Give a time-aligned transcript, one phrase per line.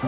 [0.00, 0.06] 各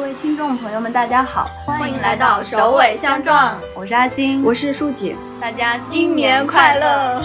[0.00, 7.22] 位听众朋友们，大家好，欢迎来到首尾相撞，我是阿星，我是舒姐，大家新年快乐！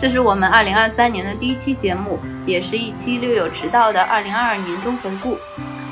[0.00, 5.38] 这是我们二零二三年的第一期节目，也是一期略有迟到的二零二二年终回顾。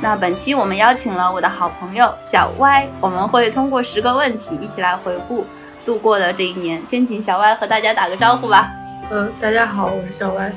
[0.02, 5.44] 那本期我们邀请了我的好朋友小歪，我们会通过十个问题一起来回顾
[5.84, 6.84] 度过的这一年。
[6.86, 8.72] 先请小歪和大家打个招呼吧。
[9.10, 10.50] 嗯，大家好，我是小歪。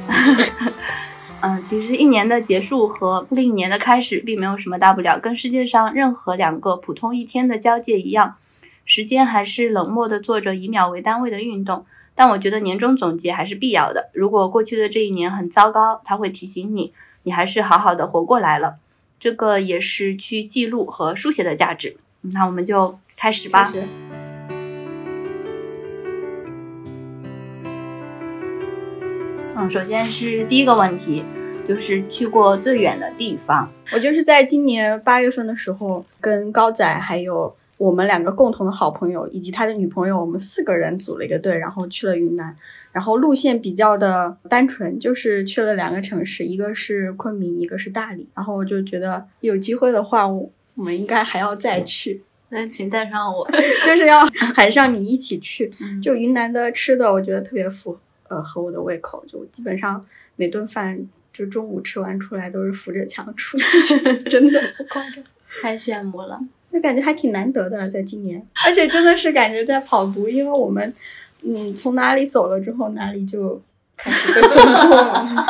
[1.42, 8.36] 嗯，其实一年的结束和另一年的开始并没有什么大不了，跟世界上任何两个普通一天的交界一样，
[8.86, 11.86] 时间还是冷漠的做着以秒为单位的运动。
[12.16, 14.10] 但我觉得年终总结还是必要的。
[14.14, 18.76] 如果过去的这一年很糟糕，它会提醒你，你还是好好的活过来了。
[19.24, 21.96] 这个也是去记录和书写的价值。
[22.34, 23.72] 那我们就开始吧。
[29.56, 31.24] 嗯，首先是第一个问题，
[31.66, 33.72] 就是去过最远的地方。
[33.94, 42.54] 我就是在今年八月份的时候，跟高仔还有我们两个共同的好朋友以及他的女朋友，我们四个人组了一个队，然后去了云南。
[42.94, 48.30] 然后路线比较的单纯，就是去了两个城市，一个是昆明，一个是大理。
[48.36, 52.22] 然后我就觉得有机会的话，我我们应该还要再去。
[52.50, 53.50] 那请带上我，
[53.84, 54.24] 就是要
[54.56, 55.72] 喊上你一起去。
[56.00, 59.26] 就云南的吃的，我觉得特别符呃合我的胃口。
[59.28, 60.06] 就基本上
[60.36, 64.00] 每顿饭就中午吃完出来都是扶着墙出去，
[64.30, 65.24] 真的不夸张。
[65.64, 66.40] 太羡慕了，
[66.72, 70.94] 就感觉还挺难得的，在今年，而且真的是感觉在跑毒，因为我们。
[71.46, 73.62] 嗯，从哪里走了之后，哪里就
[73.98, 75.44] 开始被封控，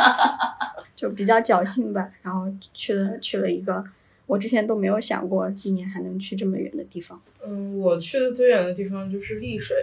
[0.96, 2.10] 就比较侥幸吧。
[2.22, 3.84] 然后去了去了一个
[4.26, 7.20] 我之前都没有想过今年还能去这么远的地方。
[7.46, 9.76] 嗯，我去的最远的地方就是丽水。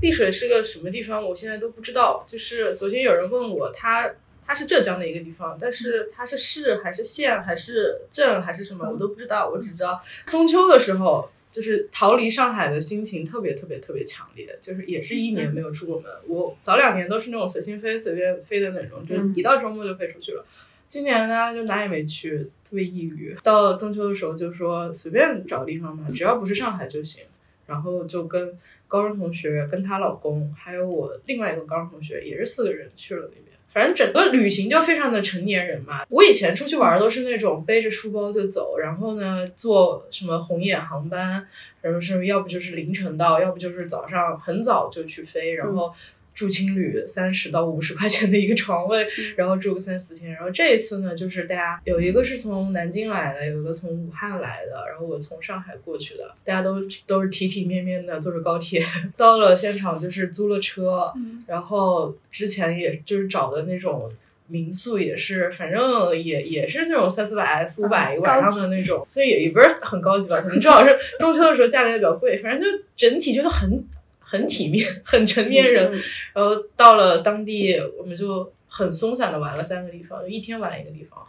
[0.00, 1.22] 丽水是个什么地方？
[1.22, 2.24] 我现在都不知道。
[2.26, 4.10] 就是昨天有人问我，它
[4.46, 9.50] 它是浙江的一个地方，但是它是市还是县还是镇还是什么，我都不知道。
[9.50, 11.28] 我只知道中秋的时候。
[11.52, 16.10] 就是逃离上海的心情特别特别特别强烈，就是也是一年没有出过门。
[16.26, 20.44] 我早两年都是那种随心飞、随便飞的那种，就一到周末就飞出去了。
[20.88, 23.36] 今年呢，就哪也没去，特别抑郁。
[23.44, 27.22] 到了中秋的时候，就说随便找地方吧，只要不是上海就行。
[27.66, 28.58] 然后就跟
[28.88, 33.51] 高中同学、跟她老公，还有我另外一个高中同学，也是四个人去了那边。
[33.72, 36.04] 反正整个旅行就非常的成年人嘛。
[36.08, 41.46] 我以前出去玩都是那种背着书包就走，然后呢坐什么红眼航班，
[41.80, 45.92] 然后是要不就是凌晨到，要不就是早上很早就去飞，然后。
[46.42, 50.32] 住青旅三十到五十块钱的一个床位，然后住个三四天。
[50.32, 58.84] 然后这一次呢，就是大家有一个是从南京来的，有一个从武汉来的，然后我从上海过去的，大家都都是体体面面的坐着高铁
[59.16, 61.12] 到了现场，就是租了车，
[61.46, 64.10] 然后之前也就是找的那种
[64.48, 73.84] 民宿，也是反正也也是那种三四百、四五百一晚上的那种，所以也也不是很高级吧，可能正好是中秋的时候价格也比较贵，反正就整体觉得很。
[74.32, 75.92] 很体面， 很成年人。
[76.32, 81.22] 然后到了当地，我们就很松散的玩了三个地方，就一天玩一个地方。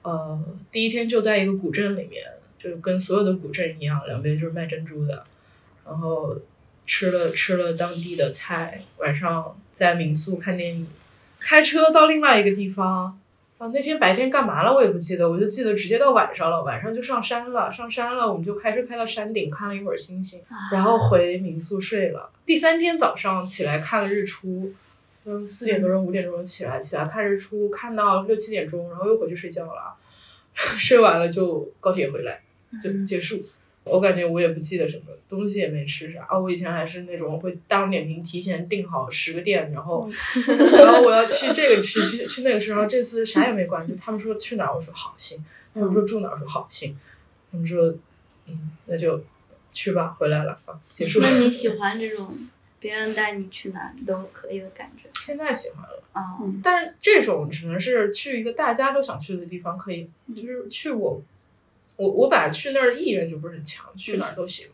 [0.00, 2.24] 呃，第一天就在一个古镇里面，
[2.58, 5.24] 就跟所有的古镇一样，两边就是卖珍珠的。
[5.84, 6.40] 然后
[6.86, 10.86] 吃了吃了当地的菜，晚上在民宿看电影，
[11.38, 13.20] 开车到另外一个地方。
[13.58, 22.30] 啊，那天白天干嘛了我也不记得，我就记得直接到晚上了，晚上就上山了，上山了，我们就开车开到山顶看了一会儿星星，然后回民宿睡了。
[22.44, 24.70] 第三天早上起来看了日出，
[25.24, 29.94] 嗯，四点多钟五点钟起来起来看日出，看到六七点钟，然后又回去睡觉了，
[30.54, 32.42] 睡完了就高铁回来
[32.82, 33.38] 就结束。
[33.88, 36.36] 我感觉我也不记得什么东西也没吃啥啊！
[36.36, 40.10] 我以前还是那种会大众点评提前订好十个店，然后
[40.76, 45.38] 然后我要去这个吃去去那个吃，然后这次啥也没管，就他们说去哪儿，我说好行；
[45.72, 46.92] 他们说住哪儿，我说好行；
[47.52, 47.94] 他们说
[48.46, 49.22] 嗯，那就
[49.70, 51.20] 去吧，回来了啊，结束。
[51.20, 52.36] 那 你喜欢这种
[52.80, 55.08] 别人带你去哪都可以的感觉？
[55.20, 61.22] 现在喜欢了啊，但是这种只能是去一个大家都想去的地方，可以就是去我。
[61.96, 64.66] 我我本来去那儿意愿就不是很强，去哪儿都行，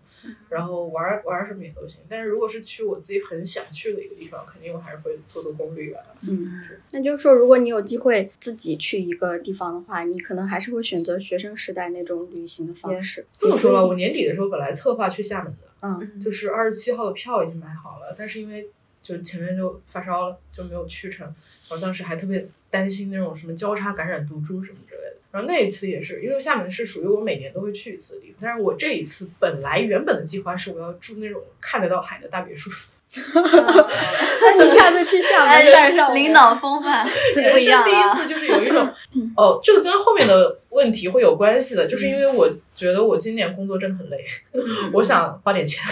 [0.48, 1.98] 然后玩玩什么也都行。
[2.08, 6.04] 但是如果是去我自己很想去的一个地方，肯定我还是会做做攻略的。
[6.28, 13.26] 嗯，那就是说，如果你有机会自己去一个地方的话，你可能还是会选择学生时代那种旅行的方式。
[13.38, 18.68] 这么说吧，我年底的时候本来策划去厦门的，嗯，就是二十七号的票已经买好了，但是因为
[19.00, 21.26] 就前面就发烧了，就没有去成。
[21.26, 21.34] 然
[21.70, 24.91] 后当时还特别担心那种什么交叉感染毒株什么的。
[25.32, 32.70] 然后那一次也是，因为厦门是属于我每年都会去一次的地方，但是我这一次本来原本的计划是我要住那种看得到海的大别墅。
[33.14, 38.14] 那你下次去厦门带上我领导风范 不人一样生第一啊。
[38.14, 38.88] 次就是有一种，
[39.36, 44.24] 哦，这个跟后面的问题会有关系的，就是因为我觉得我今年工作真的很累，
[44.94, 45.82] 我想花点钱，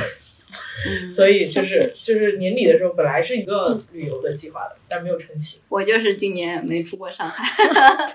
[0.86, 5.60] 嗯所以就是就是年底的时候本来是一个旅游的计划的，但没有成型。
[5.68, 7.44] 我就是今年没出过上海，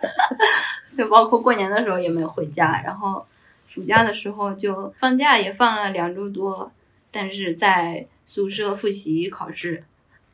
[0.98, 3.26] 就包括过年的时候也没有回家，然后
[3.68, 6.72] 暑假的时候就放假也放了两周多，
[7.12, 9.84] 但是在宿舍复习考试。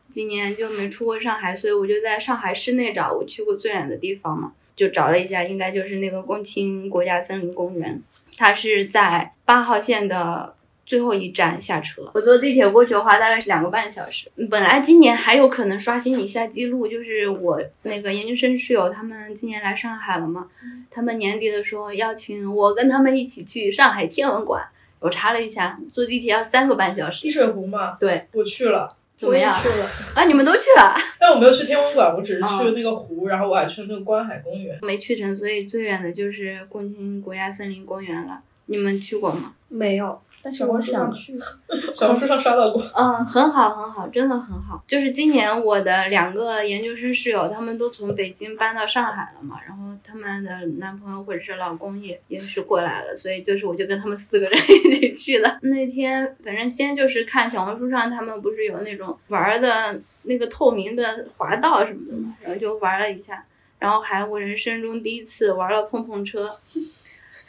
[0.09, 8.01] 今年就没出过上海，所以我就在上海市内找我去过最远的地方嘛，就找了一下，应该就是那个共青国家森林公园，
[8.37, 10.53] 它是在八号线的
[10.91, 14.29] 最后一站下车，我坐地铁过去的话，大概是两个半小时。
[14.49, 20.49] 本来今年还有可能刷新一下记录，就是我那个研究生室友他们今年来上海了嘛，
[20.89, 24.61] 他们年底的时候邀请我跟他们一起去上海天文馆。
[24.99, 27.21] 我查了一下，坐地铁要三个半小时。
[27.21, 30.25] 滴水湖嘛，对，我去了，怎么样去了，啊？
[30.25, 30.93] 你们都去了？
[31.17, 34.77] 但我没有去天文馆，我只是去哦了那个湖，然后我还去了那个观海公园。
[34.81, 38.41] 没去成，所以最远的就是共青国家森林公园了。
[38.65, 39.53] 你们去过吗？
[39.69, 41.37] 没有，但是我想去。
[41.93, 44.83] 小红书上刷到过，嗯，很好，很好，真的很好。
[44.87, 55.59] 就是今年我的两个研究生室友，他们都从北京搬到上海了嘛，然后他们的男朋友或者是老公也也是过来了，所以就是我就跟他们四个人 一起去了。
[55.61, 59.95] 那天反正先就是看小红书上他们不是有那种玩的
[60.25, 63.45] 那个透明的滑道什么的嘛，然后就玩了一下，
[63.79, 66.49] 然后还我人生中第一次玩了碰碰车。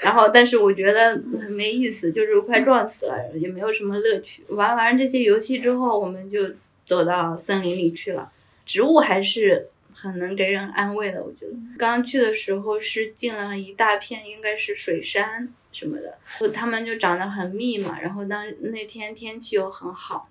[0.04, 1.10] 然后，但是我觉得
[1.40, 4.42] 很没意思，就是快撞死了，也没有什么乐趣。
[4.54, 6.50] 玩完这些游戏之后，我们就
[6.84, 8.32] 走到森林里去了。
[8.66, 11.52] 植物还是很能给人安慰的，我觉得。
[11.78, 18.00] 刚去的时候是进了一大片，应该是水杉什么的，就它们就长得很密嘛。
[18.00, 20.28] 然后当那天天气又很好，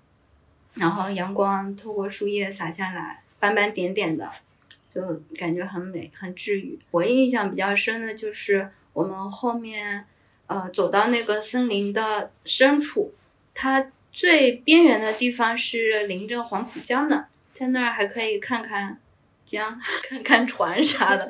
[0.74, 4.28] 然后阳光透过树叶洒下来，斑斑点点的，
[4.94, 6.78] 就感觉很美，很治愈。
[6.90, 8.68] 我印象比较深的就是。
[8.92, 10.04] 我们后面，
[10.46, 13.12] 呃，走到那个森林的深处，
[13.54, 18.98] 它最边缘的地方是临着黄浦江的，在那儿还可以看看
[19.44, 21.28] 江， 看看船啥的。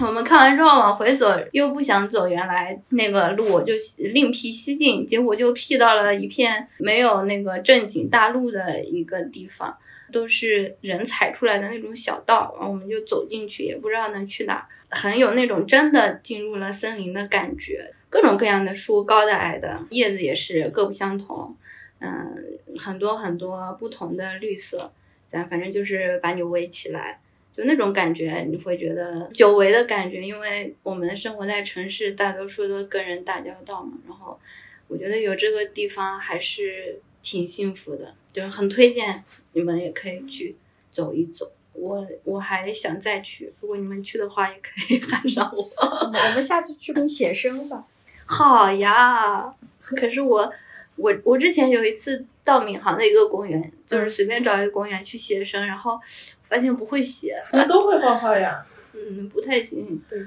[0.00, 9.76] 我们看完之后往回走，又不想走原来那个路，就另辟蹊径，结果就辟到了一片没有那个正经大路的一个地方。
[10.12, 14.64] 都是人踩出来的那种小道，然后我们就走进去，也不知道能去哪儿，
[14.94, 17.92] 很有那种真的进入了森林的感觉。
[18.08, 21.56] 各种各样的树，高的矮的，叶子也是各不相同，
[21.98, 22.34] 嗯，
[22.78, 24.92] 很多很多不同的绿色，
[25.26, 27.20] 咱反正就是把你围起来，
[27.52, 34.38] 就那种感觉，你会觉得久违的感觉，因为我们生活在城市，大多数都跟人打交道嘛，然后
[34.86, 38.14] 我觉得有这个地方还是挺幸福的。
[38.32, 40.56] 就是很推荐你们也可以去
[40.90, 45.62] 走一走，我我还想再去，如果你们去的话也可以 喊上我。
[45.82, 47.84] 我们下次去给你写生吧。
[48.26, 50.52] 好呀，可是我
[50.96, 56.00] 我我之前有一次到闵行的一个公园，就是随便找一个公园去写生，然后
[56.42, 58.64] 发现不会写，你们都会画画呀？
[58.94, 60.02] 嗯，不太行。
[60.08, 60.26] 对，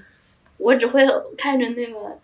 [0.57, 1.01] 我只会
[1.37, 2.19] 看着那个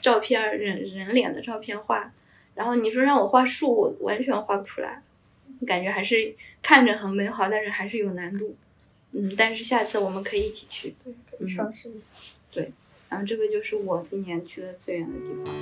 [0.00, 2.10] 照片人人脸的照片画，
[2.54, 5.02] 然后你说让我画树，我完全画不出来。
[5.66, 8.56] 感觉还是看着很美好，但是还是有难度。
[9.12, 10.94] 嗯，但是下次我们可以一起去。
[11.04, 12.06] 对，可以尝试一下。
[12.50, 12.72] 对，
[13.10, 15.54] 然后这个就是我今年去的最远的地方。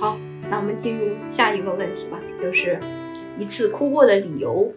[0.00, 0.18] 好，
[0.50, 2.78] 那我们进入下一个问题吧，就是
[3.38, 4.74] 一次哭过的理由。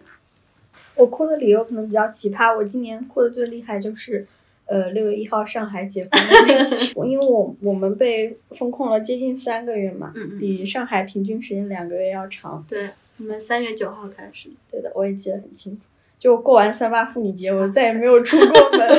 [0.95, 4.27] 我哭的理由可能比较奇葩，我今年哭的最厉害就是。
[4.67, 12.63] 呃，六月一号上海解封的那天， 因为我我们被封控了接近三个月嘛，嗯嗯，比上海平均时间两个月要长。
[12.67, 14.50] 对，我们三月九号开始。
[14.69, 15.79] 对的，我也记得很清楚。
[16.19, 18.89] 就过完三八妇女节，我再也没有出过门。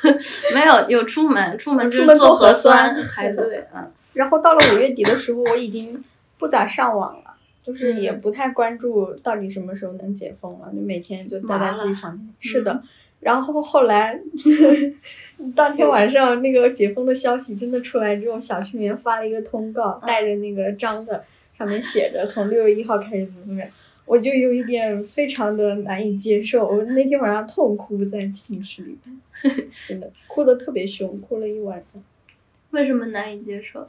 [0.54, 3.66] 没有，有出门，出门就出门做是做核核酸排队。
[3.74, 6.02] 嗯， 然后到了五月底的时候，我已经
[6.38, 12.26] 不咋上网了，就是也嗯不太关注到底什么时候能解封了，就每天就待在自己房间。
[12.38, 12.82] 是的。
[13.20, 14.20] 然后后来，
[15.54, 21.24] 当天晚上那个解封的消息真的出来之后，小区里面发了一个通告，带着那个章的，
[21.56, 23.68] 上面写着从六月一号开始怎么怎么样，
[24.06, 26.66] 我就有一点非常的难以接受。
[26.68, 28.98] 我那天晚上痛哭在寝室里，
[29.88, 32.02] 真的哭的特别凶，哭了一晚上。
[32.70, 33.88] 为什么难以接受？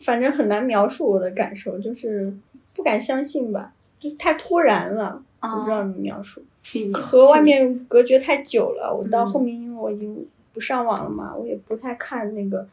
[0.00, 2.36] 反正很难描述我的感受，就是
[2.74, 5.22] 不敢相信吧，就是太突然了。
[5.40, 6.42] 我不知道怎么描述，
[6.94, 8.92] 和外面隔绝太久了。
[8.92, 12.66] 我到后面，因为我已经不上网了嘛，我也不太看那个，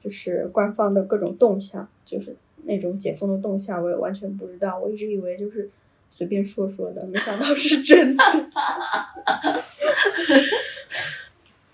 [0.00, 4.78] 就是官方的各种动向，就是那种解封的动向，我也完全不知道。
[4.78, 5.68] 我一直以为就是
[6.10, 8.22] 随便说说的，没想到是真的。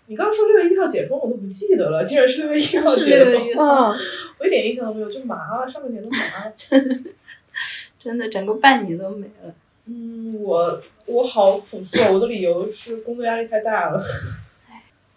[0.09, 3.93] 你刚刚说六月一号解封，我都不记得了，竟然是六月一号解6月1封，啊，
[4.39, 6.55] 我一点印象都没有，就麻了，上半年都麻了。
[7.99, 9.53] 真的整个半年都没了。
[9.87, 14.03] 嗯，我我好朴素，啊，我的理由是工作压力太大了，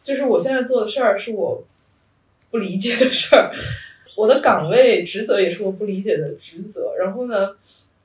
[0.03, 1.63] 就是我现在做的事儿是我
[2.51, 3.51] 不理解的事儿，
[4.15, 6.93] 我的岗位职责也是我不理解的职责。
[6.99, 7.55] 然后呢，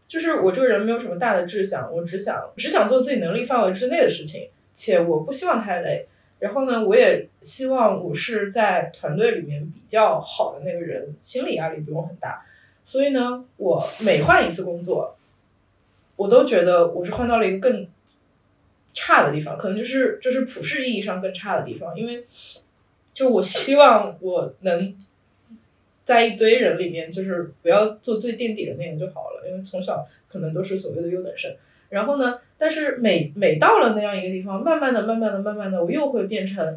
[0.08, 6.06] 就是我这个人没有什么大的志向，我只想只想做自己能力范围之内的事情，且我不希望太累。
[6.38, 12.44] 然后呢，我也希望我是在团队里面比较好的那个人，心理压力不用很大。
[12.86, 15.16] 所以呢，我每换一次工作，
[16.16, 17.88] 我都觉得我是换到了一个更
[18.92, 22.24] 差的地方，可能就是就是普世意义上更差的地方，因为
[23.12, 24.96] 就我希望我能
[26.04, 31.54] 在一堆人里面，就是不要做最垫底的那个就好了，因为从小可能都是所谓的优等生。
[31.90, 36.76] 然后呢，但是每每到了那样一个地方，慢慢的、慢慢的、慢慢的，我又会变成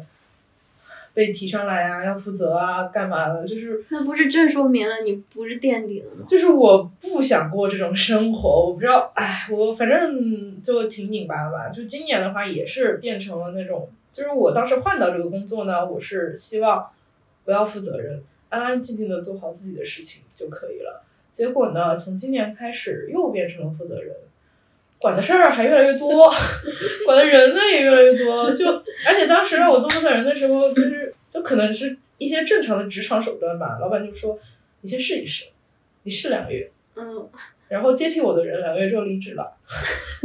[1.18, 6.24] 被提上来啊，要负责啊，干嘛的，就是那不是正说明了你不是垫底了吗？
[6.24, 11.70] 就是我不想过这种生活，我不知道，哎，我反正就挺拧巴的吧。
[11.70, 16.88] 就今年的话，也是变成了那种，就是我当时换到这个工作呢，我是希望
[17.44, 21.02] 不要负责任，安安静静的做好自己的事情就可以了。
[21.32, 24.14] 结果呢，从今年开始又变成了负责人，
[25.00, 26.32] 管的事儿还越来越多，
[27.06, 28.52] 管的人呢也越来越多。
[28.52, 28.66] 就
[29.06, 31.07] 而且当时让我做负责人的时候，就是
[31.38, 34.36] 就可能是一些正常的职场手段吧，老板就说
[34.80, 35.44] 你先试一试，
[36.02, 36.68] 你试两个月。
[36.96, 37.28] 嗯，
[37.68, 39.56] 然后接替我的人两个月之后离职了，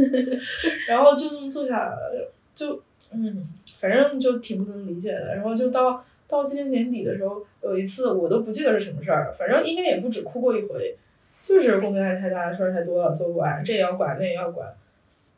[0.88, 5.36] 然后就这么做下来了，就嗯，反正就挺不能理解的。
[5.36, 10.96] 然后就到到今年年底的时候，有一次我都不记得是什么事儿了，反正应该也不止哭过一回，
[11.40, 14.74] 就是工作压力太大，事儿太多了，做不完，这也要管，那也要管。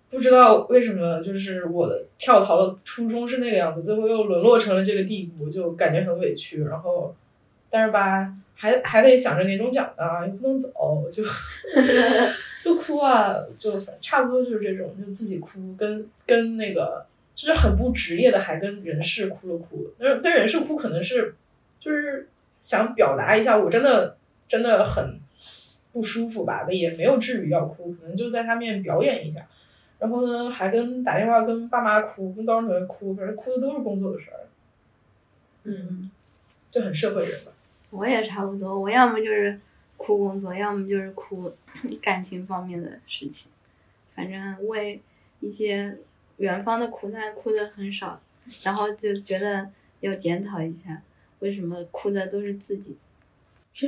[0.08, 6.62] 不知道为什么，就是我的跳槽的初衷是那个样子，最后又沦落成了这个地步，就感觉很委屈。
[6.62, 7.14] 然后，
[7.68, 10.70] 但是吧，还还得想着年终奖呢，又不能走，
[11.10, 11.25] 就
[12.62, 19.90] 就哭啊，就差不多就是这种，就自己哭，跟跟那个就是很不职业的，还跟人事哭了哭。
[19.98, 21.34] 那跟人事哭可能是
[21.80, 22.28] 就是
[22.62, 24.16] 想表达一下，我真的
[24.48, 25.18] 真的很
[25.92, 29.46] 不舒服吧，也没有至于要哭，可能就在他面表演一下。
[29.98, 34.40] 然后呢，还跟打电话跟爸妈哭，跟高中同学哭，反正哭的都是工作的事儿。
[35.64, 36.10] 嗯，
[36.70, 37.52] 就很社会人吧。
[37.90, 39.58] 我也差不多，我要么就是
[39.96, 41.50] 哭工作，要么就是哭
[42.02, 43.50] 感情方面的事情。
[44.14, 45.00] 反正为
[45.40, 45.96] 一些
[46.36, 48.20] 远方的苦难哭的很少，
[48.64, 49.68] 然后就觉得
[50.00, 51.02] 要检讨一下，
[51.40, 52.96] 为什么哭的都是自己，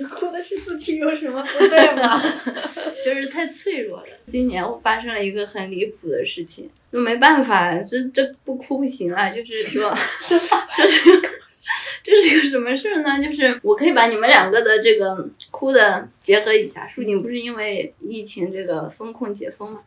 [0.00, 2.20] 哭的是自己有什么不对吗？
[3.04, 4.08] 就是太脆弱了。
[4.30, 9.30] 今年我发生了一个很离谱的事情，就没办法，这这不哭不行了。
[9.30, 9.96] 就是说，
[10.28, 10.38] 这
[10.86, 11.28] 是个
[12.04, 13.18] 这是个什么事呢？
[13.22, 16.86] 就是我可以把你们两个的这个哭的结合一下。
[16.86, 19.80] 舒锦不是因为疫情这个封控解封嘛，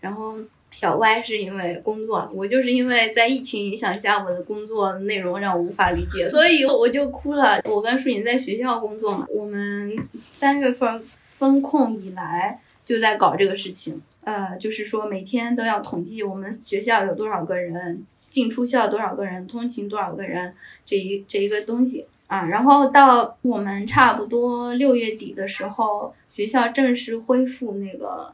[0.00, 0.36] 然后
[0.74, 7.62] 小歪是因为工作，我就是因为在疫情影响下，我的工作内容让我无法理解，所以我就哭了。
[7.64, 11.00] 我跟舒颖在学校工作嘛，我们三月份
[11.30, 20.52] 封控以来就在搞这个事情，呃，就是说每天都要统计我们学校有多少个人进出校，多少个人通勤，多少个人
[20.84, 22.46] 这一这一个东西啊。
[22.46, 28.32] 然后到我们差不多六月底的时候，学校正式恢复那个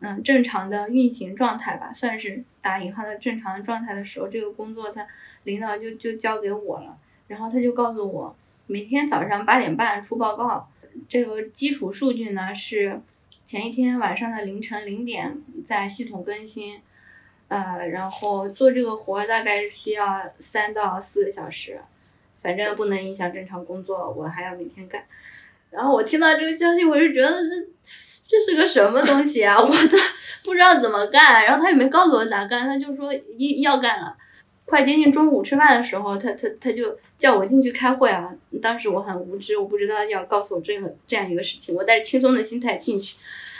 [0.00, 5.06] 嗯正常的运行状态吧，算是打引号的正常的状态的时候，这个工作他
[5.44, 10.68] 领导就就交给我了，然后他就告诉我每天早上八点半出报告。
[11.08, 13.00] 这个基础数据呢是
[13.44, 16.80] 前一天晚上的凌晨零点在系统更新，
[17.46, 21.80] 呃，然后做这个活大概需要三到四个小时，
[22.42, 25.04] 反正不能影响正常工作，我还要每天干。
[25.70, 27.68] 然后我听到这个消息，我就觉得这
[28.30, 29.98] 这是个什么东西啊， 我都
[30.44, 31.44] 不知道怎么干。
[31.44, 34.16] 然后他也没告诉我咋干，他就说一要干了。
[34.64, 38.32] 快接近中午吃饭的时候，他他他就叫我进去开会啊。
[38.62, 41.74] 当时我很无知，我不知道要告诉我这个这样一个事情。
[41.74, 43.16] 我带着轻松的心态进去，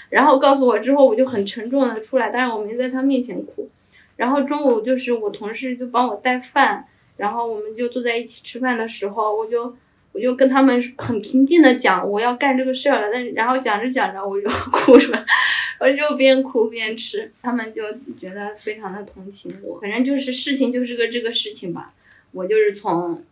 [0.08, 3.68] 然后告诉我之后，我就很沉重的出来，但是我没在他面前哭。
[4.14, 6.86] 然后中午就是我同事就帮我带饭，
[7.16, 9.74] 然后我们就坐在一起吃饭的时候，我就
[10.12, 15.24] 我就跟他们很平静的讲我要干这个事儿了，但然后讲着讲着我就哭出来，
[15.78, 17.82] 我就边哭边吃，他们就
[18.18, 19.78] 觉得非常的同情我。
[19.80, 21.92] 反正就是事情就是个这个事情吧，
[22.32, 23.24] 我就是从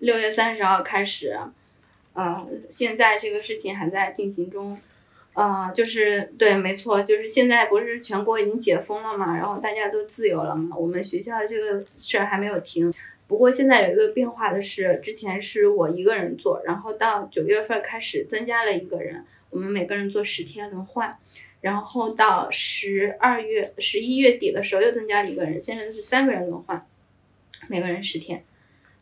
[0.00, 1.38] 六月三十号开始，
[2.14, 4.78] 呃，现在这个事情还在进行中。
[5.34, 12.94] 啊、就是对，没错，就是现在不是全国已经解封了嘛，然后大家都自由了嘛，我们学校这个事儿还没有停。
[13.26, 21.16] 不过现在有一个变化的是，之前是我一个人做，然后到九月份开始增加了一个人，我们每个人做十天轮换，
[21.62, 26.86] 然后到十二月、十一月底的时候又增加了一个人，现在是三个人轮换，
[27.68, 28.44] 每个人十天。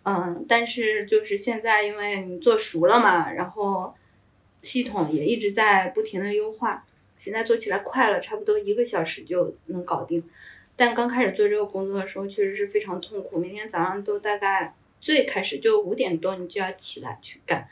[0.05, 3.95] 嗯，但是就是现在因为你做熟了嘛，然后
[4.63, 6.85] 系统也一直在不停的优化，
[7.19, 10.23] 现在做起来快了，差不多一个小时就能搞定。
[10.85, 17.69] 但刚开始做这个工作的时候，确实是非常痛苦，每天早上都大概最开始就五点多你就要起来去干，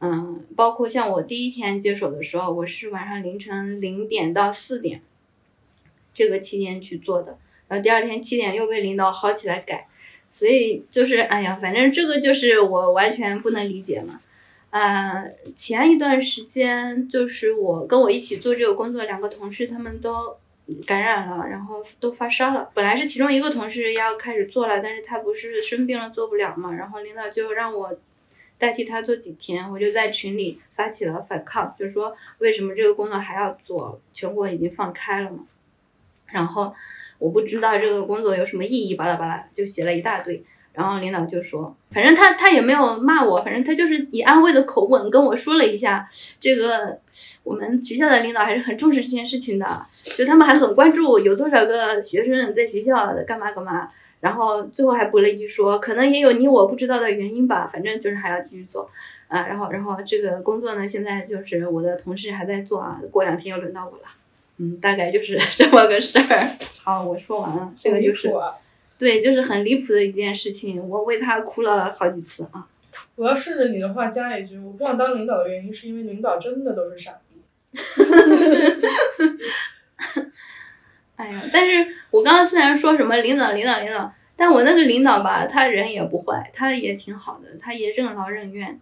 [0.00, 5.00] 嗯，包括像我第一天接手的时候，我是晚上凌晨零点到四点
[6.12, 7.38] 这个期间去做的，
[7.68, 9.86] 然后第二天七点又被领导薅起来改，
[10.28, 14.20] 所以就是哎呀，反正这个就是我完全不能理解嘛。
[14.70, 20.36] 呃，前一段时间就是我跟我一起做这个工作，两个同事他们都
[20.86, 22.70] 感染了，然后都发烧了。
[22.74, 27.98] 本来是其中一个同事要开始做了，但是他不是生病了做不了嘛，然后领导就让我
[28.58, 34.00] 代替他做几天，我就在群里发起了反抗，就说为什么这个工作还要做？
[34.12, 35.44] 全国已经放开了嘛。
[36.26, 36.72] 然后
[37.18, 40.42] 我不知道这个工作有什么意义，巴拉巴拉就写了一大堆。
[40.72, 46.08] 然后领导就说，反正他他也没有骂我，反正他就是以安慰的口吻跟我说了一下，
[46.38, 46.98] 这个
[47.42, 49.66] 我们学校的领导还是很重视这件事情的，
[50.16, 53.88] 就他们还很关注有多少个学生在学校干嘛干嘛。
[54.20, 58.90] 然后最后还补了一句说，可能也有你我不知道的原因吧，反正就是还要继续做
[59.28, 59.46] 啊。
[59.46, 64.04] 然后然后这个工作呢，现在就是我的同事还在做啊，过两天又轮到我了。
[64.58, 66.50] 嗯，大概就是 这么个事儿。
[66.84, 68.30] 好，我说完了，这个就是
[69.00, 72.68] 对，就是很离谱的一件事情，我为他哭了好几次啊。
[73.14, 77.40] 我要顺着你的话加一句，我不想当领导的原因是因为领导真的都是傻逼。
[81.16, 88.78] 哎呀，但是我刚刚虽然说什么领导领导领导，但我那个领导吧，他人也不坏，他也挺好的，他也任劳任怨。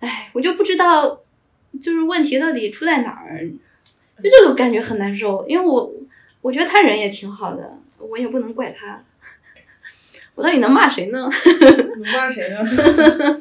[0.00, 1.20] 哎，我就不知道，
[1.80, 3.48] 就是问题到底出在哪儿，
[4.20, 5.94] 就这个感觉很难受，因为我
[6.40, 9.04] 我觉得他人也挺好的，我也不能怪他。
[10.34, 11.28] 我到底能骂谁呢？
[11.96, 12.58] 能骂谁呢？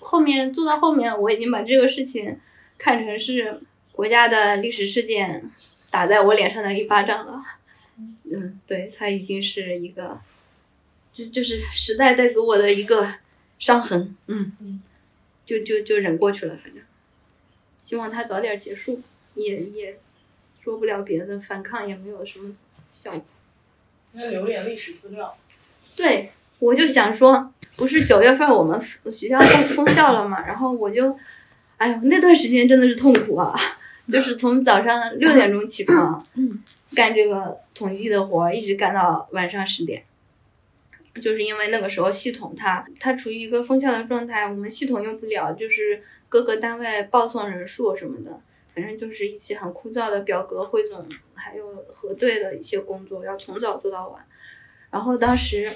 [0.00, 2.38] 后面做到后面，我已经把这个事情
[2.76, 3.60] 看成是
[3.92, 5.50] 国家的历史事件
[5.90, 7.42] 打在我脸上的一巴掌了。
[8.24, 10.20] 嗯，对，它已经是一个，
[11.12, 13.14] 就就是时代带给我的一个
[13.58, 14.16] 伤痕。
[14.26, 14.82] 嗯嗯，
[15.46, 16.82] 就就就忍过去了，反正
[17.78, 19.00] 希望它早点结束，
[19.36, 19.98] 也也
[20.58, 22.54] 说不了别的，反抗也没有什么
[22.92, 23.24] 效果。
[24.14, 25.36] 应该留点历史资料。
[25.96, 31.16] 对，我就想说，不是九月份我们学校封封校了嘛，然后我就，
[31.76, 33.54] 哎呦，那段时间真的是痛苦啊，
[34.08, 36.26] 就是从早上六点钟起床，
[36.94, 40.04] 干这个统计的活，一直干到晚上十点。
[41.20, 48.40] 就是因为那个时候系统它它处于一个封校的状态，我们系统用不了，就是各个单位报送人数什么的，
[48.74, 54.24] 反正就是一些很枯燥的表格汇总，还有核对的一些工作，要从早做到晚。
[54.92, 55.68] 然后当时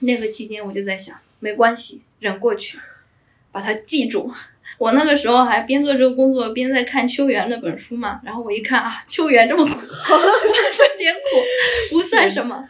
[0.00, 2.78] 那个期间，我就在想，没关系，忍过去，
[3.50, 4.30] 把它记住。
[4.78, 9.72] 我那个时候还边做这个工作边在看秋园那本书嘛，然后我一看啊，秋园这么苦，
[10.74, 11.20] 这点苦
[11.94, 12.68] 不算什么，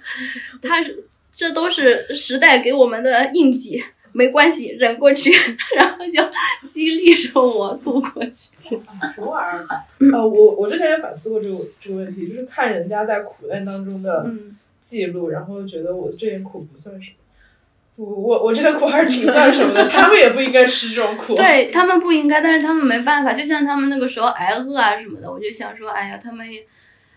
[0.63, 5.33] 他是这都是时代给我们的印记，没关系，忍过去，
[5.77, 6.23] 然后就
[6.69, 8.79] 激励着我度过去。
[9.13, 9.67] 什么玩意儿？
[10.13, 14.56] 呃，我我之前也反思过这个这个问题，就是看人家在苦难当中的嗯，
[14.87, 17.17] 记录，然后觉得我这点苦不算什么。
[17.97, 21.35] 我我我这点苦还是挺算什么的， 他们也不应该吃这种苦。
[21.35, 26.65] 对他们不应该，但是他们没办法，就像他们那个时候挨饿啊什么的，我就想说，哎呀，他们也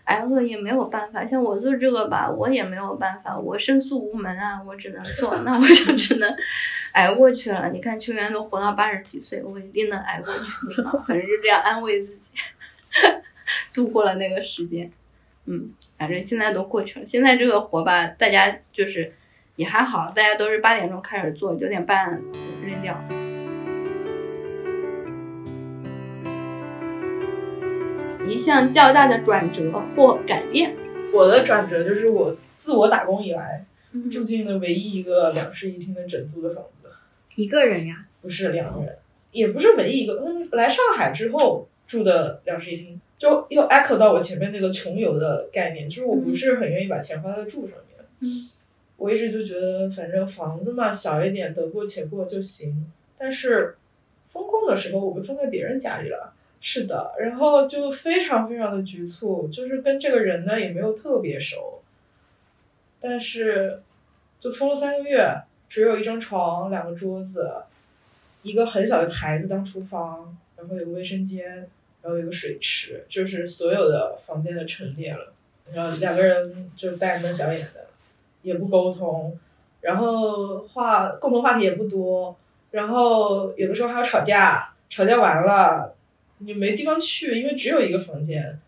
[0.04, 1.24] 挨饿也没有办法。
[1.24, 6.34] 像我做这个吧，我也没有办法，我申诉无门啊，我只能做，那我就只能
[6.94, 7.70] 挨过去了。
[7.70, 10.82] 你看秋元都活到八十几岁，我一定能挨过去。
[11.06, 12.30] 反正就这样安慰自己，
[13.74, 14.90] 度过了那个时间。
[15.44, 15.66] 嗯，
[16.00, 17.04] 反正现在都过去了。
[17.04, 19.12] 现在这个活吧，大家就是
[19.56, 22.18] 也还好，大家都是八点钟开始做，九点半
[22.64, 22.98] 扔掉。
[28.26, 30.74] 一项较大的转折或改变。
[31.14, 36.88] 我的转折就是我自我打工以来嗯住进了唯一一个两室一厅的整租的房子，
[37.34, 38.96] 一个人呀，不是两个人，
[39.32, 40.14] 也不是唯一一个。
[40.24, 48.04] 嗯，来上海之后住的两室一厅，就又 echo 到我前面那个穷游的概念，就是我不是很愿意把钱花在住上面。
[48.20, 48.48] 嗯，
[48.96, 52.90] 我一直就觉得，反正房子嘛，小一点，得过且过就行。
[53.18, 53.76] 但是
[54.32, 56.32] 风控的时候，我被封在别人家里了。
[56.62, 61.82] 是的，然后就非常非常的局促，就是跟这个人呢也没有特别熟，
[62.98, 63.82] 但是
[64.38, 65.26] 就封了三个月，
[65.68, 67.50] 只有一张床、两个桌子，
[68.42, 71.66] 一个很小的台子当厨房，然后有个卫生间，
[72.02, 75.32] 然后有个水池，就是所有的房间的陈列了。
[75.72, 77.86] 然后两个人就大眼瞪小眼的，
[78.42, 79.38] 也不沟通，
[79.80, 82.36] 然后话共同话题也不多，
[82.70, 85.94] 然后有的时候还要吵架，吵架完了。
[86.42, 88.58] 你没地方去，因为只有一个房间，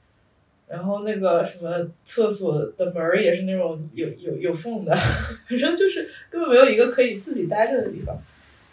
[0.68, 4.94] 然后那个什么厕所的门儿也是那种有有有缝的，
[5.48, 8.14] 反正就是根本没有一个可以自己待着的地方。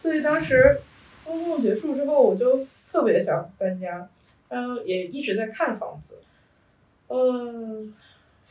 [0.01, 0.77] 所以当时
[1.23, 4.05] 工作结束之后，我就特别想搬家，
[4.49, 6.17] 然后也一直在看房子。
[7.07, 7.93] 嗯，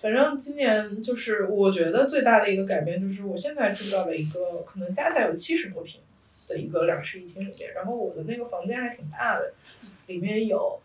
[0.00, 6.00] 反正今年就是我觉得最大的一个改变就是，我现在住到了一个可能加起来有七十多平
[6.48, 9.52] 的一个两室一厅里面，然后我的那个房间还挺大的。
[10.06, 10.80] 里面有，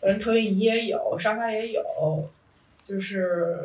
[0.00, 2.30] 反正投影仪也有，沙发也有，
[2.80, 3.58] 就是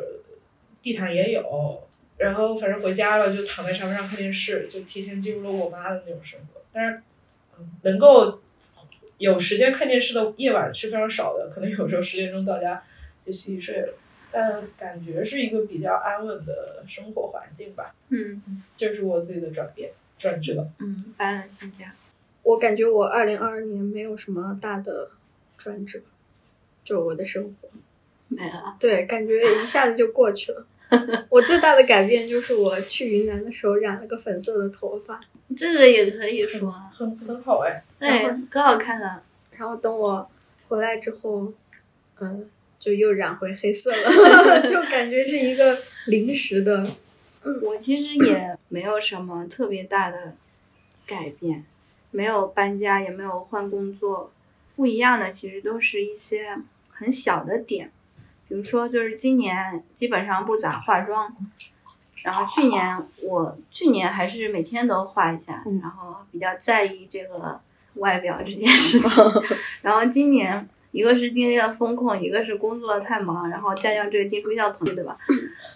[0.82, 6.60] 地毯也有，然后反正回家了就躺在沙发上看电视，就提前进入了我妈的那种生活。
[6.72, 7.00] 但是，
[7.82, 8.40] 能够
[9.18, 12.82] 有时间看电视的夜晚是非常少的，可能有时候十点钟到家
[13.24, 13.94] 就洗洗睡了，
[14.32, 17.94] 但感觉是一个比较安稳的生活环境吧。
[18.08, 18.42] 嗯，
[18.76, 20.68] 这是我自己的转变，转折。
[20.78, 21.92] 嗯，搬了新家。
[22.42, 25.10] 我感觉我二零二二年没有什么大的
[25.58, 26.00] 转折，
[26.84, 27.68] 就我的生活
[28.28, 28.76] 没了。
[28.78, 30.64] 对，感觉一下子就过去了。
[31.28, 35.20] 我最大的改变就是我去云南的时候染了个粉色的头发，
[35.56, 39.22] 这个也可以说很很好哎，对，可好看了。
[39.56, 40.28] 然后等我
[40.68, 41.52] 回来之后，
[42.20, 42.48] 嗯，
[42.78, 46.86] 就又染回黑色了， 就感觉是一个临时的。
[47.62, 50.34] 我其实也没有什么特别大的
[51.06, 51.64] 改变。
[52.10, 54.32] 没有搬家，也没有换工作，
[54.74, 56.56] 不一样的其实都是一些
[56.90, 57.92] 很小的点，
[58.48, 61.34] 比如说就是今年基本上不咋化妆，
[62.22, 67.60] 然后去年我去年还是每天都化一下，然后比较在意这个
[67.94, 69.24] 外表这件事情，
[69.82, 75.16] 然后今年一个是经历了风控，一个是工作太忙，然后加上这个进出校统一对吧，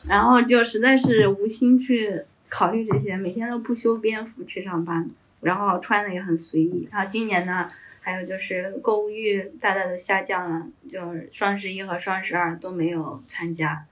[0.08, 2.10] 然后就实在是无心去
[2.48, 5.10] 考虑这些，每天都不修边幅去上班。
[5.42, 7.68] 然后穿的也很随意，然后今年呢，
[8.02, 13.86] 还有就是购物欲大大的下降了，就是双十一和双十二都没有参加，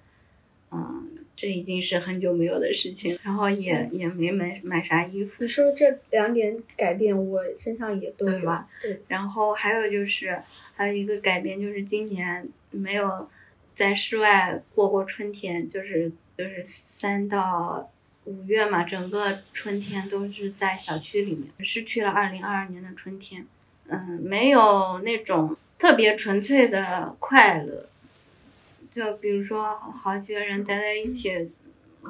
[0.70, 5.42] 嗯，这已经是很久没有的事情，然后也也没买买啥衣服。
[5.42, 8.32] 你说这两点改变，我身上也都有。
[8.32, 8.68] 对吧？
[8.82, 9.00] 对。
[9.08, 10.42] 然后还有就是，
[10.74, 13.28] 还有一个改变就是今年没有
[13.74, 17.90] 在室外过过春天，就是就是三到。
[18.26, 23.46] 五月嘛，整个春天都是在小区里面，失去了二零二二年的春天。
[23.90, 27.86] 嗯，没有那种特别纯粹的快乐，
[28.92, 31.50] 就比如说好几个人待在一起，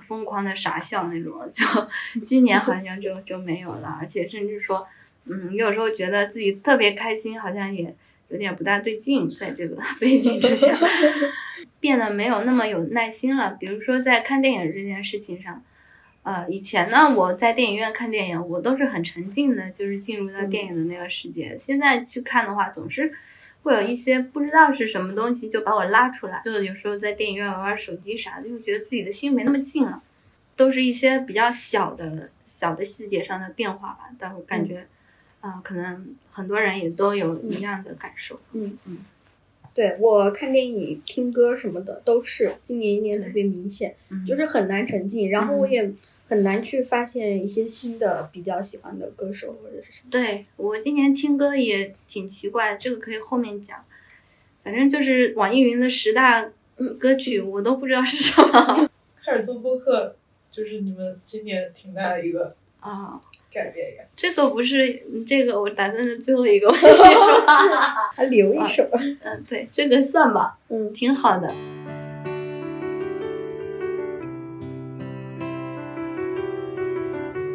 [0.02, 1.64] 疯狂的傻笑那种，就
[2.20, 3.98] 今年好像就就没有了。
[4.00, 4.86] 而且甚至说，
[5.24, 7.94] 嗯，有时候觉得自己特别开心，好像也
[8.28, 10.78] 有点不大对劲，在这个 背景之下，
[11.80, 13.56] 变得没有那么有耐心了。
[13.58, 15.62] 比如说在看电影这件事情上。
[16.22, 21.56] 呃，以前呢，我在电影院看电影，我都是很沉浸的，就是进入到电影的那个世界。
[21.59, 23.12] 现在去看的话，总是
[23.62, 30.02] 会有一些不知道是什么东西就把我拉出来，就有时候在电影院玩玩手机啥的，就觉得自己的心没那么静了。
[30.56, 34.87] 都是一些比较小的小的细节上的变化吧，但我感觉，
[35.40, 38.38] 嗯，可能很多人也都有一样的感受。
[38.52, 38.98] 嗯嗯，
[39.80, 43.94] 对我看电影、听歌什么的，都是今年一年特别明显，
[44.26, 45.30] 就是很难沉浸。
[45.30, 45.92] 然后我也。
[46.30, 50.10] 很难去发现一些新的比较喜欢的歌手或者是什么。
[50.12, 53.84] 对我今年听歌也挺奇怪，这个可以后面讲。
[54.62, 56.48] 反正就是网易云的十大
[57.00, 58.88] 歌曲，我都不知道是什么。
[59.26, 60.14] 开始做播客，
[60.48, 63.20] 就是你们今年挺大的一个啊
[63.52, 64.02] 改变一下。
[64.16, 66.86] 这个不是这个，我打算是最后一个问题
[68.14, 68.86] 还留一手。
[68.92, 71.52] 嗯，对，这个算吧，嗯，挺好的。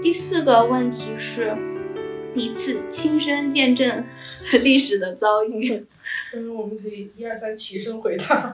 [0.02, 1.56] 第四个问题是，
[2.36, 4.06] 一次亲身见证
[4.62, 5.86] 历史的遭遇。
[6.34, 8.54] 嗯，我们可以一二三齐声回答。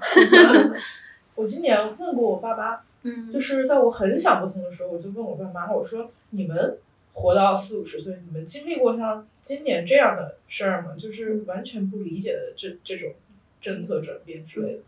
[1.35, 6.77] 我今年问过我爸爸，嗯，就是在我很想不通的时候，我就问我爸妈，我说：“你们
[7.13, 10.95] 活到四五十岁，你们经历过像今年这样的事儿吗？
[10.97, 13.13] 就是完全不理解的这这种
[13.59, 14.79] 政策转变之类的。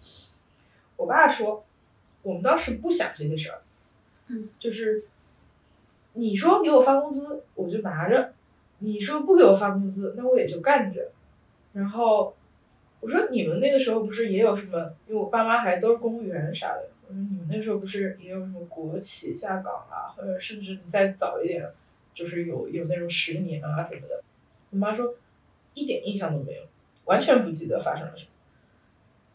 [0.95, 1.65] 我爸说，
[2.21, 3.61] 我们当时不想这些事儿，
[4.27, 5.05] 嗯，就是
[6.13, 8.33] 你说给我发工资，我就拿着；
[8.79, 11.11] 你说不给我发工资，那我也就干着。
[11.73, 12.35] 然后
[13.01, 14.93] 我说你们那个时候不是也有什么？
[15.07, 16.89] 因为我爸妈还都是公务员啥的。
[17.07, 21.69] 我说你们那时候不是也有什么国企下岗啊，或者甚至你再早一点，
[22.13, 24.23] 就是有有那种十年啊什么的。
[24.69, 25.15] 我妈说
[25.73, 26.61] 一点印象都没有，
[27.05, 28.29] 完全不记得发生了什么。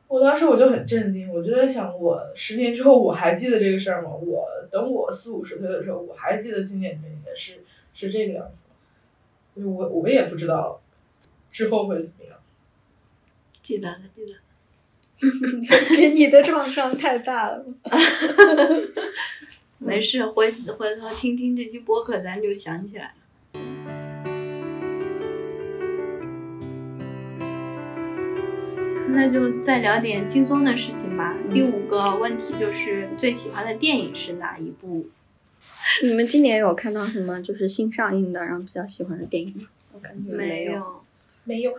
[0.08, 4.10] 我当时我就很震惊，我就在想，我十年之后我还记得这个事儿吗？
[4.10, 7.62] 我等我四五十岁的时候，我还记得今年这年是
[7.94, 8.74] 是这个样子吗？
[9.66, 10.80] 我我也不知道
[11.50, 12.38] 之后会怎么样。
[13.60, 14.32] 记得的，记得。
[15.96, 17.66] 给 你的创伤太大了。
[19.78, 23.12] 没事，回回头听听这期播客，咱就想起来了。
[29.10, 31.36] 那就再聊点轻松的事情吧。
[31.52, 35.06] 第五个问题就是最喜欢的电影是哪一部？
[36.02, 39.68] 你们今年有看到什么就是新上映的，然后比较喜欢的电影吗？
[39.92, 40.72] 我感觉没有。
[40.72, 41.04] 有，
[41.44, 41.72] 没有，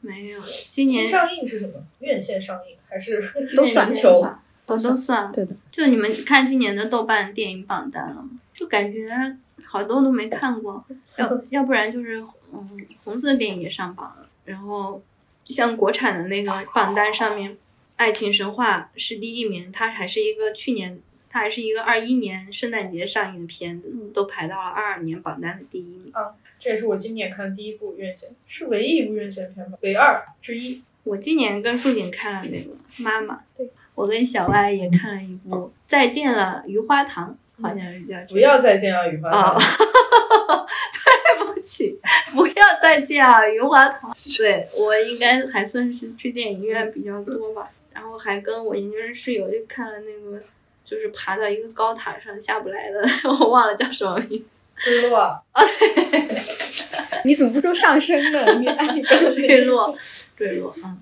[0.00, 0.40] 没有。
[0.68, 1.74] 今年新上映是什么？
[2.00, 4.34] 院线上映还是都算全球？
[4.76, 5.30] 都都算。
[5.32, 8.30] 对的，就你们看今年的豆瓣电影榜单了吗？
[8.54, 9.10] 就感觉
[9.64, 10.84] 好多都没看过，
[11.16, 15.02] 要要不然就是嗯红色电影也上榜了，然后
[15.44, 17.52] 像国产的那个榜单上面，
[17.96, 26.10] 《爱情神话》是第一名，它还是一个去年，它还是一个二一年圣诞节上映的片子，都排到了二二年榜单的第一名。
[26.12, 29.78] 啊这也是我今年看的第一部院线，是唯一一部院线片吧？
[29.80, 30.82] 唯二之一。
[31.04, 32.70] 我今年跟树锦看了那个
[33.02, 35.54] 《妈妈》，对我跟小歪也看了一部
[35.86, 40.66] 《再见了鱼花堂》，好像是叫这个不要再见啊，雨花哦堂。
[41.36, 42.00] 对不起，
[42.32, 44.10] 不要再见啊，余花堂。
[44.38, 50.42] 对我应该还算是去电影院比较多吧，然后还跟我研究生室友去看了那个，
[50.82, 53.06] 就是爬到一个高塔上下不来的，
[53.38, 54.44] 我忘了叫什么名字。
[54.82, 56.26] 坠落啊，对
[57.26, 58.50] 你怎么不说上升呢？
[58.54, 59.94] 你按你坠落，
[60.38, 60.98] 坠落，嗯，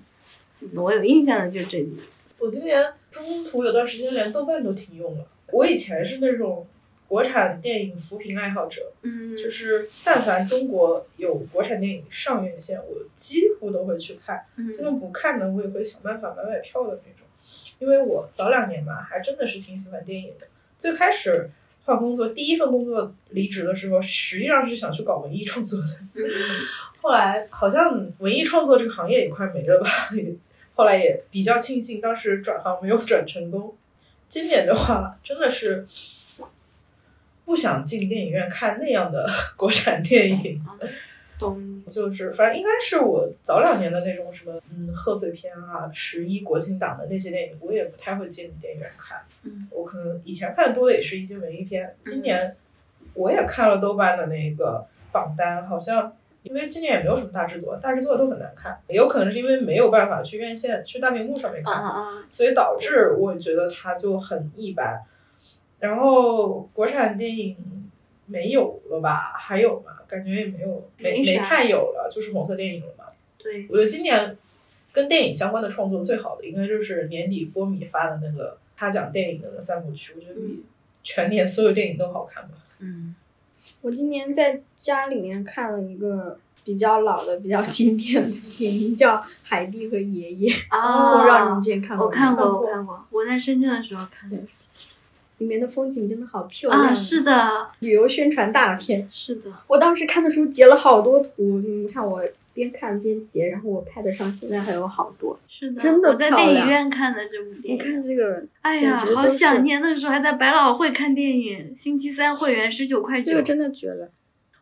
[0.75, 2.18] 我有印象的就这几次。
[2.39, 5.25] 我今年中途有段时间连豆瓣都停用了。
[5.51, 6.65] 我以前是那种
[7.07, 14.45] 国产电影扶贫爱好者，嗯，就是但凡中国有国产电影上院线，我几乎都会去看。
[14.57, 17.27] 嗯就算不看呢，我也会想办法买买票的那种。
[17.79, 20.45] 因为我早两年吧，还真的是挺喜欢电影的。
[20.77, 21.49] 最开始
[21.85, 25.87] 换工作，第一份工作离职的时候，实际上是想去搞文艺创作的。
[26.13, 26.23] 嗯
[27.01, 30.35] 后来好像文艺创作这个行业也快没了吧，也
[30.79, 33.75] 后来也比较庆幸当时转行没有转成功。
[34.29, 35.85] 今年的话，真的是
[37.43, 40.63] 不想进电影院看那样的国产电影，
[41.37, 41.83] 懂。
[41.89, 49.19] 就是反正应该是我早两年的那种什么嗯贺岁片啊、十一国庆档的那些电影，我也不太会进电影院看。
[49.43, 52.55] 嗯我可能以前看的多的也是一些文艺片，今年
[53.15, 56.15] 我也看了豆瓣的那个榜单，好像
[56.49, 62.23] 因为今年也没有什么大制作，大制作都很难看，也有可能是因为没有办法去院线、去大屏幕上面啊看！
[62.31, 64.99] 所以导致我觉得它就很一般。
[65.79, 67.55] 然后国产电影
[68.25, 69.33] 没有了吧？
[69.37, 69.93] 还有吗？
[70.07, 73.05] 感觉也没有，没没太有了，就是红色电影了嘛。
[73.37, 74.35] 对，我觉得今年
[74.91, 80.63] 跟电影相关的创作最好的，应该就是年底波米发的那个他讲电影的那三部曲，我觉得比
[81.03, 82.55] 全年所有电影都好看吧。
[82.79, 83.15] 嗯，
[83.81, 90.53] 我今年在家里面看了一个比较老的、比较经典的电影，叫《海蒂和爷爷》。
[90.69, 94.37] 啊，我不知道你们之前看过没我，看过我看过，我在深圳的时候看的。
[95.37, 99.07] 里面的风景真的好漂亮啊，是的，旅游宣传大片。
[99.09, 102.21] 是的，我当时看的时候截了好多图，你看我
[102.59, 105.39] 边看边截，然后我 pad 上现在还有好多。
[105.47, 107.77] 是的，真的我在电影院看的这部电影你影。
[107.77, 113.31] 看这个，哎呀，好想念那个时候还在百老汇看电影，星期三会员十九块九。
[113.31, 114.05] 这个真的绝了。
[114.05, 114.11] 嗯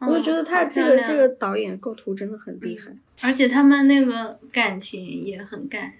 [0.10, 2.92] 我就觉得他这个这个导演构图真的很厉害。
[3.24, 5.92] 而且他们那个感情也很感人。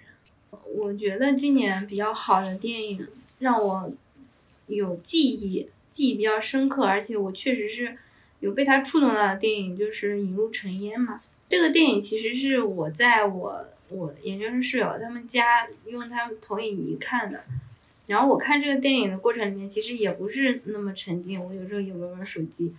[0.76, 3.04] 我觉得今年比较好的电影，
[3.40, 3.90] 让我
[4.68, 7.96] 有记忆，记忆比较深刻，而且我确实是
[8.38, 11.20] 有被他触动到的电影，就是《引入尘烟》嘛。
[11.48, 17.44] 这个电影其实是我在我我研究生室友他们家用他们投影仪看的。
[18.06, 22.74] 然后我看这个电影的过程里面，其实也不是那么沉浸，我有时候也玩玩手机。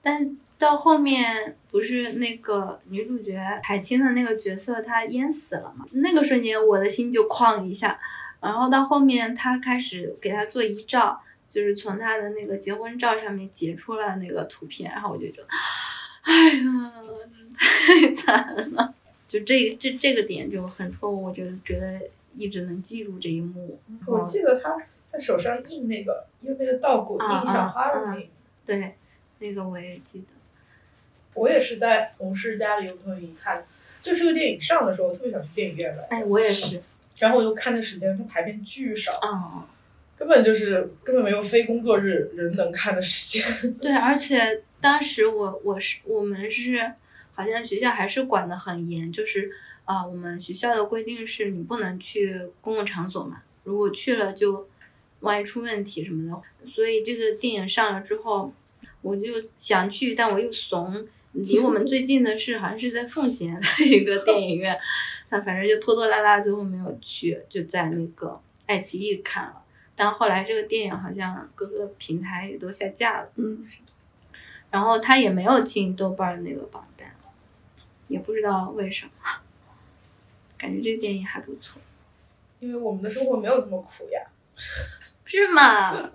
[0.00, 5.84] 但到后面不是那个女主角海清的那个角色她淹死了嘛？
[5.92, 8.00] 那个瞬间我的心就哐一下。
[8.40, 11.20] 然后到后面她开始给她做遗照，
[11.50, 15.46] 就是从她的那个结婚照上面截出了那个图片，然后我就觉得，
[16.22, 16.64] 哎呀，
[17.54, 18.94] 太惨了。
[19.28, 22.00] 就这这这个点就很戳我，我就觉得
[22.36, 23.78] 一直能记住这一幕。
[24.06, 24.76] 我记得他
[25.10, 28.22] 在手上印那个用那个稻谷印小花的那个，
[28.66, 28.94] 对，
[29.38, 30.26] 那个我也记得。
[31.34, 33.64] 我也是在同事家里有朋友一看，
[34.02, 36.02] 就这个电影上的时候，我特别想去电影院来。
[36.10, 36.82] 哎，我也是。
[37.18, 39.12] 然后我就看的时间，它排片巨少。
[39.22, 39.64] 哦。
[40.14, 43.44] 根本就是根本没有非工作日人能看的时间。
[43.80, 46.92] 对，而且当时我我是我们是
[47.34, 49.50] 好像学校还是管得很严，就是
[49.84, 54.68] 啊，我们学校的规定是你不能去公共场所嘛，如果去了就
[55.20, 56.66] 万一出问题什么的。
[56.66, 58.52] 所以这个电影上了之后，
[59.00, 61.06] 我就想去，但我又怂。
[61.32, 64.78] 离我们最近的是好像是在奉贤的一个电影院，
[65.30, 69.62] 那反正就拖拖拉拉，最后没有去，就在那个爱奇艺看了。
[69.96, 73.66] 但后来这个电影好像各个平台也都下架了，嗯，
[74.70, 76.91] 然后他也没有进豆瓣的那个榜单，
[78.12, 79.10] 也不知道为什么，
[80.58, 81.80] 感觉这个电影还不错。
[82.60, 84.20] 因为我们的生活没有这么苦呀，
[85.24, 86.10] 是吗？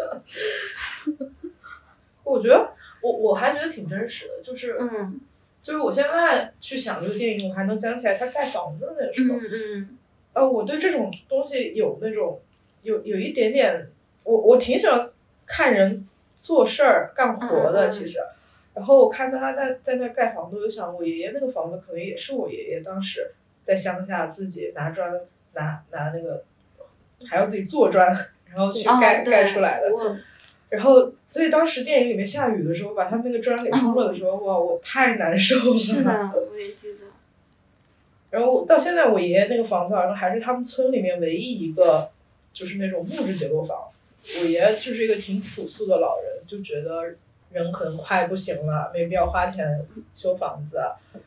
[2.24, 5.20] 我觉得我我还觉得挺真实的，就是嗯，
[5.60, 9.98] 就是我现在去想这个电影，我还能想起来他盖房子的那个时候，嗯嗯，
[10.34, 12.40] 呃，我对这种东西有那种。
[12.84, 13.90] 有有一点点，
[14.24, 15.10] 我我挺喜欢
[15.46, 16.08] 看人
[16.38, 18.20] 做事儿干活的，其实。
[18.78, 23.32] 然后我看他在在那盖房子，我就想，我爷爷那个房子可能也是我爷爷当时
[23.64, 25.12] 在乡下自己拿砖
[25.54, 26.44] 拿拿那个，
[27.28, 28.08] 还要自己做砖，
[28.46, 29.88] 然后去盖盖出来的。
[30.70, 35.78] 然后，所以当时电影里面下雨的时候，把他那个砖给冲了的时候，哇，我太难受了。
[35.78, 37.00] 是的， 我也记得。
[38.30, 42.10] 然后到现在，我爷爷那个房子好像还是他们村里面唯一一个。
[42.54, 43.78] 就是那种木质结构房，
[44.42, 47.04] 我爷爷就是一个挺朴素的老人，就觉得
[47.52, 50.80] 人可能快不行了，没必要花钱修房子，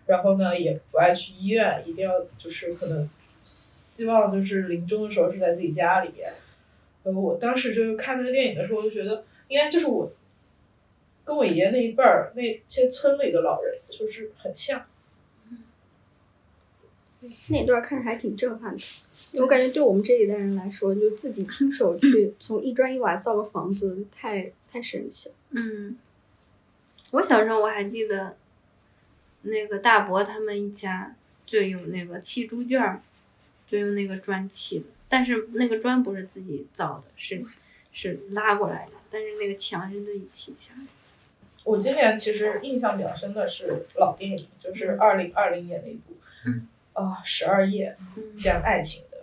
[0.06, 3.08] 然后呢也不爱去医院，一定要就是可能
[3.42, 6.30] 希望就是临终的时候是在自己家里边。
[7.02, 10.12] 呃，我当时就是看那个电影的时候，我就觉得应该就是我
[11.24, 14.84] 跟我爷爷那一辈儿那些村里的老人就是很像。
[17.48, 18.82] 那段看着还挺震撼的，
[19.42, 25.34] 我感觉对我们这一代人来说，就自己亲手去从一砖一瓦造个房子，太太神奇了。
[25.50, 25.98] 嗯，
[27.12, 28.36] 我小时候我还记得，
[29.42, 33.02] 那个大伯他们一家就有那个砌猪圈儿，
[33.66, 37.44] 就用那个砖砌的，但是那个砖不是自己造的，是
[37.92, 40.86] 是拉过来的，但是那个墙是自己砌起来的。
[41.64, 46.16] 我今年其实印象比较深的是老电影，就是二零二零年那一部。
[46.46, 46.68] 嗯。
[46.92, 47.96] 啊，十二页
[48.38, 49.18] 讲爱情的，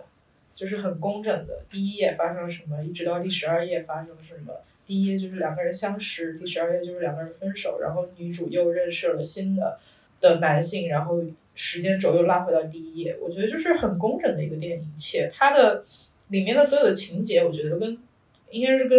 [0.54, 1.62] 就是很工整的。
[1.70, 4.54] 第一页发生了什么，一直到第十二页发生了什么。
[4.88, 9.78] 第一页就是两个人相识，第十二页就是两个人分手，然后女主又认识了新的
[10.18, 11.22] 的男性，然后
[11.54, 13.14] 时间轴又拉回到第一页。
[13.20, 15.84] 我觉得就是很工整的一个电影，且它的
[16.28, 17.98] 里面的所有的情节，我觉得跟
[18.50, 18.98] 应该是跟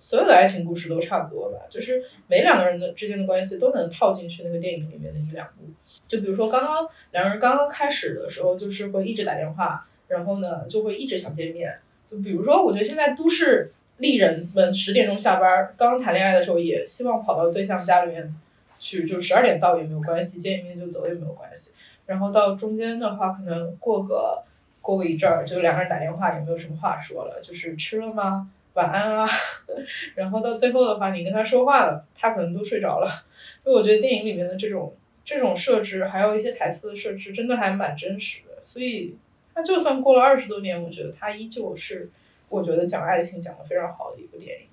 [0.00, 5.64] 所有的爱情故事都差不多吧，就是每两个人的之间的关系都能套进去那个电影里面的一两部。
[6.08, 11.78] 就比如说，刚刚两个人刚刚开始的时候，就是会一直打电话，然后呢，就会一直想见面。
[12.08, 18.34] 就比如说，我觉得现在都市丽人们十点钟下班，刚谈恋爱的时候，也希望跑到对象家里面
[18.78, 21.72] 去，就十二点到也没有关系，见一面就走也没有关系。
[22.06, 24.42] 然后到中间的话，可能过个
[24.80, 28.48] 过个一阵儿，就两个人打电话也没有什么话说了，就是吃了吗？
[28.74, 29.28] 晚安啊。
[30.14, 33.24] 然后到最后的话，你跟他说话了，他可能都睡着了。
[33.64, 34.94] 就我觉得电影里面的这种。
[35.28, 38.62] 这种设置还有一些台词的设置，真的还蛮真实的。
[38.64, 39.16] 所以，
[39.52, 42.08] 他就算过了二十多年，我觉得他依旧是
[42.48, 44.66] 我觉得讲爱情讲的非常好的一部电影。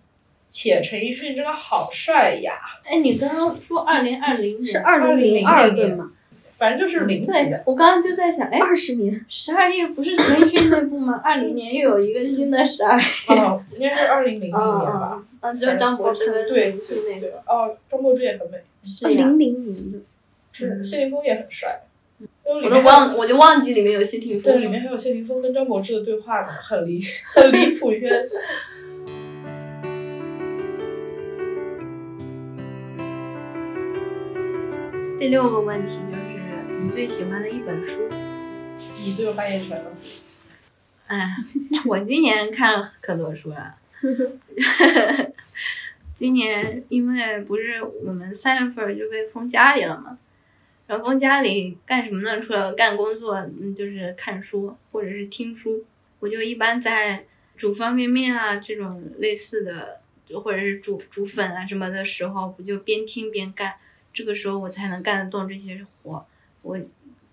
[0.50, 2.60] 且陈奕迅真的好帅呀！
[2.86, 6.12] 哎，你刚刚说二零二零年是二零零二年吗？
[6.56, 7.64] 反正就是零几的。
[7.66, 11.20] 我刚刚就在想，哎，二十年，十二夜不是陈奕迅那部吗？
[11.24, 13.36] 二零年又有一个新的十二夜。
[13.36, 15.26] 哦，应该是二零零零年吧？
[15.42, 17.44] 嗯，就是张柏芝的，对，是那个。
[17.48, 18.60] 哦，张柏芝也很美。
[18.84, 19.98] 是零零年的。
[20.52, 21.82] 是谢霆锋也很帅，
[22.46, 24.54] 我都忘，我就忘记里面有谢霆锋。
[24.54, 27.02] 对，里面还有谢霆锋跟张柏芝的对话呢，很离
[27.34, 27.96] 很离谱。
[27.96, 28.24] 现在。
[35.18, 38.02] 第六个问题就是你最喜欢的一本书，
[39.06, 39.86] 你最有发言权了。
[41.08, 41.38] 哎，
[41.86, 43.76] 我今年看了可多书了。
[46.14, 50.18] 今年因为不是我们三月份就被封家里了嘛。
[50.86, 52.40] 然后家里干什么呢？
[52.40, 55.84] 除了干工作，嗯，就是看书或者是听书。
[56.20, 57.26] 我就一般在
[57.58, 63.74] 煮方便面啊这种类似的，就或者是煮煮粉啊什么的时候，不就边听边干。
[64.14, 66.26] 这个时候我才能干得动这些活。
[66.62, 66.80] 我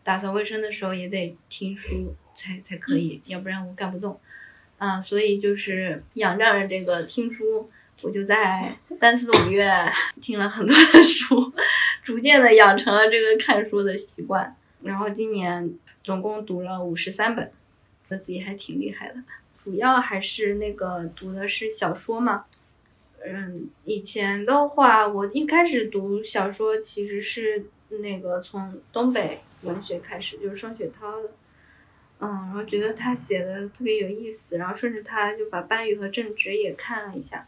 [0.02, 4.18] 打扫卫生的时候也得听书才才可以，要不然我干不动。
[4.78, 7.70] 啊，所以就是仰仗着这个听书，
[8.02, 9.70] 我就在三四五月
[10.20, 11.52] 听了很多的书，
[12.02, 14.56] 逐渐的养成了这个看书的习惯。
[14.82, 15.70] 然后今年
[16.02, 19.16] 总共读了五十三本，觉得自己还挺厉害的。
[19.58, 22.46] 主要还是那个读的是小说嘛。
[23.22, 31.30] 嗯，以前的话，我一开始读小说其实是那个从东北文学开始，就是双雪涛的。
[32.20, 37.46] 嗯，然后觉得他写的特别有意思，然后顺着他就把班宇和郑执也看了一下，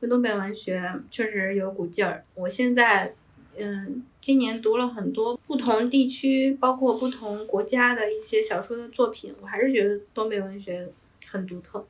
[0.00, 2.24] 就东北文学确实有股劲儿。
[2.34, 3.14] 我现在，
[3.56, 10.88] 嗯，今年读了很多不同地区，包括不同国家的一些小说的作品，我还是觉得东北文学
[11.26, 11.86] 很独特。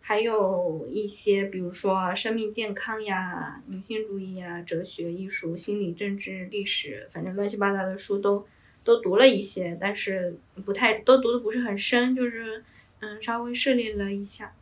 [0.00, 8.46] 还有一些，比如说生命健康呀、女性主义呀、哲学、艺术、心理、政治、历史，反正乱七八糟的书都。
[8.84, 12.64] 都读了一些，但是不太都读的不是很深，就是
[13.00, 14.54] 嗯稍微涉猎了一下。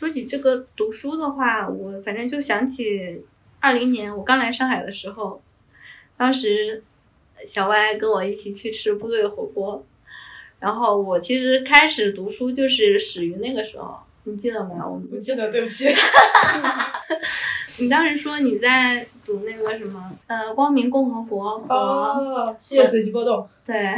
[0.00, 3.22] 说起这个读书的话，我反正就想起
[3.60, 5.42] 二零年我刚来上海的时候，
[6.16, 6.82] 当时
[7.46, 9.84] 小歪跟我一起去吃部队火锅，
[10.58, 13.94] 然后我其实开始读书就是始于那个时候，
[14.24, 14.88] 你记得吗？
[14.88, 15.88] 我不记得，对不起。
[17.78, 23.36] 你当时说你在读那个什么，呃，《光明共和国》和《世界随机波动》。
[23.66, 23.94] 对，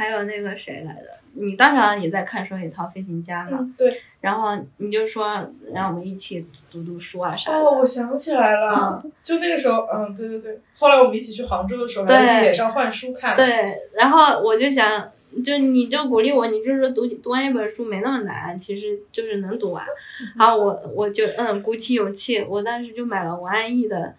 [0.00, 1.18] 还有那个谁来的？
[1.34, 3.70] 你当场也在看《双雪涛飞行家》嘛？
[3.76, 4.00] 对。
[4.22, 7.58] 然后你就说让我们一起读读书啊啥的。
[7.58, 10.58] 哦，我想起来了，就那个时候，嗯，对对对。
[10.78, 13.36] 后来我们一起去杭州的时候，还在野上换书看。
[13.36, 15.10] 对，然后我就想。
[15.44, 19.86] 就你就鼓励我，你就是说读读完一本书没那么难，其实就是能读完。
[20.36, 24.12] 然后，我我就嗯鼓起勇气，我当时就买了王安忆的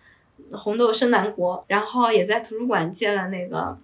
[0.58, 3.58] 《红豆生南国》，然后也在图书馆借了那个《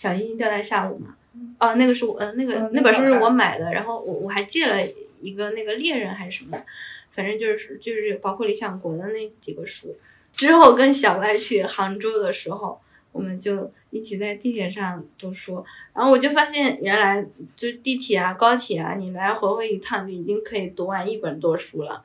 [0.00, 1.16] 小星星掉在下午》嘛。
[1.58, 4.76] 哦，那个是我呃那个那本书是我买的，然后我我还借了
[5.20, 6.64] 一个那个猎人还是什么的，
[7.10, 9.96] 反正就是就是包括理想国的那几个书。
[10.32, 12.80] 之后跟小外去杭州的时候。
[13.12, 15.62] 我们就一起在地铁上读书，
[15.92, 17.22] 然后我就发现原来
[17.54, 22.02] 就地铁啊、高铁啊，你来回回一趟就已经可以读完一本多书了，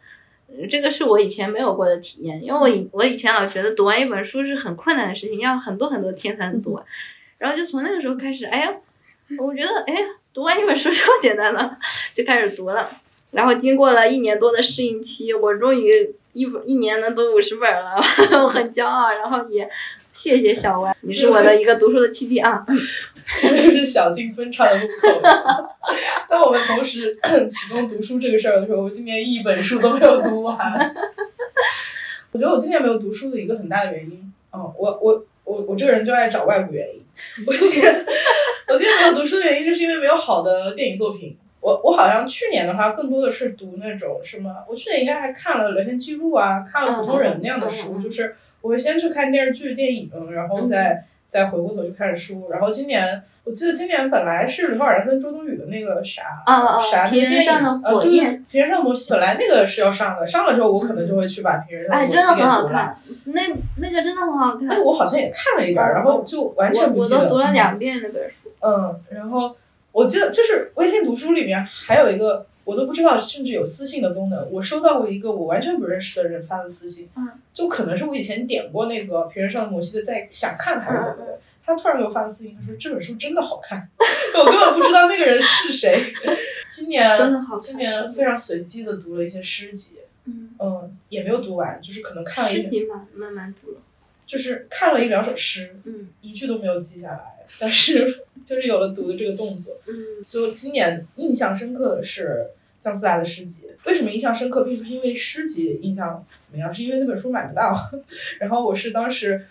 [0.69, 6.85] 这个是我以前没有过的体验，因为我以我以前老觉得读完一本书是很困难的事情，要很多很多天才能读完，
[7.37, 8.73] 然后就从那个时候开始，哎呀，
[9.39, 9.95] 我觉得哎，
[10.33, 11.77] 读完一本书这么简单了，
[12.13, 12.89] 就开始读了，
[13.31, 17.95] 然后经过了一年多的适应期，我终于一一年能读五十本了，
[18.43, 19.69] 我很骄傲，然后也。
[20.13, 22.65] 谢谢小歪，你是我的一个读书的契机啊！
[23.39, 25.21] 真的是小径分岔的路口。
[26.27, 27.15] 当我们同时
[27.47, 30.57] 启动读书这个事儿的时候，我今年一本书都没有读完。
[32.31, 36.99] 我觉得我今年没有读书的一个很大的原因，嗯，我我我我这个人就爱找外部原因。
[37.47, 38.05] 我今天
[38.67, 41.35] 我今天没有读书的原因，就是因为没有好的电影作品。
[41.61, 48.35] 我我好像去年的话，更多的是读那种什么，我去年应该还看了聊天记录啊，看了普通人那样的书，就是。
[48.59, 52.49] 我会先去看电视剧、电影，然后再再回过头去看书。
[52.49, 56.43] 然后今年，我记得今年本来是刘昊然跟周冬雨的那个啥
[56.91, 62.97] 啥电影，呃，对，平原上的摩西，本来那个是要上的，上了之后我可能就会去把平原上的摩西给读了。
[63.25, 63.41] 那
[63.77, 64.69] 那个真的很好看。
[64.69, 67.17] 哎，我好像也看了一点，然后就完全不记得。
[67.19, 68.49] 我都读了两遍那本书。
[68.61, 69.55] 嗯，然后
[69.91, 72.45] 我记得就是微信读书里面还有一个。
[72.67, 74.51] 我都不知道，甚至有私信的功能。
[74.51, 77.09] 我收到过一个我完全不认识的人发的私信，
[77.53, 81.39] 就可能是我以前点过那个《平原上的摩西》的，在想看还是怎么的。
[81.65, 83.87] 他突然给我发的私信，他说这本书真的好看，
[84.37, 85.97] 我根本不知道那个人是谁。
[86.69, 89.99] 今年真的好今年非常随机的读了一些诗集，
[90.59, 93.77] 嗯，也没有读完，就是可能看了一诗集嘛，慢慢读。
[94.25, 99.95] 就是看了一两首诗，嗯，一句都没有记下来，但是 就是有了读的这个动作，嗯，
[100.27, 102.47] 就今年印象深刻的是。
[102.87, 107.75] 姜思达的诗集，为什么印象深刻，并不是因为诗集印象怎么样，是因为那本书买不到。
[108.39, 109.43] 然后我是当时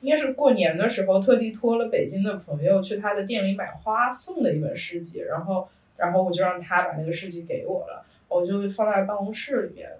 [0.00, 5.68] 应该是过年的时候，特地托了北京的朋友去他的店里买花送的一本诗集，然后
[5.98, 9.90] 然后我就让他把那个诗集给我了，我就放在办公室里面，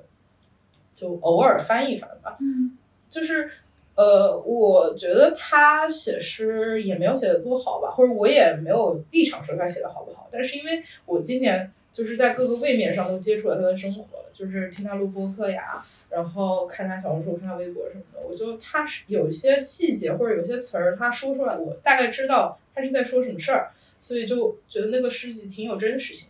[0.97, 2.39] 就偶尔翻一翻吧。
[2.41, 2.79] 嗯，
[3.11, 3.51] 就是
[3.97, 11.71] 呃，我觉得他写诗也没有写的多好吧，或者我也没有立场说他写的好不好，但是因为我今年。
[11.99, 18.21] 就是在各个位面上都接触了他的生活，就是听他录播客呀，然后看他小红书、看他微博什么的。
[18.25, 26.29] 我就他是有些细节或者有些词儿，他说出来，我大概知道他是在说什么事儿，所以就觉得那个诗集挺有真实性，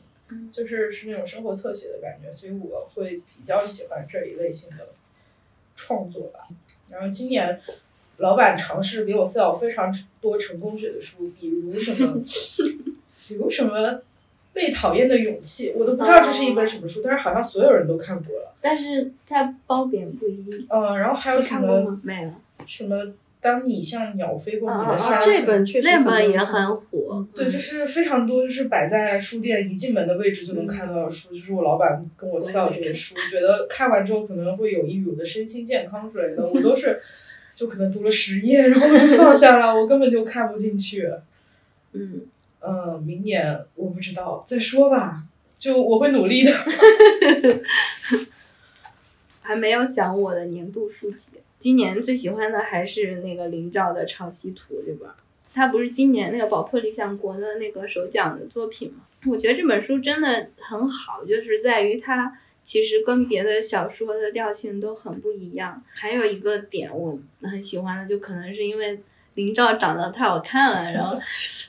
[0.50, 4.88] 就是是那种生活侧写的感觉，所以我会比较喜欢这一类型的
[5.76, 6.48] 创作吧。
[6.88, 7.60] 然后今年
[8.16, 12.24] 老板尝试给我 sell 非常多成功学的书，比如什么，
[13.28, 14.00] 比如什么
[14.58, 18.52] 被讨厌的勇气，我都不知道这是一本什么书，但是好像所有人都看过了。
[18.60, 20.66] 但是它褒贬不一。
[20.68, 22.00] 嗯，然后还有什么吗？
[22.02, 22.30] 没有。
[22.66, 22.96] 什么，
[23.40, 27.24] 当你像鸟飞过你的山，这本确实那本很也很火。
[27.32, 37.00] 对，就是非常多，就是摆在书店一进门的位置就能看到的书，就是我老板跟我 sell 这些书，觉得看完之后可能会有益于我的身心健康之类的， 我都是
[37.54, 41.08] 就可能读了十页，然后我就放下了，我根本就看不进去。
[41.92, 42.20] 嗯，
[42.60, 45.22] 嗯，明年我不知道，再说吧，
[45.58, 46.52] 就我会努力的。
[49.40, 55.14] 还没有讲我的年度书籍，今年最喜欢的还是那个林兆的《潮汐图》这本儿，
[55.54, 59.06] 它不是今年那个宝珀理想国的那个首奖的作品吗？
[59.26, 65.82] 我觉得这本书真的很好，就是在于它其实跟别的小说的调性都很不一样。
[65.94, 69.00] 还有一个点我很喜欢的，就可能是因为
[69.38, 71.16] 林兆长得太好看了，然后，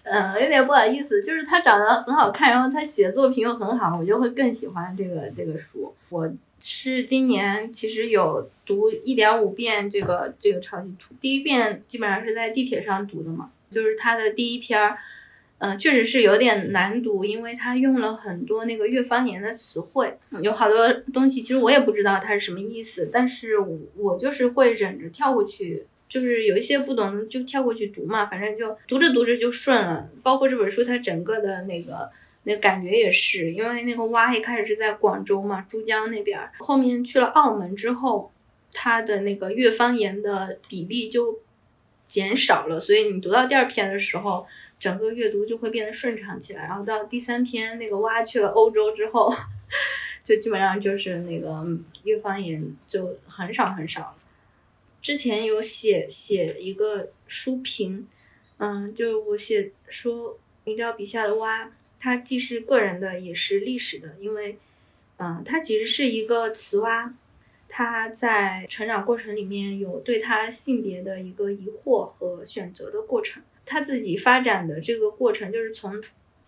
[0.01, 5.93] 嗯，有点不好意思，就是他长得很好看，然后他写作品又很好，我就会更喜欢这个这个书。
[6.09, 6.27] 我
[6.59, 14.97] 是今年其实有读一点五遍这个这个《超级图》，第一遍基本上是在地铁上读的嘛，就是它的第一篇儿，
[15.59, 25.85] 嗯、确实是有点难读，因为他用了很多那个越方言的词汇，有好多东西其实我也不知道它是什么意思，但是我我就是会忍着跳过去。
[26.09, 30.09] 就是有一些不懂的就跳过去读嘛，反正就读着读着就顺了。
[30.23, 32.09] 包括这本书它整个的那个
[32.43, 38.31] 那感觉也是，因为那个蛙一开始是在广州嘛，珠江那边，后面去了澳门之后，
[38.73, 41.39] 它的那个粤方言的比例就
[42.07, 44.47] 减少了，所以你读到第二篇的时候，
[44.79, 46.63] 整个阅读就会变得顺畅起来。
[46.63, 49.31] 然后到第三篇那个蛙去了欧洲之后，
[50.23, 54.15] 就基本上就是那个嗯粤方言就很少很少了。
[55.01, 58.07] 之前有写写一个书评，
[58.57, 64.57] 嗯，就是我写说明朝笔下的蛙，它既是个人的，也是历史的，因为，
[65.17, 67.13] 嗯，它其实是一个雌蛙，
[67.67, 73.41] 它在成长过程里面有对它性别的一个疑惑和选择的过程。
[73.65, 76.03] 它自己发展的这个过程，就是从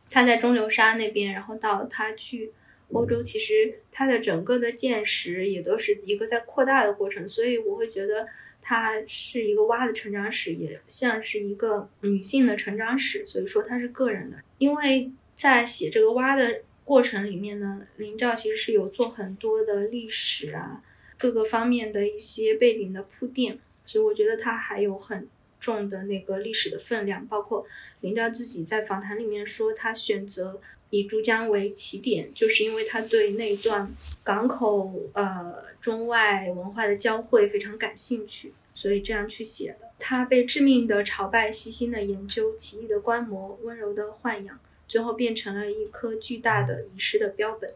[0.10, 2.52] 它在中流沙那边，然后到它去
[2.94, 8.28] 欧洲，其实它的整个的见识也都是一个在扩大的过程，所以我会觉得。
[8.64, 14.38] 它是一个蛙的成长史，也像是一个女性的成长史，所以说它是个人的。
[14.60, 20.84] 因为在写这个蛙的过程里面呢，林兆其实是有做很多的历史啊，
[21.18, 25.28] 各个方面的一些背景的铺垫，所以我觉得它还有很
[25.60, 27.26] 重的那个历史的分量。
[27.26, 27.66] 包括
[28.02, 30.62] 林兆自己在访谈里面说，他选择
[30.92, 33.92] 以珠江为起点，就是因为他对那段
[34.24, 38.54] 港口呃中外文化的交汇非常感兴趣。
[38.74, 39.92] 所以这样去写的。
[40.00, 47.74] 他被致命的朝拜，细心的研究，奇异的观摩，温柔的豢养，最后变成了一颗巨大的遗失的标本。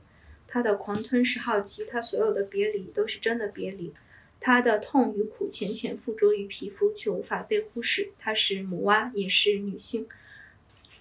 [0.47, 3.93] 他的狂吞是好奇，他所有的别离都是真的别离。
[4.39, 8.11] 他的痛与苦浅浅附着于皮肤，却无法被忽视。
[8.17, 10.07] 他是母蛙，也是女性。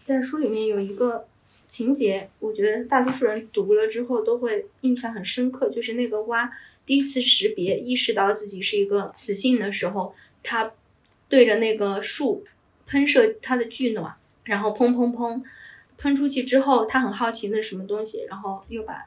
[0.03, 1.29] 在书里面有一个
[1.67, 6.51] 情节，我觉得大多数人读了之后都会印象很深刻，就是那个蛙。
[6.87, 10.73] 第一次识别、意识到自己是一个雌性的时候，它
[11.29, 12.45] 对着那个树
[12.87, 15.43] 喷射它的巨卵，然后砰砰砰
[15.97, 19.07] 喷出去之后，它很好奇那是什么东西，然后又把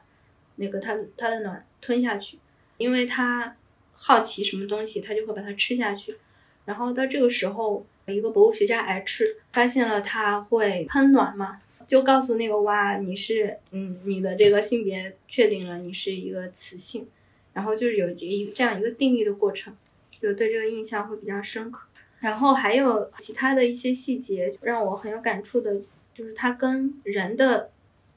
[0.56, 2.38] 那个它它的卵吞下去，
[2.78, 3.54] 因为它
[3.92, 6.16] 好奇什么东西，它就会把它吃下去。
[6.64, 17.08] 然后到这个时候，一个博物学家 H 发现了它会喷卵嘛，就告诉那个蛙，你是嗯，你的这个性别确定了，你是一个雌性。
[17.54, 19.74] 然后就是有一这样一个定义的过程，
[20.20, 21.88] 就对这个印象会比较深刻。
[22.20, 25.80] 然后还有其他的一些细节让我很有感触的，
[26.14, 27.70] 就是他跟人的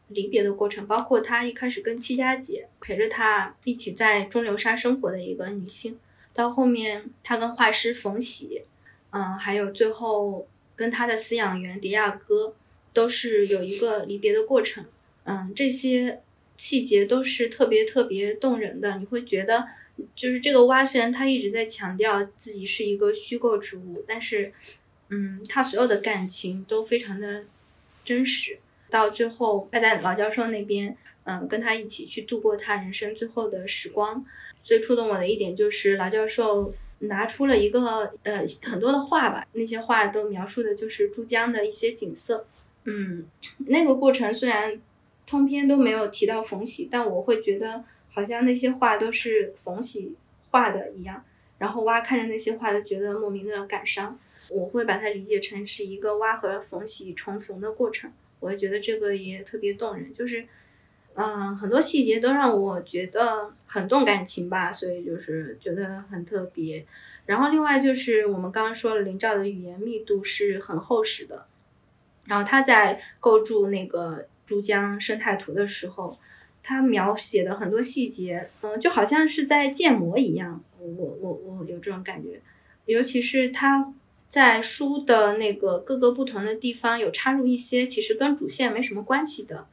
[0.09, 5.97] 离别的过程，包括他一开始跟戚家姐陪着他一起在中流沙生活的一个女性，
[6.33, 8.63] 到后面他跟画师冯喜，
[9.11, 10.45] 嗯，还有最后
[10.75, 12.53] 跟他的饲养员迪亚哥，
[12.93, 14.85] 都是有一个离别的过程。
[15.25, 16.21] 嗯，这些。
[16.57, 19.67] 细节都是特别特别动人的，你会觉得，
[20.15, 24.53] 就是这个蛙虽然他一直在强调自己是一个虚构植物，但是，
[25.09, 27.45] 嗯，他所有的感情都非常的
[28.05, 28.59] 真实。
[28.91, 34.23] 到最后，他在老教授那边，嗯，跟他一起去度过他人生最后的时光。
[34.61, 42.45] 最触动我的一点就是老教授拿出了一个呃很多的画吧，那些画都描述的就是珠江的一些景色。
[42.85, 43.25] 嗯，
[43.67, 44.81] 那个过程虽然。
[45.23, 50.13] 通篇都没有提到冯喜，但我会觉得好像那些画都是冯喜
[50.49, 51.23] 画的一样。
[51.57, 54.19] 然后蛙看着那些画就觉得莫名的感伤。
[54.49, 58.11] 我会把它理解成是一个蛙和冯喜重逢的过程，
[58.41, 60.45] 我也觉得这个也特别动人，就是，
[61.13, 66.85] 嗯、很多细节都让我觉得很动感情吧，所以就是觉得很特别。
[67.25, 71.45] 然后另外就是我们刚刚说了，林兆的语言密度是很厚实的，
[72.27, 76.17] 然后他在构筑那个珠江生态图的时候，
[76.63, 82.41] 他描写的很多细节，嗯、就好像是在建模一样，我我我有这种感觉，
[82.85, 83.93] 尤其是他
[84.29, 89.67] 在书的那个各个不同的地方有插入一些其实跟主线没什么关系的，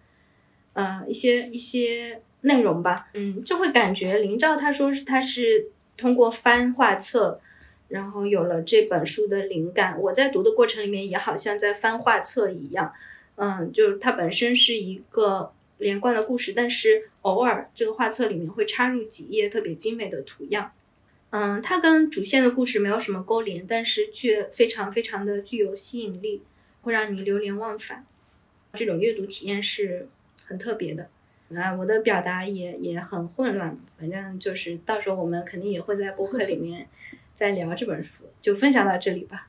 [0.72, 7.40] 呃，一些一些内容吧，嗯，就会感觉林兆他说是他是通过翻画册，
[7.89, 10.01] 然后有了这本书的灵感。
[10.01, 12.93] 我在读的过程里面也好像在翻画册一样，
[13.36, 20.72] 嗯，就是它本身是一个连贯的故事，但是偶尔这个画册里面会插入几页特别精美的图样。
[21.30, 26.43] 嗯，它跟主线的故事没有什么勾连，但是却非常非常的具有吸引力，
[26.82, 28.07] 会让你流连忘返。
[28.74, 30.09] 这种阅读体验是
[30.47, 31.09] 很特别的。
[31.55, 36.86] 啊，我的表达也也很混乱，反正就是到时候我们肯定也会在播客里面
[37.39, 39.47] 再聊这本书，就分享到这里吧。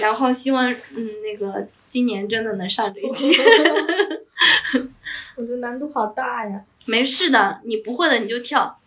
[0.00, 3.30] 然后希望嗯那个今年真的能上这一期，
[5.36, 6.64] 我觉得难度好大呀。
[6.86, 8.80] 没事的，你不会的你就跳，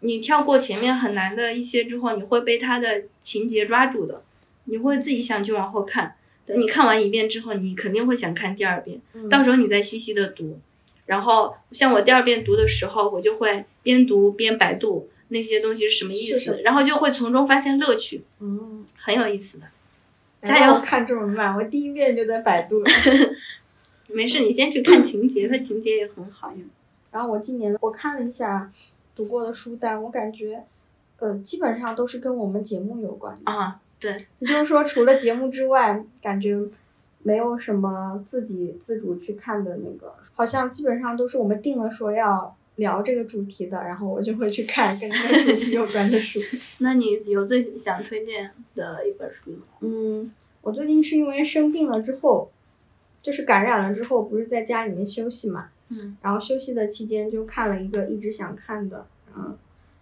[0.00, 4.22] 你跳过前面很难的一些之后，你会被它的情节抓住的，
[4.64, 6.16] 你会自己想去往后看。
[6.46, 8.98] 等你看完一遍之后，你肯定会想看第二遍，
[9.28, 10.58] 到时候你再细细的读。
[11.04, 19.66] 然后像我第二遍读的时候，我就会边读边百度那些东西是什么意思，然后就会从中发现乐趣，嗯，很有意思的。
[20.42, 22.82] 加油我看这么慢，我第一遍就在百度。
[24.08, 26.58] 没事，你先去看情节， 它情节也很好呀。
[27.10, 28.70] 然后我今年我看了一下
[29.16, 30.64] 读过的书单，我感觉，
[31.18, 33.50] 呃，基本上都是跟我们节目有关的。
[33.50, 36.58] 啊，对，也就是说，除了节目之外，感觉
[37.22, 46.40] 没有什么自己自主去看的那个，好像基本上都是我们定了说要聊这个主题的，然后我就会去看跟这个主题有关的书。
[46.80, 49.64] 那你有最想推荐的一本书吗？
[49.80, 52.50] 嗯，我最近是因为生病了之后，
[53.20, 59.06] 就是感染了之后，不是在家里面休息嘛，嗯，然后休息的期间就看了一个一直想看的，
[59.36, 59.56] 嗯，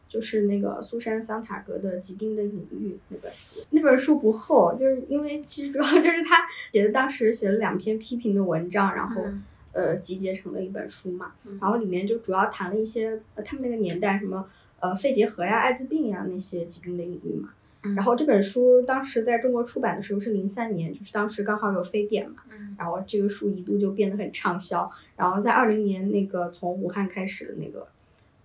[0.08, 3.60] 就是那个苏珊·桑塔格的《疾病的隐喻》那本书。
[3.70, 9.42] 那本书不厚，就是因为其实主要就是他写的，当时写了两篇批评的文章，然后、嗯
[9.72, 11.32] 呃集结成的一本书嘛。
[11.44, 14.48] 嗯然后里面就主要谈了一些呃他们那个年代什么
[14.80, 17.50] 呃肺结核呀、艾滋病呀那些疾病的隐喻嘛。
[17.82, 24.90] 嗯然后这本书当时在中国出版的时候是零三年，就是当时刚好有非典嘛，嗯然后这个书一度就变得很畅销。
[25.16, 27.86] 然后在二零年那个从武汉开始的那个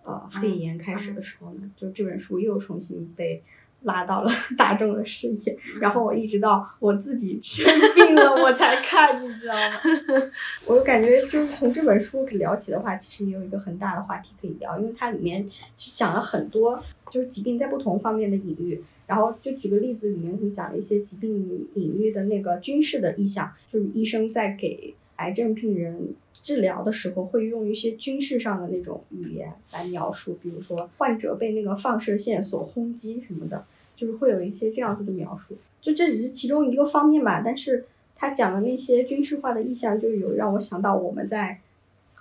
[0.03, 3.43] 呃肺炎开始的时候呢，就这本书又重新被
[3.86, 5.58] 拉到了 大众的视野。
[5.82, 7.66] 然后我一直到我自己生
[7.96, 9.80] 病了我才看，你知道吗？
[10.68, 16.80] 我感觉就是从这本书聊起的话，其实也有一个很大的话题可以聊，因为它里面其实讲了很多
[17.10, 18.84] 就是疾病在不同方面的隐喻。
[19.08, 21.32] 然后就举个例子，里面你讲了一些疾病
[21.76, 33.64] 隐喻的那个军事的意象，就是医生在给癌症病人治疗的时候，会用一些军事上的那种语言来描述，比如说患者被那个放射线所轰击什么的，
[33.96, 35.58] 就是会有一些这样子的描述。
[35.82, 37.86] 就这只是其中一个方面吧，但是
[38.16, 41.60] 他讲的那些军事化的意象，就有让我想到我们在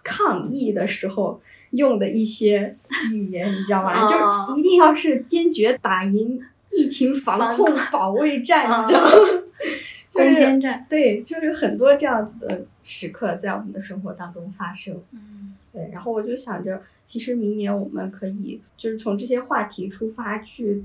[0.02, 2.76] 抗疫的时候用的一些
[3.12, 4.04] 语言，你知道吗？
[4.04, 9.10] 哦就一定要是坚决打赢疫情防控保卫战，嗯你知道吗？
[10.10, 10.86] 就攻是坚战。
[10.88, 15.00] 对，就是很多这样子的时刻在我们的生活当中发生。
[15.12, 20.82] 嗯对，然后我就想着，其实明年我们可以就是从这些话题出发去，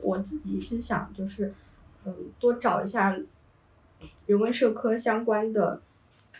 [0.00, 1.52] 我自己是想就是，
[2.04, 3.18] 嗯，多找一下
[4.26, 5.80] 人文社科相关的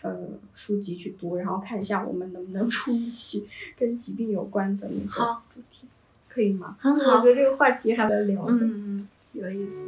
[0.01, 3.47] 呃书籍去读，然后看一下我们能不能 出一期
[3.77, 5.87] 跟疾病有关的那主题，
[6.27, 6.77] 可以吗？
[6.79, 8.53] 很好我觉得这个话题还蛮聊的。
[8.53, 9.85] 嗯，有意思。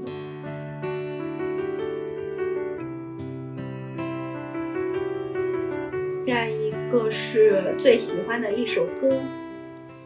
[6.26, 9.18] 下一个是最喜欢的一首歌，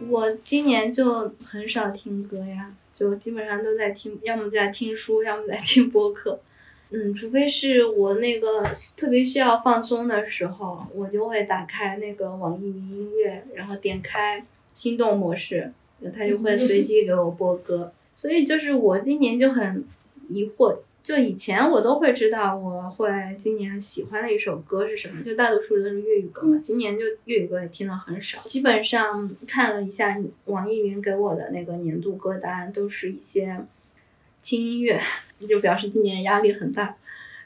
[0.07, 6.39] 我今年就很少听歌呀，就基本上都在听，要么在听书，要么在听播客。
[6.91, 8.63] 嗯，除非是我那个
[8.95, 15.71] 特别需要放松的时候，我就会打开那个网易云音乐，然后点开心动模式，
[16.13, 17.91] 它就会随机给我播歌。
[18.13, 19.83] 所以就是我今年就很
[20.29, 26.59] 疑惑，就以前我都会知道，我会今年喜欢的一首歌是什么，就大多数都是粤语歌嘛。
[26.63, 33.63] 今年就粤语歌也听的很少，基本上看了一下网易云给我的那个年度歌单，都是一些
[34.41, 34.99] 轻音乐，
[35.47, 36.97] 就表示今年压力很大，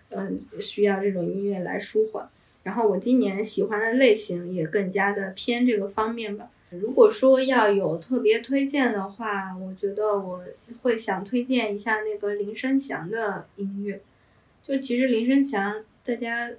[0.07, 2.30] 嗯，需要这种音乐来舒缓。
[2.64, 6.47] 然后我今年喜欢的类型也更加的偏这个方面吧。
[6.78, 10.43] 如果说要有特别推荐的话，我觉得我
[10.84, 14.01] 会想推荐一下那个林生祥的音乐。
[14.61, 16.51] 就其实林生祥，大家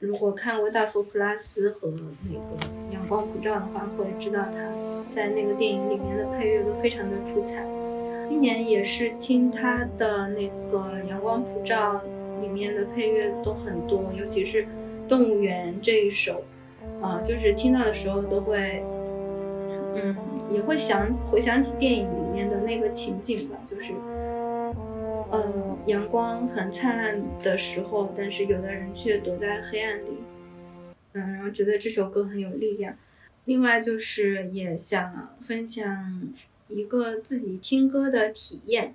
[0.00, 4.72] 如果看过《大佛普拉斯》和那个《阳光普照》的话，会知道他
[5.08, 7.64] 在那个电影里面的配乐都非常的出彩。
[8.24, 10.78] 今年也是听他的那个
[11.08, 12.02] 《阳光普照》
[12.40, 14.64] 里面的配乐都很多，尤其是
[15.06, 16.42] 《动物园》这一首，
[17.00, 18.82] 啊，就是听到的时候都会。
[19.96, 20.16] 嗯，
[20.50, 23.92] 也会想回想起电影里面的那个情景吧，就是，
[25.30, 30.18] 呃，阳光很灿烂的时候，但是有的人却躲在黑暗里，
[31.12, 32.96] 嗯，然后觉得这首歌很有力量。
[33.44, 36.32] 另外就是也想分享
[36.68, 38.94] 一个自己听歌的体验，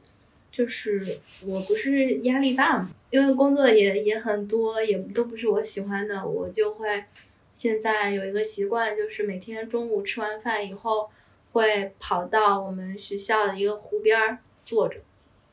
[0.51, 7.05] 就是我不是压力大嘛，因为工作也也很多，也都不是我喜欢的，我就会。
[7.59, 11.09] 现在有一个习惯，就是每天中午吃完饭以后，
[11.51, 15.01] 会跑到我们学校的一个湖边儿坐着，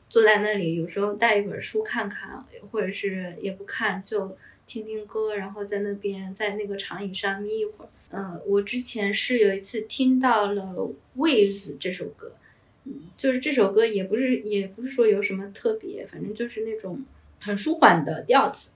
[0.07, 7.89] 坐在那里，有时候带一本书看看，或者是也不看，就听听歌，然后在那边在那个长椅上眯一会儿。
[8.11, 10.63] 嗯，我之前是有一次听到了
[11.17, 12.31] 《Waves》这首歌，
[12.85, 17.03] 嗯，就是这首歌也不是也不是说有什么特别，反正就是那种
[17.41, 18.69] 很舒缓的调子，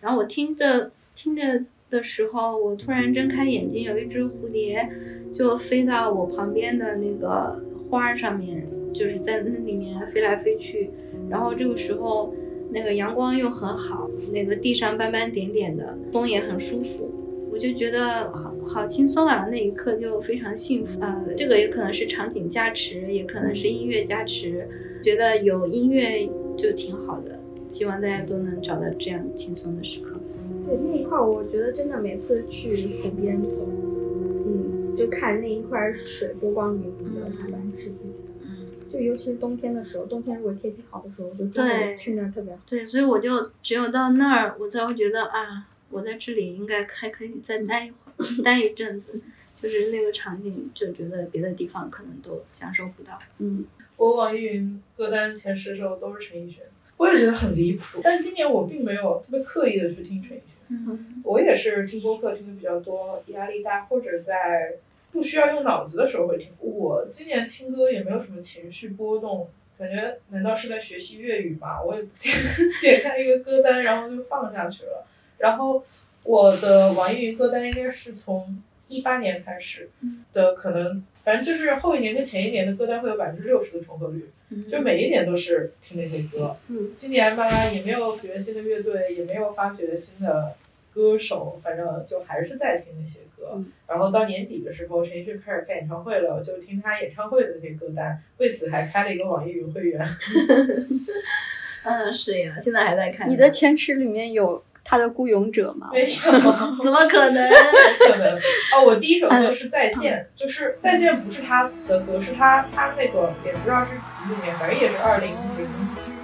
[0.00, 1.64] 然后我听着听着。
[1.88, 4.88] 的时候，我突然睁开眼睛，有一只蝴蝶
[5.32, 10.90] 就飞到我旁边的那个花上面，就是在那里面飞来飞去。
[11.28, 12.34] 然后这个时候，
[12.70, 17.10] 那个阳光又很好，那个地上斑斑点点的，风也很舒服，
[17.50, 19.46] 我就觉得好好轻松啊！
[19.50, 21.24] 那一刻就非常幸福啊！
[21.36, 24.68] 这个也可能是场景加持，也可能是音乐加持，
[25.00, 27.38] 觉得有音乐就挺好的。
[27.68, 30.20] 希望大家都能找到这样轻松的时刻。
[30.66, 38.42] 对那一块，我觉得真的每次去湖边走，嗯，就看那一块水波光粼粼的，还蛮治愈的。
[38.42, 42.60] 嗯，就尤其是冬天的时候，冬天如果天气好的时候，我就对去那儿特别好。
[42.66, 49.22] 对，所以我就只有到那儿，我才会觉得啊，我在这里应该还可以再待一会儿，待一阵子。
[49.58, 53.18] 就是那个场景，就觉得别的地方可能都享受不到。
[53.38, 53.64] 嗯，
[53.96, 56.58] 我网易云歌单前十首都是陈奕迅，
[56.98, 58.00] 我也觉得很离谱。
[58.02, 60.55] 但今年我并没有特别刻意的去听陈奕迅。
[60.68, 64.74] 嗯，我也是听播客听的比较多，压力大或者在
[65.12, 66.48] 不需要用脑子的时候会听。
[66.58, 69.48] 我今年听歌也没有什么情绪波动，
[69.78, 71.82] 感觉难道是在学习粤语吗？
[71.82, 72.34] 我也点
[72.80, 75.06] 点开一个歌单，然后就放下去了。
[75.38, 75.84] 然后
[76.22, 79.88] 我的网易云歌单应该是从一八年开始
[80.32, 84.30] 的，可能反正就是后一年跟前一年的歌单会有百分之六十的重合率，
[84.70, 86.56] 就每一年都是听那些歌。
[86.68, 90.54] 嗯，今年慢慢也没有组建新的乐队，也没有发掘新的。
[90.96, 100.00] 歌手，反正就还是在听那些歌，然后到年底的时候，陈奕迅开始开演唱会了，就听他演唱会的那些歌单，为此还开了一个网易云会员。
[101.84, 103.28] 嗯，是呀，现在还在看。
[103.28, 105.90] 你的前十里面有他的《孤勇者》吗？
[105.92, 106.06] 没有，
[106.82, 107.50] 怎么可能？
[108.08, 115.66] 可能哦，我第一首歌是《再见》，就是《再见》不是他的歌，是他他那个也不知道是几几年，反正也是二零零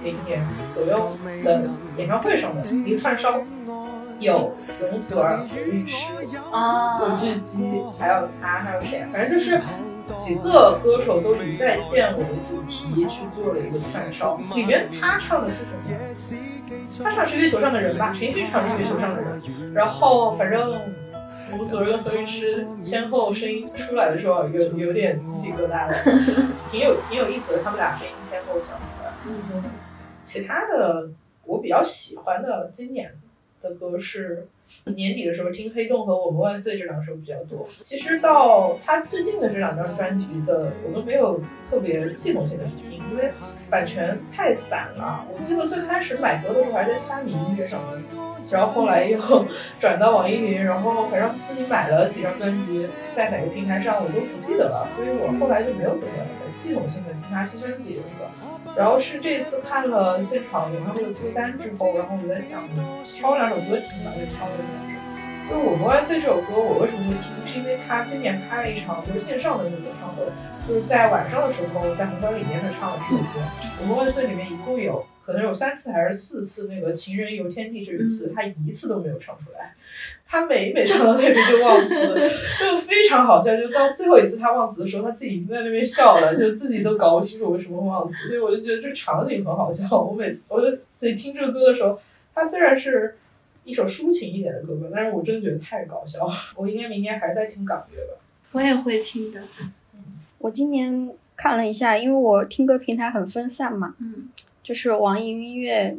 [0.03, 1.11] 零年左右
[1.43, 1.61] 的
[1.97, 3.43] 演唱会上的一个串烧。
[4.19, 5.95] 有容祖儿、何韵诗、
[6.49, 9.05] 啊，古巨基，还有他，还有谁？
[9.11, 9.59] 反正就是
[10.15, 14.39] 几个歌手都以再见为主题去做了一个串烧。
[14.55, 17.03] 里面他唱的是什么？
[17.03, 18.13] 他唱是月球上的人吧？
[18.17, 19.73] 陈奕迅唱是月球上的人。
[19.73, 20.79] 然后反正
[21.51, 25.95] 容祖儿跟何韵诗先后声音出来的时候，有有点鸡皮疙瘩的，
[26.67, 27.63] 挺有挺有意思的。
[27.63, 29.11] 他们俩声音先后响起来。
[29.25, 29.63] 嗯，
[30.21, 31.09] 其他的
[31.45, 33.13] 我比较喜欢的今年。
[33.63, 34.45] 的歌是
[34.85, 37.67] 年底的时候听《黑洞》和《我们万岁》这两首比较多。
[37.79, 43.31] 其实到他最近的这两张专辑的，我都没有特别系统性的去听，因为
[43.69, 45.27] 版权太散了。
[45.33, 48.03] 我记得最开始买歌的时候还在虾米音乐上面，
[48.49, 49.17] 然后后来又
[49.79, 56.13] 转到网易云，然后反正自己买了几张专辑，在哪个平台上我都不记得了，所以我后来就没有怎么
[56.49, 58.01] 系统性的听他新专辑的。
[58.75, 62.63] 然后是这次看了现场演唱会的歌单之后，然后我在想
[63.03, 65.03] 挑两首歌听吧，就挑了这两首。
[65.43, 67.29] 就是《我们万岁》这首歌，我为什么会听？
[67.45, 70.23] 是因为他今年开了一场就是线上的那个演唱会，
[70.65, 73.39] 就是在晚上的时候在红馆里面他唱了这首歌。
[73.81, 79.73] 《我们万岁》里面一共有可能有三次还是四次那个“情人游天地”这个词，他一次都没有唱出来。
[80.27, 83.55] 他每每唱到那边就忘词，就非常好笑。
[83.55, 88.27] 就到最后一次他忘词的时候，他自己已经在那边笑了，就自己都搞不清楚为什么会忘词。
[88.27, 89.85] 所以我就觉得这场景很好笑。
[90.01, 91.99] 我每次我就所以听这个歌的时候，
[92.33, 93.15] 它虽然是
[93.63, 96.33] 一首抒情一点的歌吧，但是我真的觉得太搞笑了。
[96.55, 98.19] 我应该明年还在听港乐吧。
[98.53, 99.39] 我也会听的。
[100.39, 104.29] 我今年看了一下，因为我听歌平台很分散嘛，嗯
[104.63, 105.95] 就是网易云音乐，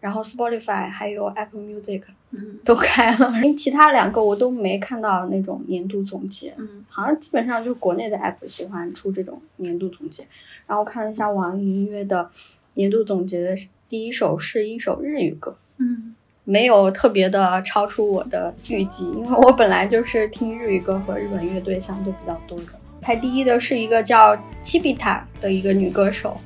[0.00, 2.02] 然后 Spotify 还有 Apple Music
[2.32, 10.24] 嗯都开了，因 为其他两个我都没看到那种年度总结，嗯好像基本上就是国内的 app 喜欢出这种年度总结。
[10.66, 12.30] 然后看了一下网易云音乐的
[12.74, 13.54] 年度总结的
[13.88, 22.66] 第一首是一首日语歌，嗯没有特别的超出我的预计，因为我本来就是听日语歌和日本乐队相对比较多的。
[23.00, 26.40] 排第一的是一个叫 Chibita 的一个女歌手，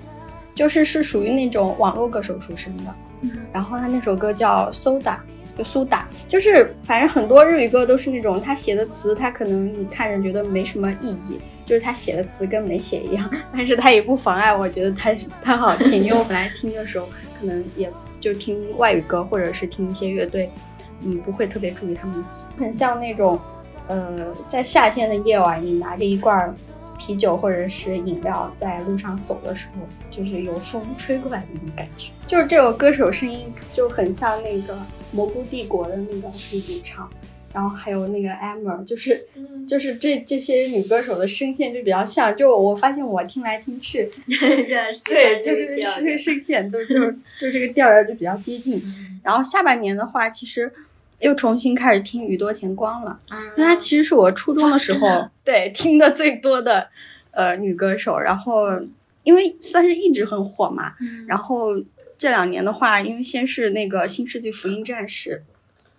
[0.54, 2.94] 就是是属于那种网络歌手出身的。
[3.22, 3.30] 嗯。
[3.52, 5.16] 然后他那首歌叫 Soda，
[5.56, 17.88] 就苏打，就是反正很多日语歌都是那种他写的词，他可能你看着觉得没什么意义，就是他写的词跟没写一样， 但是他也不妨碍我觉得他他好听，因为我本来听的时候可能也
[18.20, 20.50] 就听外语歌或者是听一些乐队，
[21.02, 23.38] 嗯，不会特别注意他们的词，很像那种，
[23.86, 26.52] 呃，在夏天的夜晚，你拿着一罐
[26.98, 32.10] 啤酒或者是饮料在路上走的时候，就是有风吹过来的那种感觉。
[32.26, 34.78] 就是这首歌手声音就很像那个
[35.12, 37.08] 蘑菇帝国的那个女主唱，
[37.52, 39.26] 然后还有那个 Emma，就是
[39.68, 42.34] 就是这这些女歌手的声线就比较像。
[42.36, 48.82] 就我发现我听来听去， 对，就是声声线都就是就这个调调就比较接近。
[49.22, 50.70] 然后下半年的话，其实
[51.24, 53.18] 又重新开始听宇多田光了。
[53.56, 56.86] 因为她其实是我初中的时候对听的最多的
[57.30, 58.68] 呃女歌手，然后
[59.22, 60.92] 因为算是一直很火嘛，
[61.26, 61.70] 然后
[62.18, 65.42] 这两年的话，因为先是那个《新世纪福音战士》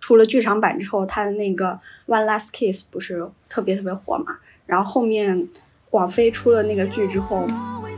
[0.00, 1.66] 出了剧场版之后，她的那个
[2.06, 5.48] 《One Last Kiss》不是特别特别火嘛，然后后面
[5.90, 7.46] 网飞出了那个剧之后，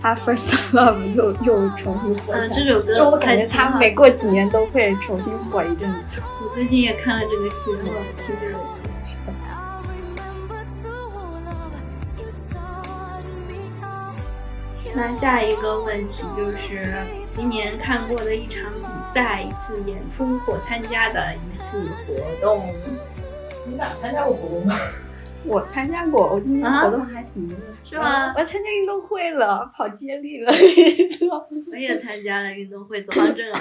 [0.00, 2.64] 他《First Love 又》又重新火嗯，起来。
[2.64, 6.20] 这首歌就我感觉还挺好她每过几年都会重新火一阵子。
[6.58, 7.54] 我最近也看了这个剧，
[7.88, 8.64] 很好听这首歌。
[9.06, 9.32] 是的。
[14.92, 16.92] 那下一个问题就是
[17.30, 22.74] 今年看过的一场比赛、一次演出或参加的一次活动。
[23.64, 24.74] 你俩参加过活动吗？
[25.44, 27.62] 我参加过，我今年啊活动还挺多的。
[27.88, 30.50] 是吗我参加运动会了，跑接力了？
[31.70, 33.60] 我也参加了运动会，走上阵了。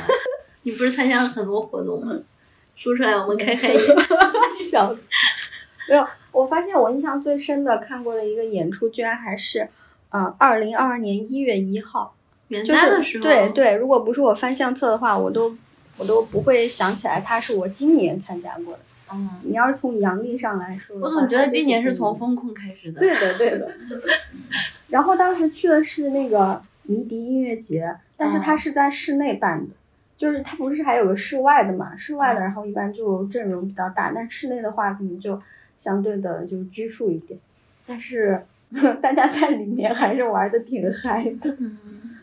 [0.63, 2.17] 你不是参加了很多活动吗？
[2.77, 3.81] 说出来我们开开眼。
[4.71, 5.01] 笑死！
[5.89, 9.69] 没有，我发现我印象最深的看过的一个演出，居然还是，
[10.09, 12.13] 嗯、呃，二零二二年一月一号，
[12.49, 15.55] 元就是旦的时候，对对，如果不是我翻相册的话，我都
[15.97, 18.79] 我都不会想起来它是我今年参加过的。
[19.13, 22.99] 嗯，你要是从阳历上来说我总觉得今年是从风控开始的。
[22.99, 23.71] 对的，对的。
[24.89, 29.73] 然后当时去的是那个迷笛音乐节，但是它是在室内办的，
[30.17, 31.95] 就是它不是还有个室外的嘛？
[31.95, 35.39] 室外的，然后一般就阵容比较大，但室内的话可能就
[35.77, 37.39] 相对的就拘束一点。
[37.85, 38.43] 但是
[39.01, 41.55] 大家在里面还是玩的挺嗨的。
[41.59, 42.17] 嗯，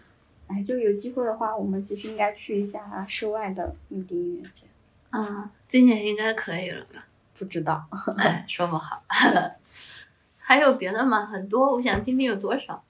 [0.48, 4.66] 哎，就有机会的话，我们其实应该去一下室外的迷笛音乐节。
[5.10, 7.06] 啊，今年应该可以了吧？
[7.38, 7.84] 不知道，
[8.18, 9.02] 哎，说不好。
[10.38, 11.24] 还有别的吗？
[11.24, 12.82] 很多，我想听听有多少。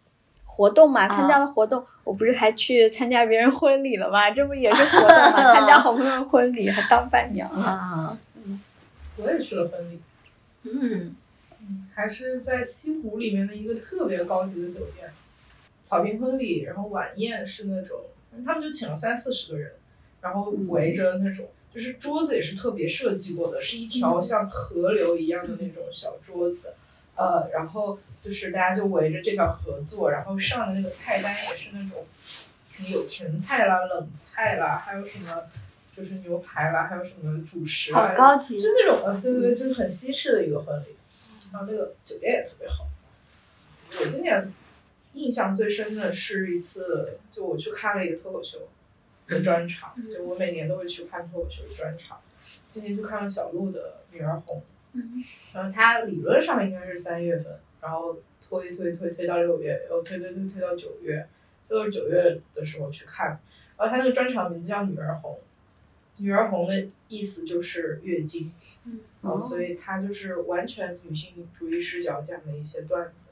[0.44, 4.30] 活动嘛，啊参加的活动，我不是还去参加别人婚礼了吗？
[4.30, 5.32] 这不也是活动吗？
[5.55, 7.64] 参加好朋友婚礼，还当伴娘了。
[7.64, 8.18] 啊，
[9.16, 9.98] 我也去了婚礼，
[10.64, 11.16] 嗯，
[11.94, 15.11] 还是在西湖里面的一个特别高级的酒店，
[15.82, 17.98] 草坪婚礼，然后晚宴是那种，
[18.44, 19.72] 他们就请了三四十个人，
[20.20, 26.74] 然后围着那种，就是桌子也是特别设计过的，是一条像河流一样的那种小桌子，
[27.17, 35.43] 呃，然后就是大家就围着这条合作，然后上的那个菜单也是那种，什么有前菜啦、冷菜啦，还有什么
[35.93, 40.97] 就是牛排啦，还有什么主食啦，好高级就那种呃，对对对，就是很西式的一个婚礼，
[41.53, 42.89] 然后那个酒店也特别好。
[44.01, 44.53] 我今年
[45.12, 48.59] 印象最深的是一次，就我去看了一个脱口秀
[49.29, 52.21] 的专场，就我每年都会去看脱口秀的专场，
[52.69, 54.59] 今年去看了小鹿的《女儿红》，
[55.53, 61.26] 然后它理论上应该是三月份，然后推推推推到六月，又推推推推到九月，
[61.68, 63.38] 就是九月的时候去看，
[63.76, 65.32] 然后他那个专场名字叫《女儿红》。
[66.18, 68.53] 女儿红的意思就是月经，
[69.20, 73.30] 然后所以它就是完全女性主义视角讲的一些段子。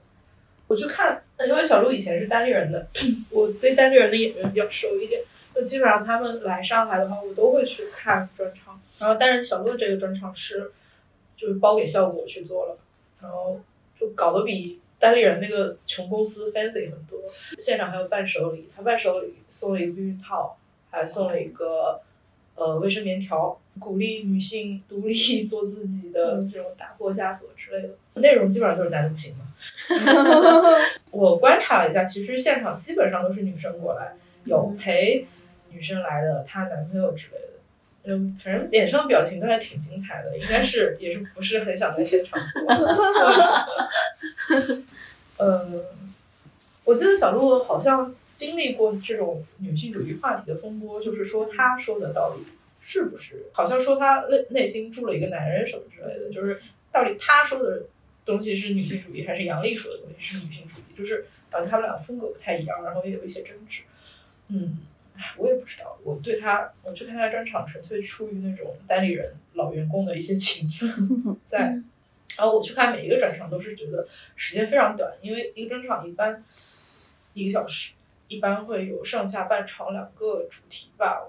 [0.66, 2.88] 我去看，因为小鹿以前是单立人的，
[3.30, 5.22] 我对单立人的演员比较熟一点，
[5.54, 8.80] 就基本上他们来上海的话，我都会去看专场。
[8.98, 10.72] 然后，但是小鹿这个专场是
[11.43, 12.78] 就是包给效果去做了，
[13.20, 13.59] 然后
[13.99, 17.20] 就搞得比单立人那个穷公司 fancy 很多。
[17.26, 20.57] 现场还有伴手礼，他伴手礼送了一个避孕套，
[20.88, 22.01] 还送了一个
[22.55, 25.12] 呃卫生棉条，鼓励女性独立
[25.43, 27.95] 做自己的这种打破枷锁之类的。
[28.20, 29.53] 内容基本上都是男的不行嘛。
[31.11, 34.14] 我观察了一下，其实现场基本上都是女生过来，
[34.45, 35.26] 有陪
[35.70, 37.51] 女生来的，她男朋友之类的。
[38.05, 42.62] 嗯，反正脸上表情都还挺精彩的，应该是也是不是很想在现场做。
[45.38, 45.84] 嗯，
[46.84, 52.42] 我记得小鹿好像经历过这种女性主义话题的风波，就是说她说的到底
[52.82, 53.46] 是不是？
[53.53, 57.84] 好像说她内内心住了一个男人什么之类的，就是到底她说的
[58.24, 60.98] 东西是女性主义，还是杨笠说的东西是女性主义？
[60.98, 63.82] 就是感觉他们俩风格不太一样，然后也有一些争执。
[64.48, 64.78] 嗯。
[65.16, 71.80] 唉，我也不知道，我对他，我去看他专场，纯粹出于那种代理人老员工的一些情分 在。
[72.38, 76.42] 然后我去看每一个专场，都是觉得时间非常短，因为一个专场一般
[77.34, 77.92] 一个小时，
[78.28, 81.28] 一般会有上下半场两个主题吧。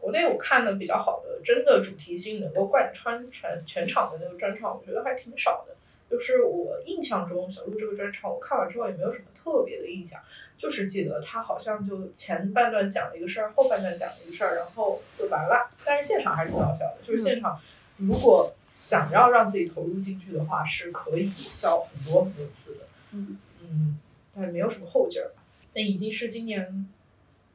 [0.00, 5.76] 国内我看的比较好的，真的主题性能够贯穿全全场的那个专场，我觉得还挺少的。
[6.10, 10.20] 就是我印象中小鹿这个专场，我看完之后也没有什么特别的印象，
[10.58, 15.70] 就是记得他好像就前半段讲了一个事儿，后半段讲了一个事儿，然后就完了。
[15.84, 17.60] 但是现场还是挺搞笑的，就是现场
[17.98, 22.80] 如果想要让自己投入进去的话，是可以笑很多很多次的。
[23.12, 23.98] 嗯嗯，
[24.34, 25.42] 但是没有什么后劲儿吧。
[25.74, 26.88] 那已经是今年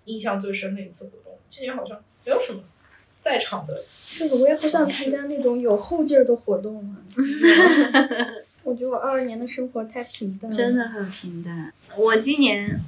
[0.05, 2.61] 印象最深的一次活动，今年好像没有什么
[3.25, 3.83] 在场的。
[4.19, 7.01] 这个我也不想参加那种有后劲儿的活动啊。
[8.61, 11.73] 我觉得我二二年的生活太平淡了，真的很平淡。
[11.97, 12.79] 我今年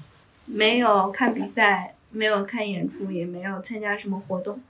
[0.45, 4.61] 没有看比赛，没有看演出，也没有参加什么活动。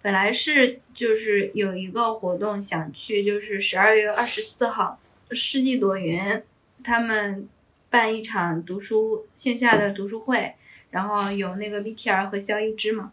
[0.00, 4.98] 本来是就是有一个活动想去，就是十二月二十四号，
[5.32, 6.42] 世纪朵云
[6.82, 7.46] 他们
[7.90, 10.54] 办一场读书线下的读书会，
[10.90, 13.12] 然后有那个 BTR 和肖一之嘛。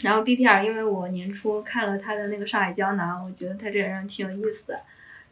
[0.00, 4.80] 然后 BTR 因为我年初看了他的那个上海胶囊，我觉得他这个人挺有意思的。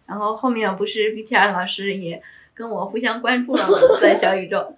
[0.06, 4.76] 然后后面不是 BTR 老师也跟我互相关注了嘛，在小宇宙，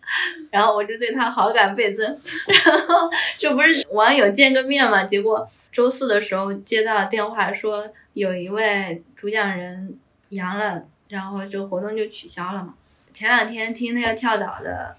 [0.51, 12.75] 然后我就对他好感倍增，然后就不是网友见个面嘛，结果周四的时候接到电话说有一位主讲人阳了，然后这个活动就取消了嘛。
[13.13, 14.97] 前两天听那个跳岛的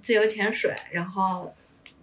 [0.00, 1.54] 自由潜水，然后。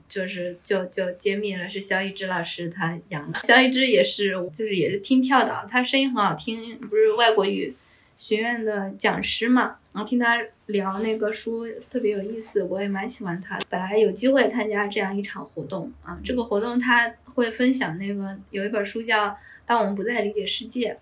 [0.08, 7.74] 就是就就揭秘了是肖一之老师他养的，肖一之也是就是也是听跳的，他声音很好听，不是外国语
[8.16, 13.60] 学院的讲师嘛，然后听他聊那个书特别有意思，我也蛮喜欢他。
[13.70, 19.28] 本来有机会参加这样一场活动啊，这个活动他会分享那个有一本书叫
[19.66, 20.94] 《当我们不再理解世界》，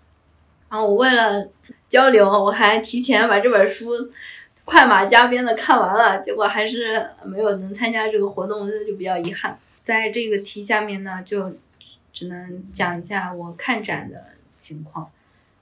[0.68, 1.48] 然后我为了
[1.88, 3.92] 交流，我还提前把这本书。
[4.66, 9.56] 快马加鞭的看完了，结果还是没有能参加这个活动，就比较遗憾。
[9.84, 11.56] 在这个题下面呢，就
[12.12, 14.20] 只能讲一下我看展的
[14.56, 15.08] 情况。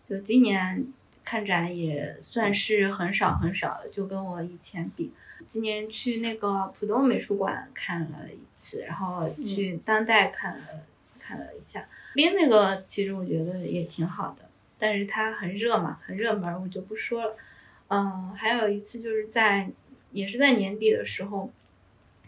[0.09, 0.87] 就今年
[1.23, 5.13] 看展也算是很少很少了，就跟我以前比。
[5.47, 10.63] 今年去那个浦东美术馆看了一次，然后去当代看了
[11.19, 11.87] 看了一下。
[12.15, 14.49] 边那个其实我觉得也挺好的，
[14.79, 17.37] 但是它很热嘛，很热门，我就不说了。
[17.89, 19.70] 嗯，还有一次就是在，
[20.11, 21.53] 也是在年底的时候，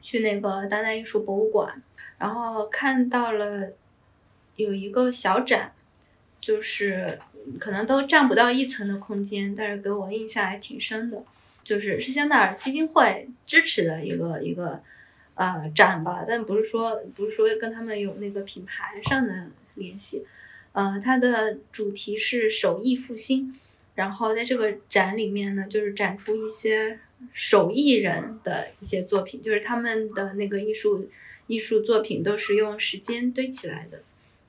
[0.00, 1.82] 去那个当代艺术博物馆，
[2.18, 3.72] 然后看到了
[4.56, 5.72] 有一个小展，
[6.40, 7.18] 就是
[7.58, 11.24] 可能都占不到一层的空间，但是给我印象还挺深的，
[11.64, 14.80] 就是是香奈儿基金会支持的一个一个
[15.34, 20.24] 呃展吧，但不是说不是说跟他们有那个品牌上的联系，
[20.72, 23.58] 呃，它的主题是手艺复兴。
[23.96, 27.00] 然后在这个展里面呢，就是展出一些
[27.32, 31.10] 手艺人的一些作品，就是他们的那个艺术
[31.48, 34.02] 艺术作品都是用时间堆起来的。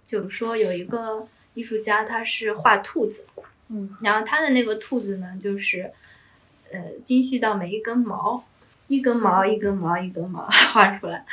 [0.05, 3.25] 就是说有一个艺术家，他是画兔子，
[3.69, 5.91] 嗯，然后他的那个兔子呢，就是
[6.71, 8.41] 呃精细到每一根毛，
[8.87, 10.43] 一根毛一根毛一根毛
[10.73, 11.25] 画出来，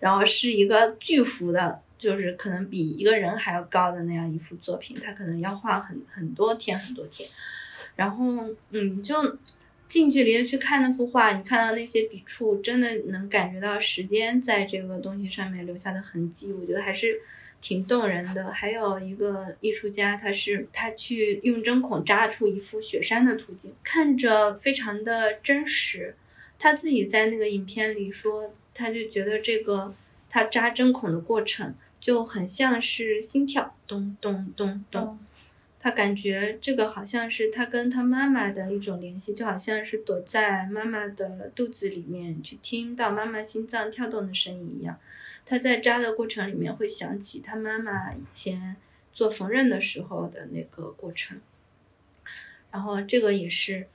[0.00, 1.80] 然后是一个巨幅的。
[1.98, 7.26] 就是可能比一个人还要高的那样一幅作品，他可能要画很很多天很多天，
[7.94, 9.38] 然后嗯，就
[9.86, 17.20] 近距离的去看那幅画，你看到那些笔触，真的能感觉到时间在这个东西上面留下的痕迹，我觉得还是
[17.62, 18.52] 挺动人的。
[18.52, 26.14] 还有一个艺术家，他是他去用针孔扎出一幅雪山的图景，看着非常的真实。
[26.58, 29.94] 他自己在那个影片里说，他就觉得这个。
[30.28, 31.72] 他扎针孔的过程
[32.06, 35.18] 就很像是心跳，咚咚咚咚。
[35.80, 45.00] 他感觉这个好像是他跟他妈妈的一种联系，就好像是躲在妈妈的肚子里面去听到妈妈心脏跳动的声音一样。
[45.44, 48.76] 他在扎的过程里面会想起他妈妈以前
[49.12, 51.40] 做缝纫的时候的那个过程，
[52.70, 53.88] 然后这个也是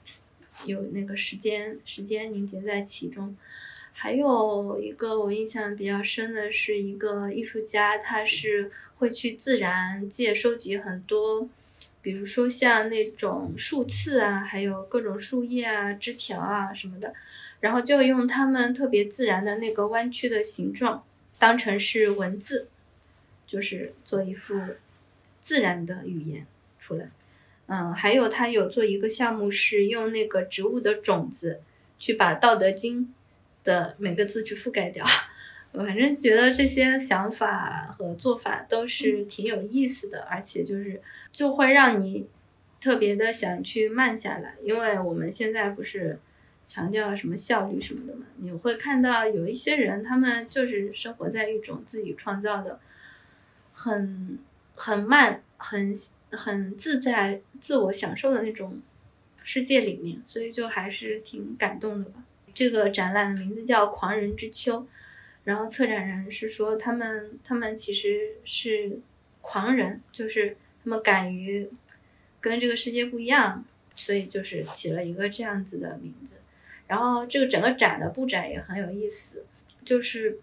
[0.66, 3.34] 有那个时间时间凝结在其中。
[3.92, 11.48] 还有一个我印象比较深的是一个艺术家，他是会去自然界收集很多。
[12.00, 17.14] 比如说像那种树刺啊，还有各种树叶啊、枝条啊什么的，
[17.60, 21.04] 然后就用它们特别自然的那个弯曲的形状
[21.38, 22.66] 当成是文字，
[23.46, 24.60] 就是做一幅
[25.40, 26.44] 自然的语言
[26.80, 27.08] 出来。
[27.66, 31.60] 嗯，还有他有做一个项目是用那个植物的种子
[32.00, 33.02] 去把《道德经》
[33.64, 35.04] 的每个字去覆盖掉。
[35.72, 41.00] 我反正觉得这些想法和做法都是挺有意思的，而且就是
[41.32, 42.28] 就会让你
[42.78, 46.18] 特别的想去慢下来，因为我们现在不是
[46.66, 52.78] 强调什么效率什么的嘛，你会看到有一些人，他们就是生活在一种自己创造的
[53.72, 54.38] 很
[54.74, 55.90] 很慢、很
[56.30, 58.78] 很自在、自我享受的那种
[59.42, 62.22] 世界里面，所以就还是挺感动的吧。
[62.54, 64.80] 这个展览的名字叫《狂人之秋》。
[65.44, 69.00] 然后策展人是说，他们他们其实是
[69.40, 71.68] 狂人，就是他们敢于
[72.40, 76.36] 跟这个世界不一样，所以就是起了一个这样子的名字。
[76.86, 79.44] 然后这个整个展的布展也很有意思，
[79.84, 80.38] 就是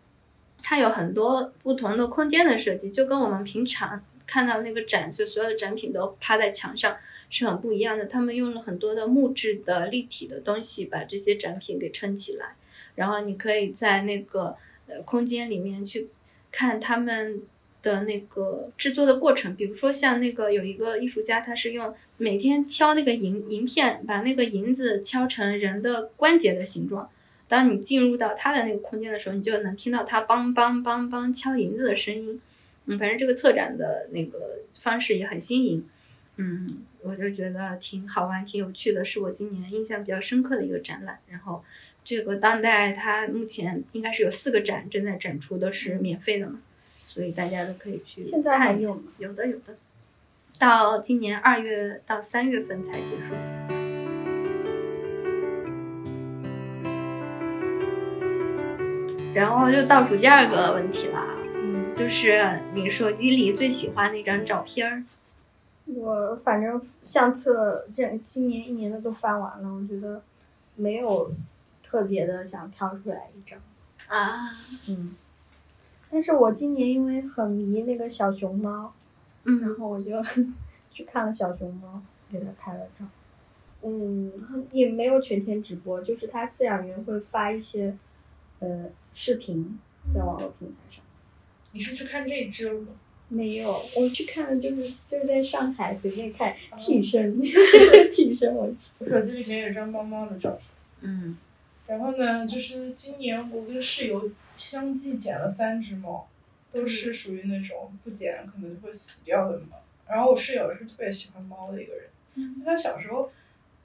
[0.61, 6.97] 它有很多不同的空间的设计，就跟我们平常看到那个展，就所有的展品都趴在墙上
[7.29, 8.05] 是很不一样的。
[8.05, 12.55] 他们用了很多的木质的立体的东西把这些展品给撑起来，
[12.95, 14.55] 然后你可以在那个。
[14.91, 16.07] 呃，空间里面去
[16.51, 17.43] 看他们
[17.83, 27.07] 的那个制作的过程，比如说像那个有一个艺术家，他是用每天敲那个银银片，把那个银子敲成人的关节的形状。
[27.47, 32.41] 当你进入到他的那个空间的时候，你就能听到他梆梆梆梆敲银子的声音。
[32.87, 35.85] 嗯，反正这个策展的那个方式也很新颖。
[36.39, 41.19] 嗯，我就觉得挺好玩、挺有趣的，是我今年印象比较深刻的一个展览。
[41.27, 41.63] 然后。
[42.01, 46.59] 这个当代它目前应该是有四个展正在展出，都是免费的嘛，
[47.03, 49.03] 所以大家都可以去现在还有吗？
[49.19, 49.75] 有的有的，
[50.57, 53.35] 到今年二月到三月份才结束。
[59.35, 61.23] 然后就倒数第二个问题了，
[61.53, 65.03] 嗯，就是你手机里最喜欢的一张照片儿。
[65.95, 70.21] 我反正相册这今年一年的都翻完了，我觉得
[70.75, 71.31] 没有。
[71.81, 73.59] 特别的想挑出来一张
[74.07, 74.37] 啊，
[74.89, 75.15] 嗯，
[76.11, 78.93] 但是我今年因为很迷那个小熊猫，
[79.45, 80.11] 嗯，然后我就
[80.93, 81.99] 去看了小熊猫，
[82.31, 83.03] 给它拍了照，
[83.81, 84.31] 嗯，
[84.71, 87.97] 也没有全天直播，就是它饲养员会发一些
[88.59, 89.79] 呃视频
[90.13, 91.03] 在网络平台上。
[91.71, 92.89] 你是去看这只吗？
[93.29, 97.39] 没有，我去看的就是就是在上海随便看替身，
[98.11, 98.89] 替身我去。
[98.97, 100.61] 我手机里面有张猫猫的照片，
[101.01, 101.37] 嗯。
[101.85, 106.27] 然后呢，就是今年我跟室友相继捡了三只猫，
[106.71, 109.81] 都是属于那种不捡可能就会死掉的猫。
[110.07, 113.31] 然后我室友是特别喜欢猫的一个人，他小时候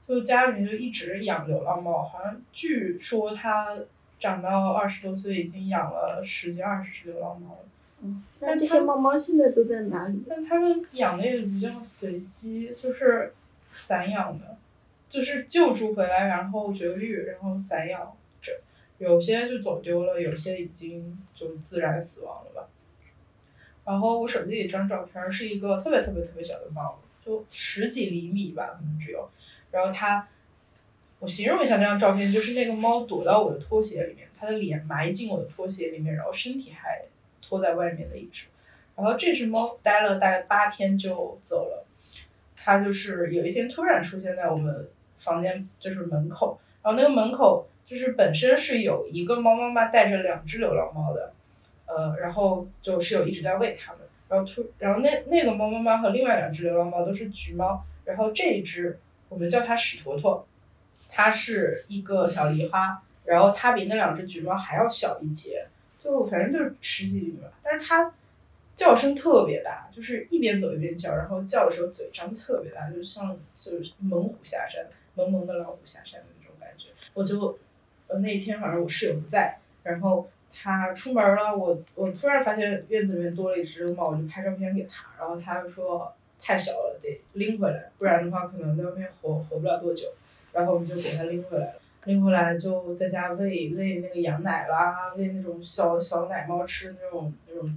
[0.09, 3.79] 就家里面就一直养流浪猫，好像据说他
[4.19, 7.59] 长到二十多岁已经养了十几二十只流浪猫了。
[8.05, 10.23] 嗯，那这些猫猫现在都在哪里？
[10.29, 13.33] 但他们养的也比较随机，就是
[13.73, 14.57] 散养的。
[15.07, 18.53] 就是救助回来，然后绝育，然后散养着，
[18.99, 22.69] 有些就走丢了，有些已经就自然死亡了吧。
[23.85, 29.29] 然后我手机里这张照片是一个特别特别特别小的猫，就十几厘米吧，可能只有。
[29.71, 30.27] 然后它，
[31.21, 37.05] 我形容一下那张照片，就是那个猫躲到我的拖鞋里面，它的脸埋进我的拖鞋里面，然后身体还
[37.55, 38.47] 拖在外面的一只。
[38.97, 41.87] 然后这只猫待了大概八天就走了。
[42.57, 51.33] 它就是有一天突然出现在我们房间，就是门口，然后那个门口就是本身是有一个猫妈妈带着两只流浪猫的，
[51.85, 58.99] 呃，然后就室友一直在喂它们，然后突，然后那那个猫妈妈和另外两只流浪猫都是橘猫，然后这一只
[59.29, 60.47] 我们叫它屎坨坨，
[61.11, 65.67] 它是一个小狸花，然后它比那两只橘猫还要小一截，
[66.05, 68.13] 就反正就是十几厘米吧，但是它。
[68.77, 76.89] 叫声特别大，就是一边走一边叫，然后叫的时候嘴张的特别大，就像就是猛虎下山，萌萌的老虎下山的那种感觉。
[77.13, 77.57] 我就，
[78.09, 90.09] 呃那天反正我室友不在，然后他出门了，我我突然发现院子里面多了一只猫，我就拍照片给他，然后他就说太小了，得拎回来，不然的话可能在外面活活不了多久。
[90.53, 91.75] 然后我们就给他拎回来了，
[92.05, 97.77] 拎回来就在家喂喂那个羊奶啦，喂那种小小奶猫吃那种那种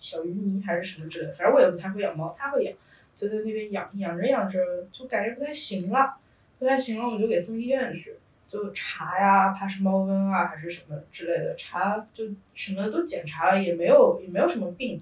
[0.00, 2.74] 小鱼泥还是什么之类的，反正我也不太会养猫，他会养，
[3.14, 4.58] 就在那边养养着养着
[4.92, 6.16] 就感觉不太行了，
[6.58, 8.16] 不太行了，我们就给送医院去。
[8.46, 14.96] 就查呀，怕是猫瘟啊，还是什么之类的，查就什么都检查了，也没有也没有什么病，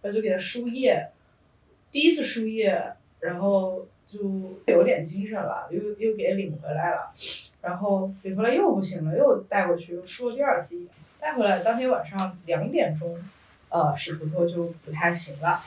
[0.00, 1.10] 然后就给它输液，
[1.90, 4.20] 第一次输液，然后就
[4.66, 7.10] 有点精神了，又又给领回来了，
[7.62, 10.86] 然后领回来又不行了，又带过去又输了第二次液，
[11.20, 13.16] 带回来当天晚上两点钟，
[13.68, 15.58] 呃，史图图就不太行了，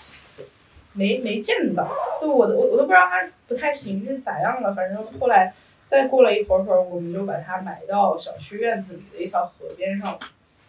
[0.94, 1.88] 没没见到，
[2.22, 5.54] 就我都我我都不知道他不太行是咋样了，反正后来。
[5.90, 10.20] 再过了一会儿会儿，我们就把它埋到小区院子里的一条河边上，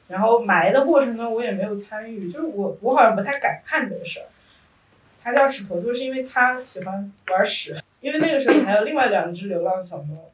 [0.07, 4.27] 然后埋的过程呢，我也没有参与，就是我我好像不太敢看这个事儿。
[5.33, 10.31] 它叫屎坨坨，是因为它喜欢玩屎，因为那个时候还有另外两只流浪小猫，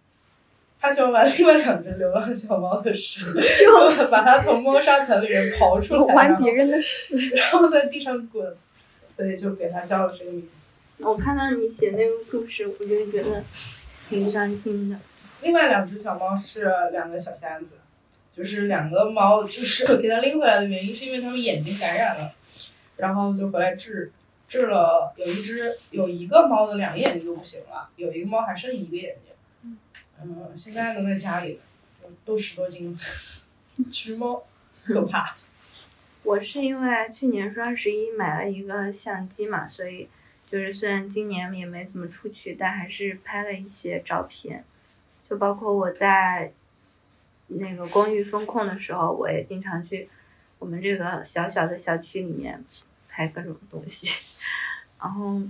[0.80, 3.20] 它喜欢玩另外两只流浪小猫的屎，
[3.58, 8.54] 就把它从猫砂盆里面刨出来，玩别人的屎， 然后在地上滚，
[9.16, 10.48] 所以就给它叫了这个名字。
[11.04, 13.42] 我看到你写那个故事，我就觉得。
[14.06, 14.96] 挺伤心的。
[15.40, 17.78] 另外两只小猫是两个小瞎子，
[18.36, 22.30] 就是两个猫，就是给它拎回来的原因是因为它们眼睛感染了，
[22.98, 24.12] 然后就回来治，
[24.54, 29.76] 治了有一只有一个猫的两个眼睛都不行了，有一个猫还剩一个眼睛，
[30.22, 31.58] 嗯，现在都在家里，
[32.24, 32.98] 都十多斤了，
[33.90, 34.44] 橘猫
[34.86, 35.34] 可怕。
[36.22, 40.08] 我是因为去年双十一买了一个相机嘛，所以。
[40.46, 44.62] 就是虽然今年也没怎么出去，但还是拍了一些照片，
[45.28, 46.52] 就包括我在
[47.48, 50.08] 那个公寓封控的时候，我也经常去
[50.60, 52.62] 我们这个小小的小区里面
[53.14, 54.08] 拍各种东西。
[55.00, 55.40] 然后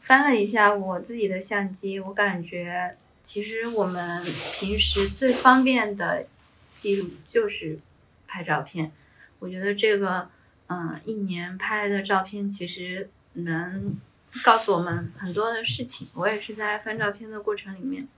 [0.00, 4.24] 翻了一下我自己的相机，我感觉其实我们
[4.58, 6.26] 平时最方便的
[6.74, 7.78] 记录就是
[8.26, 8.90] 拍照片。
[9.38, 10.28] 我觉得这个，
[10.66, 13.96] 嗯，一年拍的照片其实能。
[14.42, 16.08] 告诉我们很多的事情。
[16.14, 18.08] 我也是在翻照片的过程里面，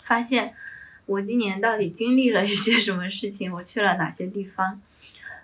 [0.00, 0.54] 发现
[1.04, 4.80] 我今年到底经历了一些什么事情，我去了哪些地方，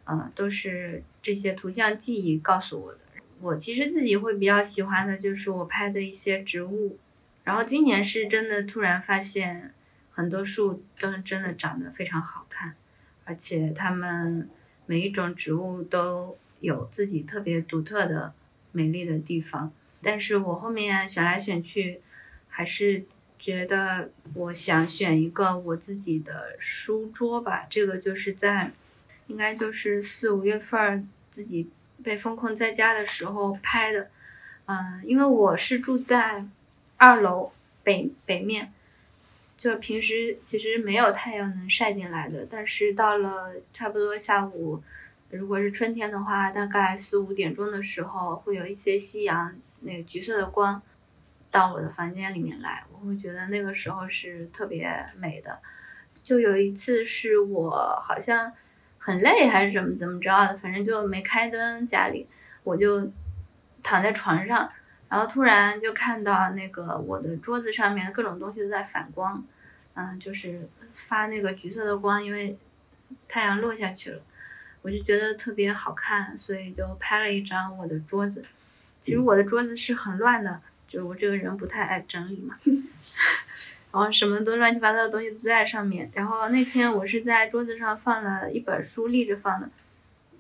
[0.07, 2.99] 嗯，都是这些图像记忆告诉我的。
[3.41, 6.99] 我其实自己会比较喜欢的就是我拍的一些植物，
[7.45, 9.75] 然后今年是真的突然发现
[10.11, 12.75] 很多树都真的长得非常好看，
[13.25, 14.49] 而且它们
[14.87, 18.33] 每一种植物都有自己特别独特的
[18.71, 19.73] 美丽的地方。
[20.01, 22.01] 但是我后面选来选去，
[22.49, 23.05] 还是
[23.39, 27.67] 觉得我想选一个我自己的书桌吧。
[27.69, 28.73] 这个就是在，
[29.33, 31.71] 应该就是四五月份自己
[32.05, 34.11] 被封控在家的时候拍的。
[34.67, 36.45] 嗯，因为我是住在
[36.99, 37.51] 二楼
[37.83, 38.71] 北北面，
[39.57, 42.47] 就平时其实没有太阳能晒进来的。
[42.49, 44.83] 但是到了差不多下午，
[45.31, 49.57] 如果是春天的话，大概四五点钟的时候，会有一些夕阳。
[49.81, 50.81] 那个橘色的光
[51.51, 55.59] 到我的房间里面来，我会觉得那个时候是特别美的。
[56.23, 58.53] 就有一次是我好像
[59.05, 62.25] 很累还是怎么怎么着的，反正就没开灯家里，
[62.63, 63.11] 我就
[63.83, 64.71] 躺在床上，
[65.09, 69.45] 然后突然就看到那个我的桌子上面各种东西都在反光，
[69.95, 72.57] 嗯，就是发那个橘色的光，因为
[73.29, 74.23] 太阳落下去了，
[74.83, 78.45] 我就觉得特别好看，所以就拍了一张我的桌子。
[79.01, 82.55] 其实我的桌子是很乱的，就是我这个人不太爱整理嘛，
[83.93, 86.11] 然后什么都乱七八糟的东西都在上面。
[86.15, 89.69] 然后那天我是在桌子上放了一本书立着放的，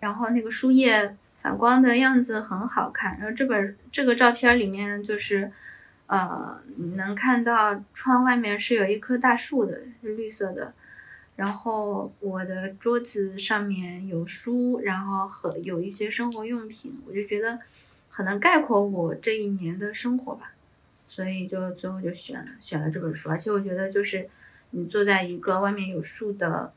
[0.01, 3.19] 然后那个书页反光的样子很好看。
[3.19, 5.53] 然后这本这个照片里面就是，
[6.07, 6.61] 呃，
[6.97, 10.73] 能看到窗外面是有一棵大树的，是绿色的。
[11.37, 17.59] 然后我的桌子上面有书，然后和有一些生活用品，我就觉得。
[18.15, 20.53] 很能概括我这一年的生活吧，
[21.15, 24.27] 所以就最后就选了选了这本书，而且我觉得就是
[24.71, 26.73] 你坐在一个外面有树的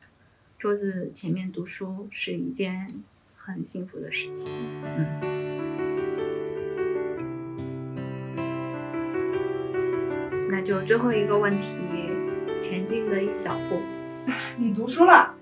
[0.58, 2.86] 桌子前面读书是一件
[3.38, 4.52] 很幸福的事情。
[4.84, 5.22] 嗯。
[10.50, 11.78] 那就最后一个问题，
[12.60, 13.80] 前进的一小步。
[14.60, 15.34] 你读书了？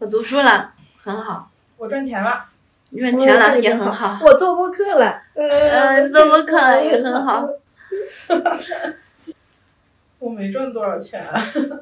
[0.00, 1.50] 我读书了，很好。
[1.78, 2.50] 我赚钱了。
[2.90, 7.48] 赚钱了也很好，我做播客了，嗯，做播客了也很好。
[10.18, 11.22] 我没赚多少钱，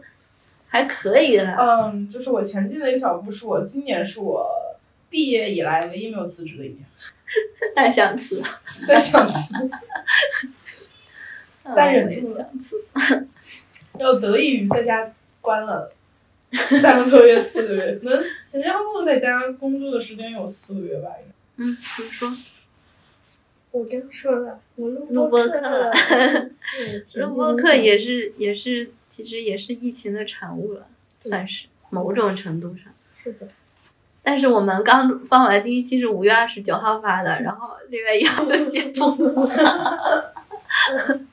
[0.68, 1.56] 还可以了。
[1.58, 4.50] 嗯，就是我前进的一小步，是我今年是我
[5.08, 6.84] 毕业以来唯一没有辞职的一年，
[7.74, 8.42] 但想辞，
[8.88, 9.70] 但想辞，
[11.74, 12.76] 但忍住了想辞。
[13.98, 15.12] 要得益于在家
[15.42, 15.92] 关了
[16.80, 21.10] 三个多月、四个月，可能前前后后在家工作的时间有四个月吧。
[21.20, 21.32] 应该
[21.64, 22.36] 嗯，怎么说？
[23.72, 25.90] 我刚说了，我录录播课了
[27.16, 30.86] 录播课也是也是，其实也是疫情的产物了，
[31.20, 32.92] 算是某种程度上。
[33.16, 33.48] 是的，
[34.22, 40.34] 但是我们刚放完第一期是五月二十九号发的，然后六月一号就解封了。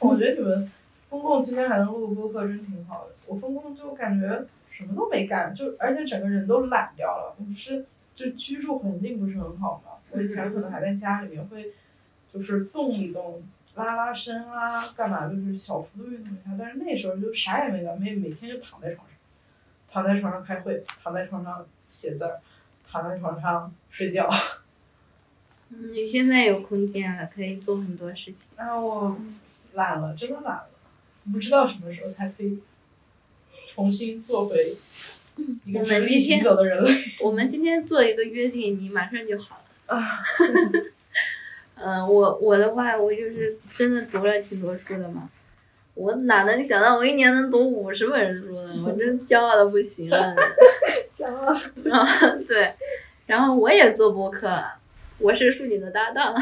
[0.00, 0.72] 我觉得你们
[1.10, 3.14] 封控期间还能录播客真挺好的。
[3.26, 7.34] 我封控就感觉什么都没干，就而且整个人都懒掉了。
[7.38, 7.84] 我不是
[8.14, 11.72] 就居住环境不是很好嘛，我以前可能还在家里面会
[12.32, 13.42] 就是动一动。
[13.74, 19.16] 拉拉伸啊，干嘛就是小幅度运动一下，但是那时候就啥也没干，每每天就躺在床上，
[19.86, 22.40] 躺在床上开会，躺在床上写字儿，
[22.88, 24.26] 躺在床上睡觉。
[25.68, 28.52] 嗯你现在有空间了，可以做很多事情。
[28.56, 29.18] 然后我
[29.74, 30.70] 懒了，真的懒了，
[31.30, 32.58] 不知道什么时候才可以
[33.66, 34.56] 重新做回
[35.66, 39.65] 一个我直立们今天行走的人类我们今天做一个约定，你马上就好了。
[39.86, 40.20] 啊！
[41.78, 45.28] 嗯、我我的话，我就是真的读了挺多书的嘛。
[45.94, 48.84] 我哪能想到我一年能读五十本书呢？
[48.86, 50.34] 我真骄傲的不行了。
[51.14, 51.54] 骄傲。
[51.84, 52.72] 然 后对，
[53.26, 54.74] 然后我也做播客了，
[55.18, 56.34] 我是树女的搭档。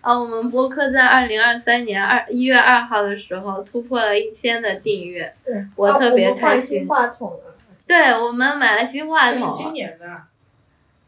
[0.00, 7.54] 啊，我们播客在二零二三年二一月二号的时候突破了一千的订阅，对，我特别开啊我换心新话筒了，
[7.86, 10.22] 对我们买了新话筒，这是今年的，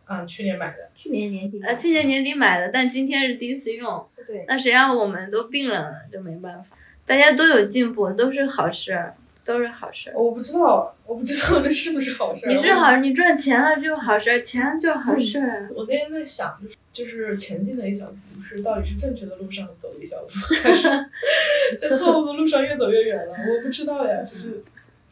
[0.08, 0.90] 嗯，去年买的。
[0.94, 4.06] 去年年底买呃，去年年底买的，但今天是第一次用。
[4.26, 5.96] 对，那谁让我们都病了呢？
[6.12, 6.76] 就没办法。
[7.04, 9.14] 大家都有进步，都是好事儿，
[9.44, 10.18] 都是好事儿。
[10.18, 12.48] 我不知道，我不知道这是不是好事儿。
[12.48, 15.70] 你是好，你赚钱了就是好事儿，钱就是好事儿。
[15.74, 16.58] 我那天在想，
[16.92, 20.30] 就是就是前进的一小步，是到底是正确的路上走一小步，
[20.62, 20.88] 还是
[21.80, 23.32] 在错误的路上越走越远了？
[23.32, 24.64] 我不知道呀，就是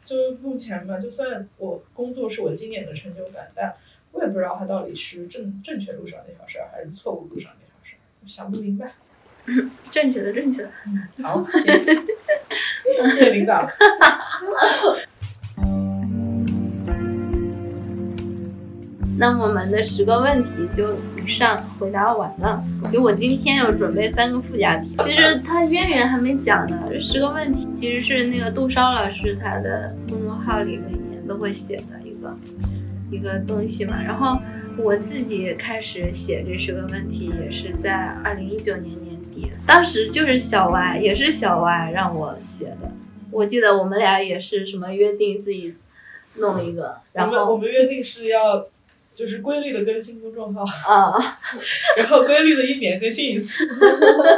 [0.03, 3.73] 就目前吧，就算我工作是我今年的成就感，但
[4.15, 8.93] 我也不知道他到底是正正确路上那条事儿，还是错误路上那条事儿，我想不明白。
[9.91, 10.71] 正确的，正确的。
[11.21, 11.61] 好，行，
[13.11, 13.69] 谢谢领导。
[19.17, 20.93] 那我们的十个问题就
[21.23, 22.61] 以上回答完了。
[22.91, 26.87] 就我今天有准备三个附加题，其实它渊源还没讲呢。
[26.89, 32.37] 这十个问题其实是那个杜烧老师他的公众号里每年都会写的一个
[33.11, 34.01] 一个东西嘛。
[34.01, 34.39] 然后
[34.77, 42.91] 我自己开始写这十个问题，也是在二零一九年年底，当时就是小 Y，，也是小 Y 让我写的。
[43.31, 45.75] 我记得我们俩也是什么约定自己
[46.35, 48.67] 弄一个，然我们我们约定是要
[49.13, 50.63] 就是规律的更新公众号，
[50.93, 51.39] 啊。
[51.97, 53.67] 然后规律的一年更新一次。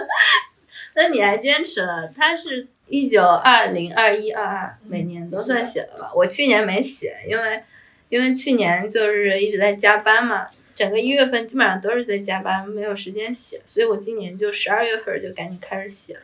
[0.95, 2.07] 那你还坚持了？
[2.15, 6.11] 他是一九二零二一二二，每年都算写了吧？
[6.15, 7.61] 我去年没写，因为
[8.09, 16.21] 因为去年就是一直在加班嘛，整个一月份基本上都是在加班，没有时间写，所以我今年就十二月份就赶紧开始写了，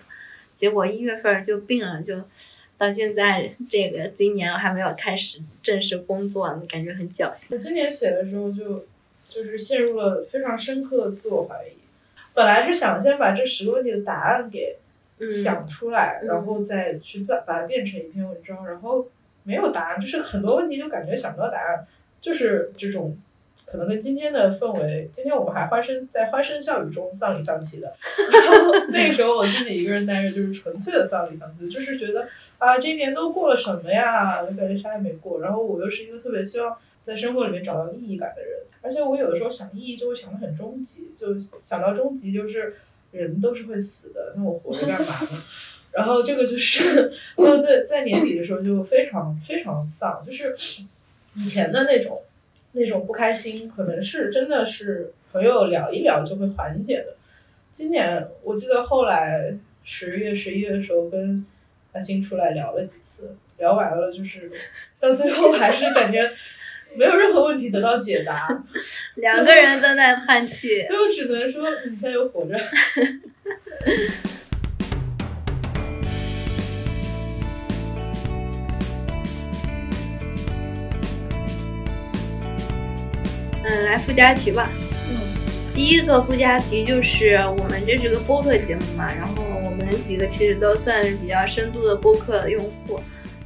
[0.55, 2.21] 结果一月份就病了，就
[2.77, 7.49] 到现在这个今年我还没有开始正式工作，感觉很侥幸。
[7.51, 8.85] 我今年写的时候就
[9.27, 11.73] 就是陷入了非常深刻的自我怀疑。
[12.33, 14.77] 本来是想先把这十个问题的答案给
[15.19, 19.07] 嗯，想出来，嗯然后再去把把它变成一篇文章，然后
[19.43, 21.85] 没有答案，就是很多问题就感觉想不到答案，
[22.19, 23.17] 就是这种。
[23.65, 27.91] 可能跟今天的氛围，今天我们还欢声在欢声笑语中丧里丧气的，
[28.31, 32.27] 然后那个时候我自己一个人待着，就是纯粹的丧里丧气，就是觉得
[32.59, 34.43] 啊，这一年都过了什么呀？
[34.43, 35.41] 感觉啥也没过。
[35.41, 42.75] 然后我又是一个特别希望在生活里面找到意义感的人，而且我有的时候想意义就会想得很终极，就想到终极就是
[43.09, 45.43] 人都是会死的，那我活着干嘛呢？
[45.95, 50.55] 然后这个就是，就在在年底的时候就非常非常丧，就是
[51.35, 52.21] 以前的那种
[52.71, 57.15] 那种不开心，可能是真的是朋友聊一聊就会缓解的。
[57.71, 61.45] 今年我记得后来十月十一月的时候跟
[61.91, 64.51] 阿星出来聊了几次，聊完了就是
[64.99, 66.27] 到最后还是感觉
[66.95, 68.47] 没有任何问题得到解答，
[69.15, 70.85] 两个人都在叹气。
[70.87, 72.59] 最后只能说你加油活着。
[83.93, 84.67] 来附加题吧。
[85.11, 85.21] 嗯，
[85.71, 92.99] 第一个附加题就是我们这是个播客节目嘛，然后我们几个其实都算是比较深度的播客用户，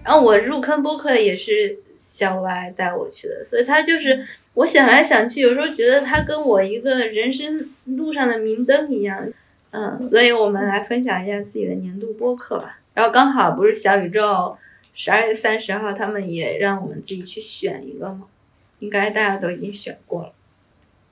[0.06, 7.60] 然后我入坑播客也是小歪带我去的，所以他就是我想来想去，有时候觉得他跟我一个人生
[7.98, 9.28] 路上的明灯一样。
[9.72, 12.80] 嗯，所以我们来分享一下自己的年度播客吧。
[12.94, 14.58] 然后刚好不是小宇宙
[14.94, 18.28] 十二月三十号，他们也让我们自己去选一个嘛，
[18.80, 20.32] 应该大家都已经选过了。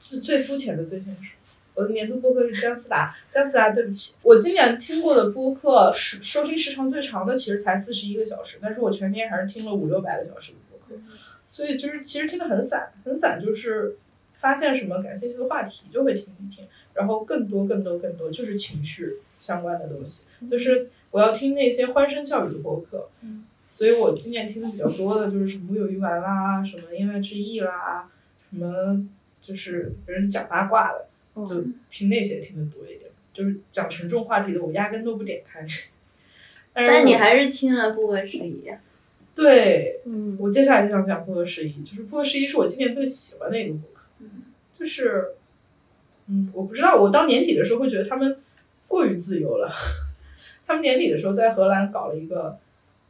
[0.07, 1.31] 是最肤浅的最现实。
[1.73, 11.01] 我的年度播客是姜思达，姜思达，对不起，我今年听过的播客时收听时长最长的其实才四十一个小时，但是我全年还是听了五六百个小时的播客，
[11.47, 13.97] 所以就是其实听得很散，很散，就是
[14.35, 23.09] 发现什么感兴趣的话题就会听一听，然后更多更多更多就是情绪相关的东西，就是我要听那些欢声笑语的播客，
[23.67, 28.07] 所以我今年听的比较多的就是什么木有鱼丸啦，什么音乐之意啦，
[28.49, 29.05] 什么
[29.45, 31.07] 就是别人讲八卦的。
[31.45, 35.67] 就听那些听的多一点，就是讲沉重话题的，我压根都不点开。
[36.71, 38.71] 但但你还是听了不合时宜。
[39.35, 44.05] 对，嗯，我接下来就想讲不合时宜，就是不合时宜是我今年最喜欢的一个博客，
[44.71, 45.35] 就是，
[46.27, 48.37] 嗯，我不知道，我到年底的时候会觉得他们
[48.87, 49.69] 过于自由了。
[50.65, 52.57] 他们年底的时候在荷兰搞了一个，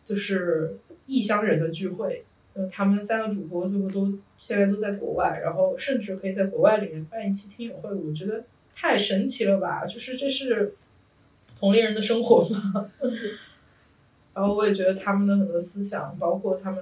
[0.03, 2.24] 就是异乡人的聚会，
[2.55, 9.85] 呃，他们三个主播最后都现在都在国外，然后甚至可以在国外里面办一期听友会，我觉得太神奇了吧！
[9.85, 10.73] 就是这是
[11.59, 12.89] 同龄人的生活吗？
[14.33, 16.81] 然后我也觉得他们的很多思想，包括他们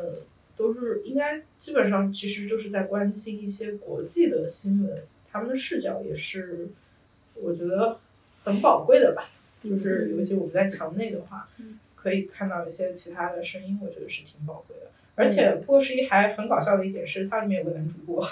[0.55, 6.69] 都是应该基本上其实就是在关心一些国际的新闻，他们的视角也是
[7.41, 7.99] 我觉得
[8.43, 9.29] 很宝贵的吧。
[9.63, 11.47] 就是尤其我们在墙内的话，
[11.95, 14.87] 可以看到一些其他的声音，我觉得是挺宝贵的。
[15.15, 18.27] 而且波十一还很搞笑的一点是，它里面有个男主播，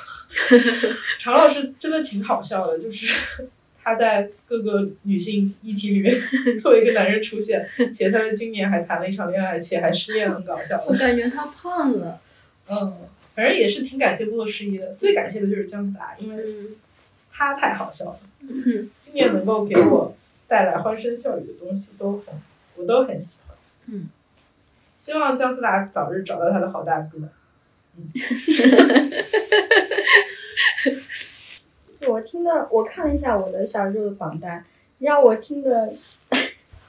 [1.19, 3.15] 常老师真的挺好笑的，就是
[3.83, 6.13] 他在各个女性议题里面
[6.57, 12.19] 作为一个男人出现，且他在今年还谈了一场恋爱，且还失恋，很搞笑我感觉他胖了。
[12.67, 12.93] 嗯，
[13.33, 16.43] 反正也是挺感谢波十一的，最感谢的就是姜思达，因为
[17.31, 18.19] 他太好笑了。
[18.99, 20.15] 今年能够给我
[20.47, 22.35] 带来欢声笑语的东西都很，
[22.75, 23.57] 我都很喜欢。
[23.87, 24.07] 嗯，
[25.01, 27.17] 希望姜思达早日找到他的好大哥。
[32.07, 34.63] 我听的，我看了一下我的小时候的榜单，
[34.99, 35.91] 让我听的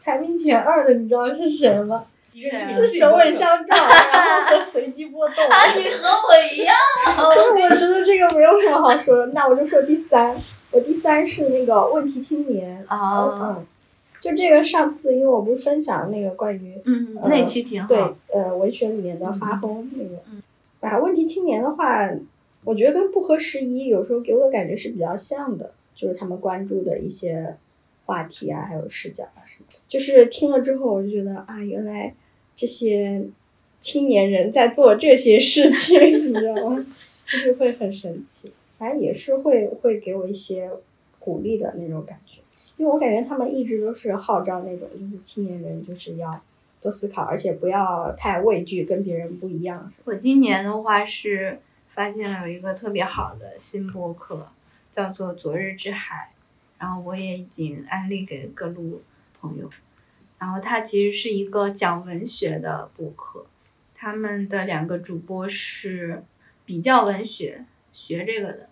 [0.05, 2.05] 排名前二的，你知道是谁吗？
[2.35, 2.51] 一个
[2.87, 5.49] 是首尾相撞， 然后和随机波动。
[5.49, 6.77] 啊，你和我一样。
[7.33, 10.37] 所以我觉得这个没有什么好说的，那我就说第三。
[10.71, 13.67] 我第三是那个问题青年啊嗯，
[14.23, 17.89] 就这个上次因为我不是分享那个关于嗯，呃那期挺好。
[17.89, 17.99] 对
[18.33, 20.23] 呃文学里面的发疯那个，
[20.89, 22.09] 啊问题青年的话，
[22.63, 27.57] 我觉得跟不合时宜有时候给我的感觉是比较像的，就是他们关注的一些
[28.07, 32.15] 话题啊，还有视角啊什么的，就是听了之后我就觉得啊，原来
[32.55, 33.25] 这些
[33.81, 35.99] 青年人在做这些事情，
[36.31, 36.87] 你知道吗？
[37.33, 40.71] 就是会很神奇，反正也是会会给我一些
[41.19, 42.42] 鼓励的那种感觉，
[42.77, 46.41] 因为我感觉他们一直都是号召那种，就是青年人就是要
[46.81, 49.93] 多思考，而且不要太畏惧跟别人不一样。
[50.05, 54.49] 我今年的话是发现了有一个特别好的新播客，
[54.91, 56.33] 叫做《昨日之海》，
[56.81, 59.03] 然后我也已经安利给各路
[59.41, 59.71] 朋友。
[60.39, 63.47] 然后它其实是一个讲文学的播客，
[63.95, 66.25] 他们的两个主播是
[66.65, 68.69] 比较文学学这个的，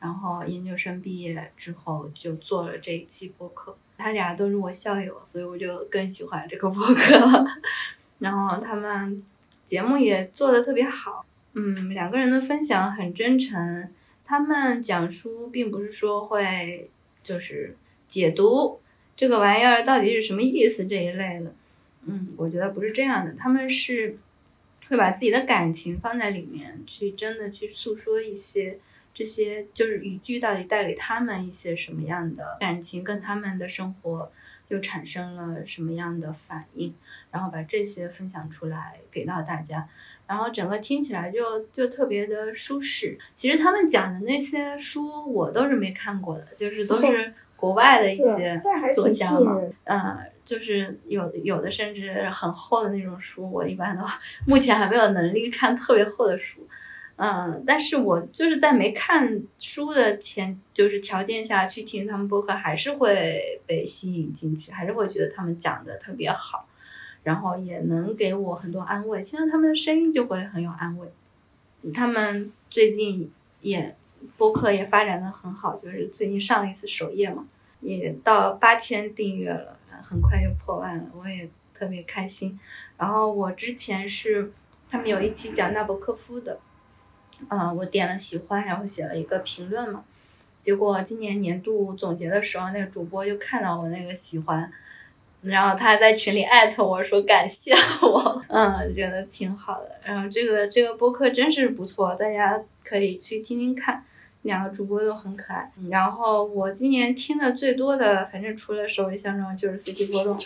[0.00, 3.76] 然后研究生毕业之后就做了这一期播客。
[3.96, 7.44] 他俩都是我校友，所以我就更喜欢这个播客了。
[8.20, 9.22] 然后他们
[9.64, 13.88] 节目也做的特别好，嗯，两个人的分享很真诚。
[14.24, 16.90] 他们讲书并不是说会
[17.22, 17.76] 就是
[18.06, 18.78] 解读
[19.16, 21.52] 这个玩意儿到底是什么意思这一类的，
[22.04, 23.32] 嗯，我觉得不是这样的。
[23.32, 24.16] 他们是
[24.88, 28.78] 会把自己的感情放在里面，去真的去诉说一些
[29.18, 34.30] 这些就是语句到底带给他们一些什么样的感情，跟他们的生活
[34.68, 36.94] 又产生了什么样的反应，
[37.32, 39.88] 然后把这些分享出来给到大家。
[40.28, 43.18] 然后整个听起来就就特别的舒适。
[43.34, 48.62] 其实他们讲的那些书我都是没看过的，就是都是 国外的一些
[48.94, 49.60] 作家嘛。
[49.82, 54.16] 嗯，就是有有的甚至很厚的那种书，我一般的话
[54.46, 56.64] 目前还没有能力看特别厚的书。
[57.20, 66.68] 嗯，但是我就是在没看书的前就是条件下去听他们播客，还是会被吸引进去，还是会觉得他们讲的特别好，
[67.24, 69.20] 然后也能给我很多安慰。
[69.20, 71.08] 听到他们的声音就会很有安慰。
[71.92, 73.28] 他们最近
[73.62, 73.96] 也
[74.36, 77.44] 播客也发展的很好，就是最近上了一次首页嘛，
[77.80, 82.56] 也到八千订阅了，很快就破万了，我也特别开心。
[82.96, 84.52] 然后我之前是
[84.88, 86.60] 他们有一期讲纳博科夫的，
[87.48, 90.04] 嗯、我点了喜欢，然后写了一个评论嘛。
[90.60, 94.70] 结果今年年度总结的时候，那个主播就看到我那个喜欢，
[95.42, 99.92] 然后他还在群里艾特我说感谢我， 嗯，觉得挺好的。
[100.02, 104.04] 然后这个这个播客真是不错，大家可以去听听看，
[104.42, 105.70] 两个主播都很可爱。
[105.88, 110.36] 然后我今年听的最多的，反正除了首尾相中就是随机波动，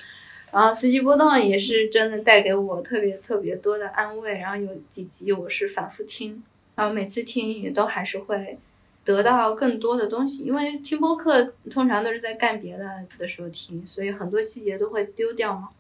[0.53, 4.37] 然后随机波动也是真的带给我特别特别多的安慰。
[4.37, 6.43] 然后有几集我是反复听，
[6.75, 8.59] 然后每次听也都还是会。
[9.05, 15.71] 得到更多的东西，因为听播客通常都是在干别的的时候听，所以很多细节都会丢掉嘛。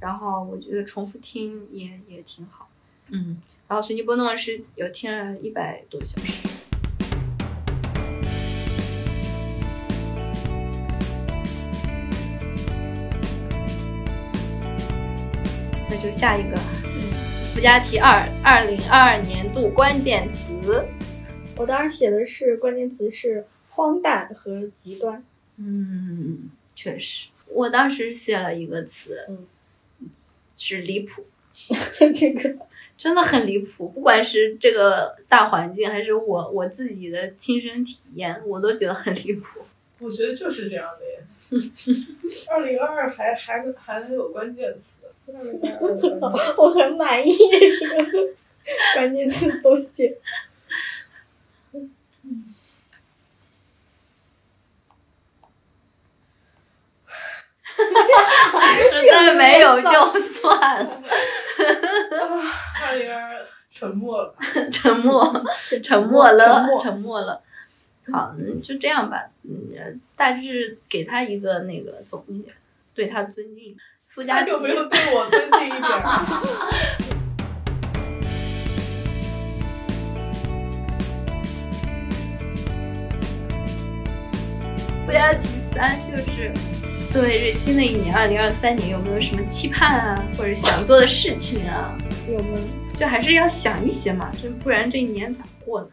[0.00, 2.68] 然后我觉得重复听也也挺好，
[3.10, 3.40] 嗯。
[3.68, 6.48] 然后随机波动是有听了一百多小时。
[15.88, 16.75] 那就下一个，嗯，
[17.56, 20.86] 附加题二，二零二二年度关键词。
[21.56, 25.24] 我当时写的是关键词是荒诞和极端。
[25.56, 29.46] 嗯，确实，我当时写了一个词，嗯，
[30.54, 31.24] 是离谱，
[32.14, 32.58] 这个
[32.98, 33.88] 真的很离谱。
[33.88, 39.60] 不管是这个大环境，还是我我自己的亲身体验，我都觉得很离谱。
[39.98, 41.22] 我觉得就是这样的耶。
[42.52, 44.95] 二零二二还还还能有关键词，
[46.56, 47.32] 我很满意
[47.78, 47.94] 这个
[48.94, 50.16] 关键词总结。
[58.88, 61.02] 实在没有就算了，
[63.70, 64.34] 沉默了。
[64.72, 65.44] 沉默，
[65.82, 67.42] 沉默了，沉默了。
[68.12, 69.28] 好，嗯就这样吧。
[69.42, 72.42] 嗯，大致给他一个那个总结，
[72.94, 73.76] 对他尊敬。
[74.16, 76.00] 附加题有没有对我尊敬一点？
[85.04, 86.50] 附加题三就是
[87.12, 91.94] 对这新的一年二零二三年有没有什么期盼啊，或者想做的事情啊？
[92.26, 92.58] 有吗？
[92.96, 95.88] 就还是要想一些嘛，这不然这一年咋过呢？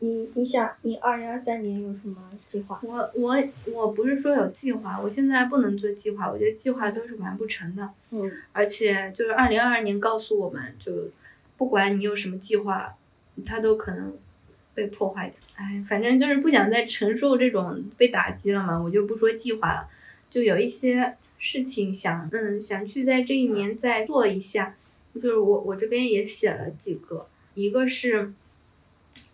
[0.00, 2.78] 你你想你二零二三年有什么计划？
[2.82, 3.36] 我我
[3.72, 7.88] 我不是说有计划，我现在不能做计划，我觉得计划都是完不成的。
[8.10, 10.92] 嗯而且就是二零二二年告诉我们，就
[11.56, 12.94] 不管你有什么计划，
[13.44, 14.14] 它都可能
[14.74, 15.38] 被破坏掉。
[15.56, 19.88] 哎，反正就是不想再承受这种被打击了嘛，我就不说计划了，
[20.28, 24.74] 就有一些事情想嗯想去在这一年再做一下。
[25.14, 28.30] 就是我我这边也写了几个，一个是，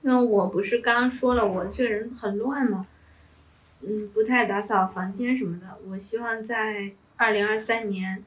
[0.03, 2.87] 因为我不是刚刚说了我这个人很乱嘛，
[3.83, 5.67] 嗯，不太打扫房间什么的。
[5.89, 8.25] 我希望在二零二三年，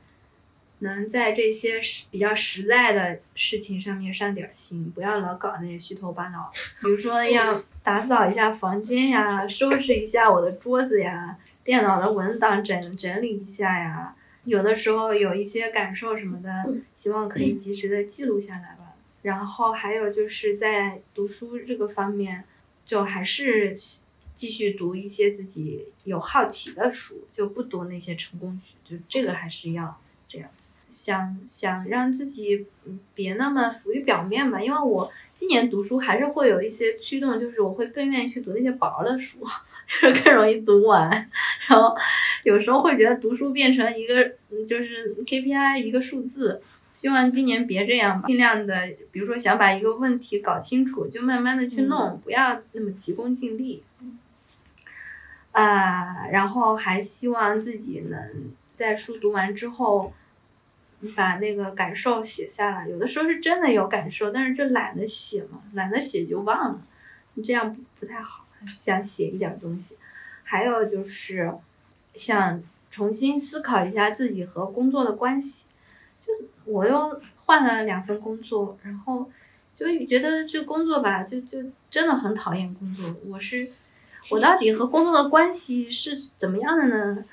[0.79, 6.49] 能在这些实比较实在的事情上面上点儿心，不要老搞那些虚头巴脑。
[6.81, 14.15] 比如说要打扫一下房间呀，收拾一下我的桌子呀，电脑的文档整整理一下呀。
[14.45, 18.84] 有的时候有一些感受什么的，希望可以及时的记录下来吧。
[19.25, 22.43] 然后还有就是在读书这个方面，
[22.85, 23.75] 就还是
[24.35, 30.69] 继续读一些自己有好奇的书，就不读那些成功学，就这个还是要这样子。
[30.87, 32.67] 想想让自己
[33.15, 39.39] 别那么浮于表面吧，因为我今年读书还是会有一些驱动，就是我会更愿意去读那些薄的书，
[39.89, 41.09] 就是更容易读完。
[41.67, 41.95] 然后
[42.43, 44.23] 有时候会觉得读书变成一个
[44.67, 46.61] 就是 KPI 一个数字，
[46.95, 53.83] 希望今年别这样吧，尽量的，比如说想把一个问题搞清楚，就慢慢的去弄，不要那么急功近利。
[55.51, 60.13] 啊，然后还希望自己能在书读完之后，
[61.17, 62.87] 把那个感受写下来。
[62.87, 66.81] 有的时候是真的有感受，但是就懒得写嘛，懒得写就忘了，
[67.43, 68.45] 这样不不太好。
[68.57, 69.97] 还是想写一点东西。
[70.43, 71.53] 还有就是
[72.15, 75.65] 想重新思考一下自己和工作的关系。
[76.65, 79.29] 就我又换了两份工作，然后
[79.73, 81.59] 就觉得这工作吧，就就
[81.89, 83.15] 真的很讨厌工作。
[83.27, 83.67] 我是
[84.31, 87.25] 我到底和工作的关系是怎么样的呢？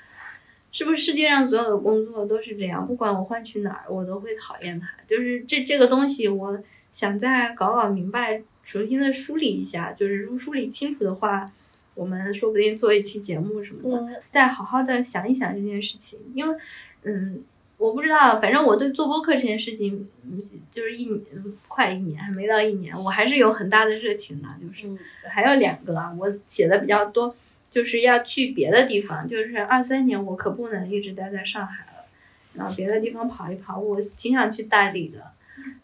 [0.71, 2.85] 是不是世界上所有的工作都是这样？
[2.87, 4.87] 不管我换去哪儿，我都会讨厌它。
[5.07, 6.59] 就是这这个东西，我
[6.91, 9.91] 想再搞搞明白，重新的梳理一下。
[9.91, 11.51] 就是如梳理清楚的话，
[11.93, 13.99] 我们说不定做一期节目什么的。
[13.99, 16.57] 嗯再好好的想一想这件事情，因为，
[17.03, 17.43] 嗯，
[17.83, 20.39] 我不知道，反正我对做播客这件事情，嗯，
[20.71, 21.21] 就是一年
[21.67, 24.47] 快一年，还没到一年，我还是有很大的热情的。
[24.61, 24.97] 就是嗯
[25.29, 27.35] 还有两个啊，我写的比较多，
[27.69, 32.05] 就是要去别的地方，就是二三年我可不能一直待在上海了，
[32.53, 33.77] 然后别的地方跑一跑。
[33.77, 35.31] 我挺想去大理的，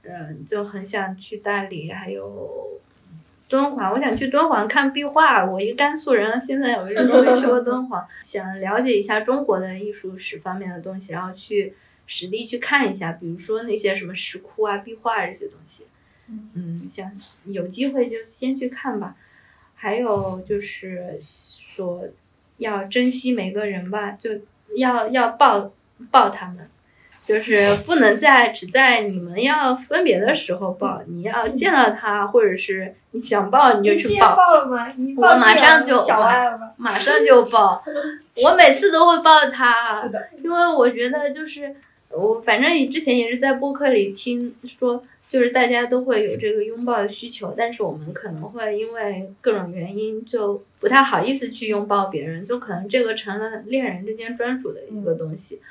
[0.03, 2.79] 嗯，就很想去大理，还有
[3.49, 3.91] 敦煌。
[3.91, 5.43] 我想去敦煌看壁画。
[5.43, 11.73] 我一个甘肃人，现在我一直都没去过敦煌， 想了解一下中国的艺术史方面的东西，然后去
[12.11, 15.85] 实地去看一下，比如说那些什么石窟啊、壁画这些东西。
[16.55, 17.11] 嗯，想
[17.45, 19.15] 有机会就先去看吧。
[19.75, 22.03] 还有就是说，
[22.57, 24.31] 要珍惜每个人吧，就
[24.75, 25.71] 要要抱
[26.11, 26.69] 抱他们，
[27.23, 34.91] 就是不能在只在你们要分别的时候抱，你要见到他，或者是你想抱你就去抱，报了吗？
[34.97, 36.71] 你我报马上就小爱了吗？
[36.77, 37.83] 马上就抱。
[38.43, 41.75] 我每次都会抱他，是的，因为我觉得就是
[42.11, 55.61] 我反正之前也是在播客里听说，就是大家都会有这个拥抱的需求，但是我们可能会因为各种原因就不太好意思去拥抱别人，就可能这个成了恋人之间专属的一个东西。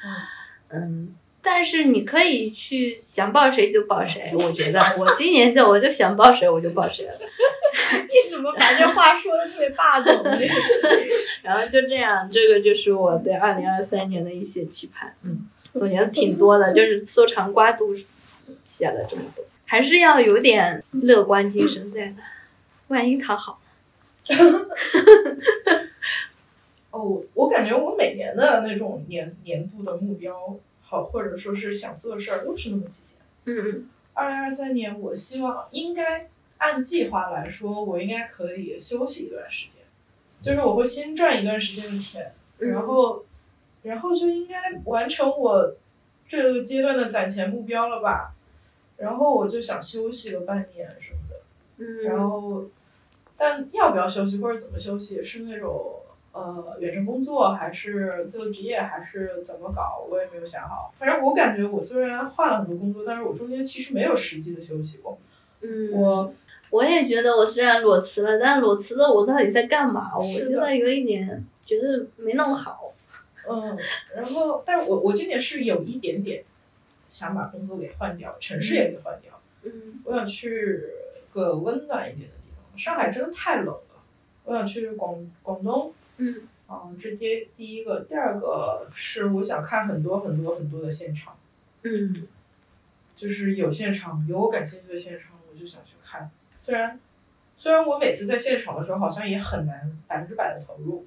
[0.70, 1.14] 嗯。
[1.40, 7.12] 但是你可以去想抱谁就抱谁，我觉得我今年就我就想抱谁我就抱谁了，
[8.02, 10.36] 你怎么把这话说的特别霸总呢？
[11.42, 15.14] 然后就这样，这个就是我对二零二三年的一些期盼。
[15.22, 15.46] 嗯，
[15.78, 17.94] 总结的挺多的， 就是搜肠刮肚
[18.62, 22.14] 写了这么多，还是要有点乐观精神在的，
[22.88, 23.60] 万一他好。
[26.90, 33.18] 哦，我感觉我每年的那种年年度的目标，好或者说是想做的事儿，都是那么几件。
[33.44, 36.28] 嗯嗯二零二三年，我希望应该
[36.58, 39.82] 按计划来说，我应该可以休息一段时间，
[40.42, 43.24] 就是我会先赚一段时间的钱，嗯然后，
[43.82, 45.74] 然后就应该完成我
[46.26, 48.34] 这个阶段的攒钱目标了吧。
[48.96, 51.36] 然后我就想休息个半年什么的，
[51.76, 52.64] 嗯，然后，
[53.36, 56.00] 但要不要休息或者怎么休息，是那种
[56.32, 60.92] 呃远程工作，还是自由职业，还是怎么搞，我也没有想好。
[60.96, 65.16] 反正我感觉我虽然换了很多工作，但是我中间其实没有实际的休息过。
[65.60, 66.34] 嗯，我
[66.70, 70.10] 我也觉得我虽然裸辞了，但裸辞了我到底在干嘛？
[70.18, 72.92] 我现在有一点觉得没弄好。
[73.48, 73.78] 嗯，
[74.14, 76.44] 然后，但我我今年是有一点点
[77.08, 79.40] 想把工作给换掉，城市也给换掉。
[79.62, 80.82] 嗯我想去
[81.32, 83.80] 个温暖一点的地方，上海真的太冷了。
[84.44, 91.36] 我想去广广东，嗯啊，这第第一个，第二个是我想看很多很多很多的现场，
[91.82, 92.26] 嗯
[93.14, 96.30] 就是有现场有我感兴趣的现场，我就想去看。
[96.56, 96.98] 虽然
[97.56, 101.04] 虽然我每次在现场的时候好像也很难百分之百的投入，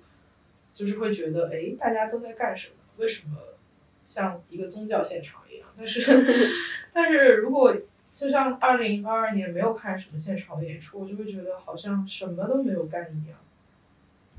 [0.73, 2.75] 就是会觉得哎，大家都在干什么？
[2.97, 3.37] 为什么
[4.03, 5.67] 像一个宗教现场一样？
[5.77, 6.01] 但是
[6.93, 7.75] 但是如果
[8.11, 13.37] 就像二零二二年没有看什么现场的演出，我就会觉得好像什么都没有干一样。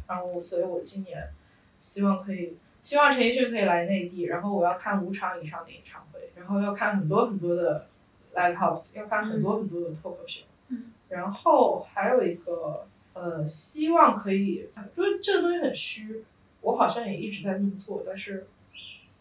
[0.07, 1.31] 然后，所以我今年
[1.81, 7.87] 希望可以，希望陈奕迅可以来内地，然后我要看五场以上的演唱会，然后要看很多很多的
[8.35, 10.43] live house，要看很多很多的脱口秀。
[10.69, 14.67] 嗯然后还有一个呃，希望可以，
[14.97, 16.25] 就是这个东西很虚，
[16.61, 18.47] 我好像也一直在这么做，但是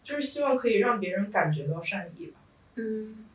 [0.02, 2.40] 就是希望可以让别人感觉到善意吧。
[2.76, 3.26] 嗯，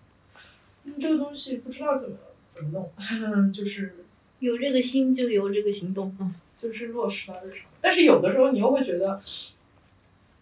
[0.85, 2.17] 嗯，这个东西不知道怎么
[2.49, 2.91] 怎么弄，
[3.53, 3.95] 就是
[4.39, 6.15] 有这个心就有这个行动。
[6.19, 7.69] 嗯 就是落实到日常。
[7.79, 9.21] 但是有的时候你又会觉得，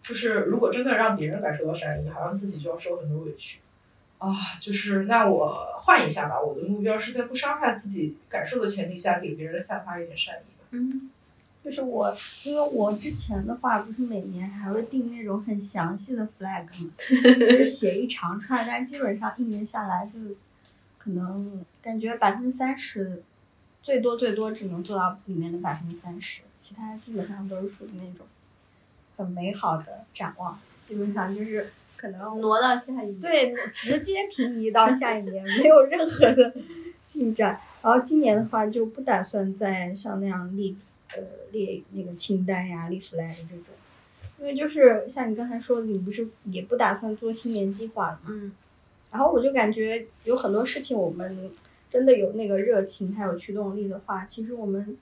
[0.02, 3.58] 就是如果真的让别人感受到善意，好像自己就要受很多委屈
[4.18, 4.34] 啊。
[4.60, 10.52] 就是那我换一下吧，我的目标是在不伤害自己感受的前提下，给别人散发一点善意。
[10.70, 11.10] 嗯
[11.64, 16.90] 就是我，因为我之前的话不是每年还会定那种很详细的 flag 嘛，
[17.40, 20.20] 就是 写一长串，但基本上一年下来就
[20.96, 23.20] 可能感觉百分之三十，
[23.82, 28.24] 最多最多只能做到里面的百分之三十，其他基本上都是属于那种
[29.16, 30.56] 很美好的展望，
[30.86, 33.20] 基本上就是可能挪到下一年。
[33.20, 36.54] 对，直接平移到下一年， 没有任何的
[37.08, 37.60] 进展。
[37.82, 40.76] 然后今年的话，就不打算再像那样立
[41.08, 41.16] 呃
[41.50, 43.74] 列那个清单呀、立 flag 这种，
[44.38, 48.28] 因为就是像你刚才说的，你不是也不打算做新年计划了嘛？
[48.30, 48.52] 嗯
[49.12, 51.50] 然后我就感觉有很多事情，我们
[51.90, 54.96] 真的有那个热情还有驱动力的话，其实我们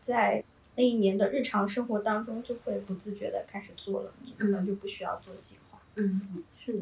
[0.00, 0.42] 在
[0.76, 5.78] 那一年的日常生活当中就会不自觉的开始做了，就根本就不需要做计划。
[5.96, 6.80] 嗯，是的。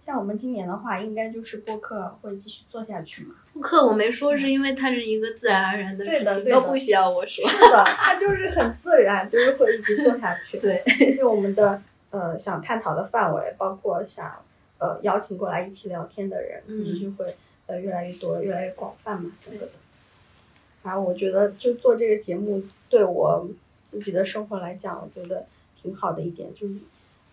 [0.00, 3.34] 像我们今年的话，应该就是播客会继续做下去嘛。
[3.52, 7.46] 播客我没说，是因为它是一个自然而然的事情，对的对的都不需要我说。
[7.46, 10.58] 是的，它就是很自然，就是会一直做下去。
[10.58, 14.42] 对，而且我们的呃想探讨的范围，包括想
[14.78, 17.26] 呃邀请过来一起聊天的人，嗯就是会
[17.66, 19.72] 呃越来越多，越来越广泛嘛，整个的。
[20.88, 23.46] 然后我觉得就做这个节目，对我
[23.84, 25.44] 自己的生活来讲，我觉得
[25.78, 26.76] 挺好的一点，就是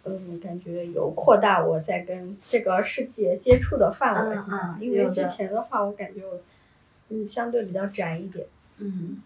[0.03, 4.35] 嗯，感觉有扩大我在跟这个世界接触的范围。
[4.35, 6.37] 嗯嗯因为之前的话，我感觉我
[7.07, 8.45] 嗯相对比较宅一点，
[8.79, 9.23] 嗯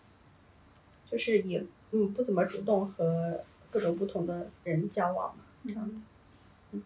[1.10, 3.39] 就是也嗯不怎么主动和
[3.72, 6.06] 各种不同的人交往嘛，这样子。
[6.73, 6.84] 嗯，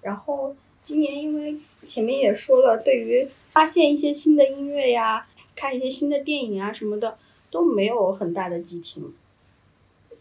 [0.00, 1.54] 然后今年因为
[1.86, 5.28] 前面也说了，对于发现一些新的音乐呀，
[5.58, 7.16] 看一些新的电影啊什么的
[7.50, 9.12] 都没有很大的激情。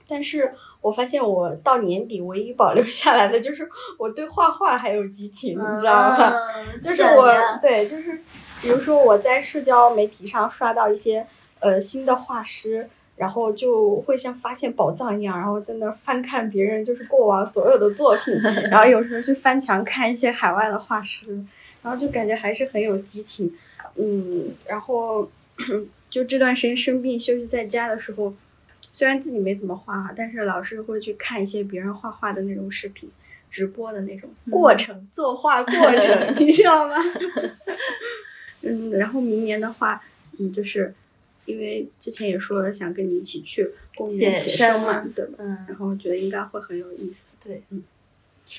[0.09, 6.33] 但是我发现我到年底唯一保留下来的就是我对画画还有激情，你知道吗？
[6.55, 7.27] 嗯就是我
[7.61, 8.11] 对，就是
[8.61, 11.27] 比如说我在社交媒体上刷到一些
[11.59, 18.33] 呃新的画师，然后就会像发现宝藏一样，然后在那翻看别人就是过往所有的作品，
[18.71, 21.25] 然后有时候去翻墙看一些海外的画师，
[21.83, 23.53] 然后就感觉还是很有激情，
[23.97, 25.29] 嗯，然后
[26.09, 28.33] 就这段时间生病休息在家的时候。
[28.93, 33.07] 虽然自己没怎么画画，但是老是会去看一些别人画画的那种视频，
[33.51, 36.95] 直播的那种过程，作画过程， 你知道吗？
[38.63, 40.01] 嗯，然后明年的话，
[40.39, 40.91] 嗯，就是
[41.45, 45.35] 因为之前也说了，想跟你一起去公园写写生嘛，对吧？
[45.37, 47.33] 嗯然后觉得应该会很有意思。
[47.45, 47.83] 对，嗯，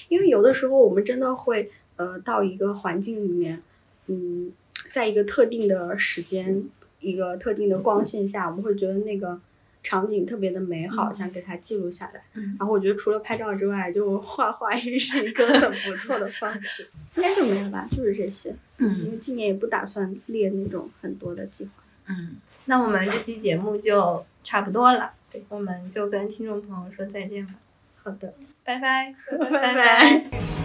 [0.09, 3.61] 因为有的时候我们真的会呃到一个环境里面，
[4.07, 4.53] 嗯，
[4.89, 6.65] 在一个特定的时间、
[7.01, 9.39] 一个特定的光线下，我们会觉得那个
[9.83, 12.23] 场景特别的美好，想给它记录下来。
[12.35, 16.89] 嗯然后我觉得除了拍照之外，就画画也是一个很不错的方式。
[17.17, 18.49] 应该就没了吧，就是这些。
[18.79, 21.71] 因嗯为今年也不打算列那种很多的计划。
[22.09, 22.37] 嗯，
[22.67, 27.55] 那我们这期节目就差不多了，对我们就跟听众朋友说再见吧，
[28.03, 28.33] 好的，
[28.65, 29.15] 拜拜，
[29.51, 30.58] 拜拜。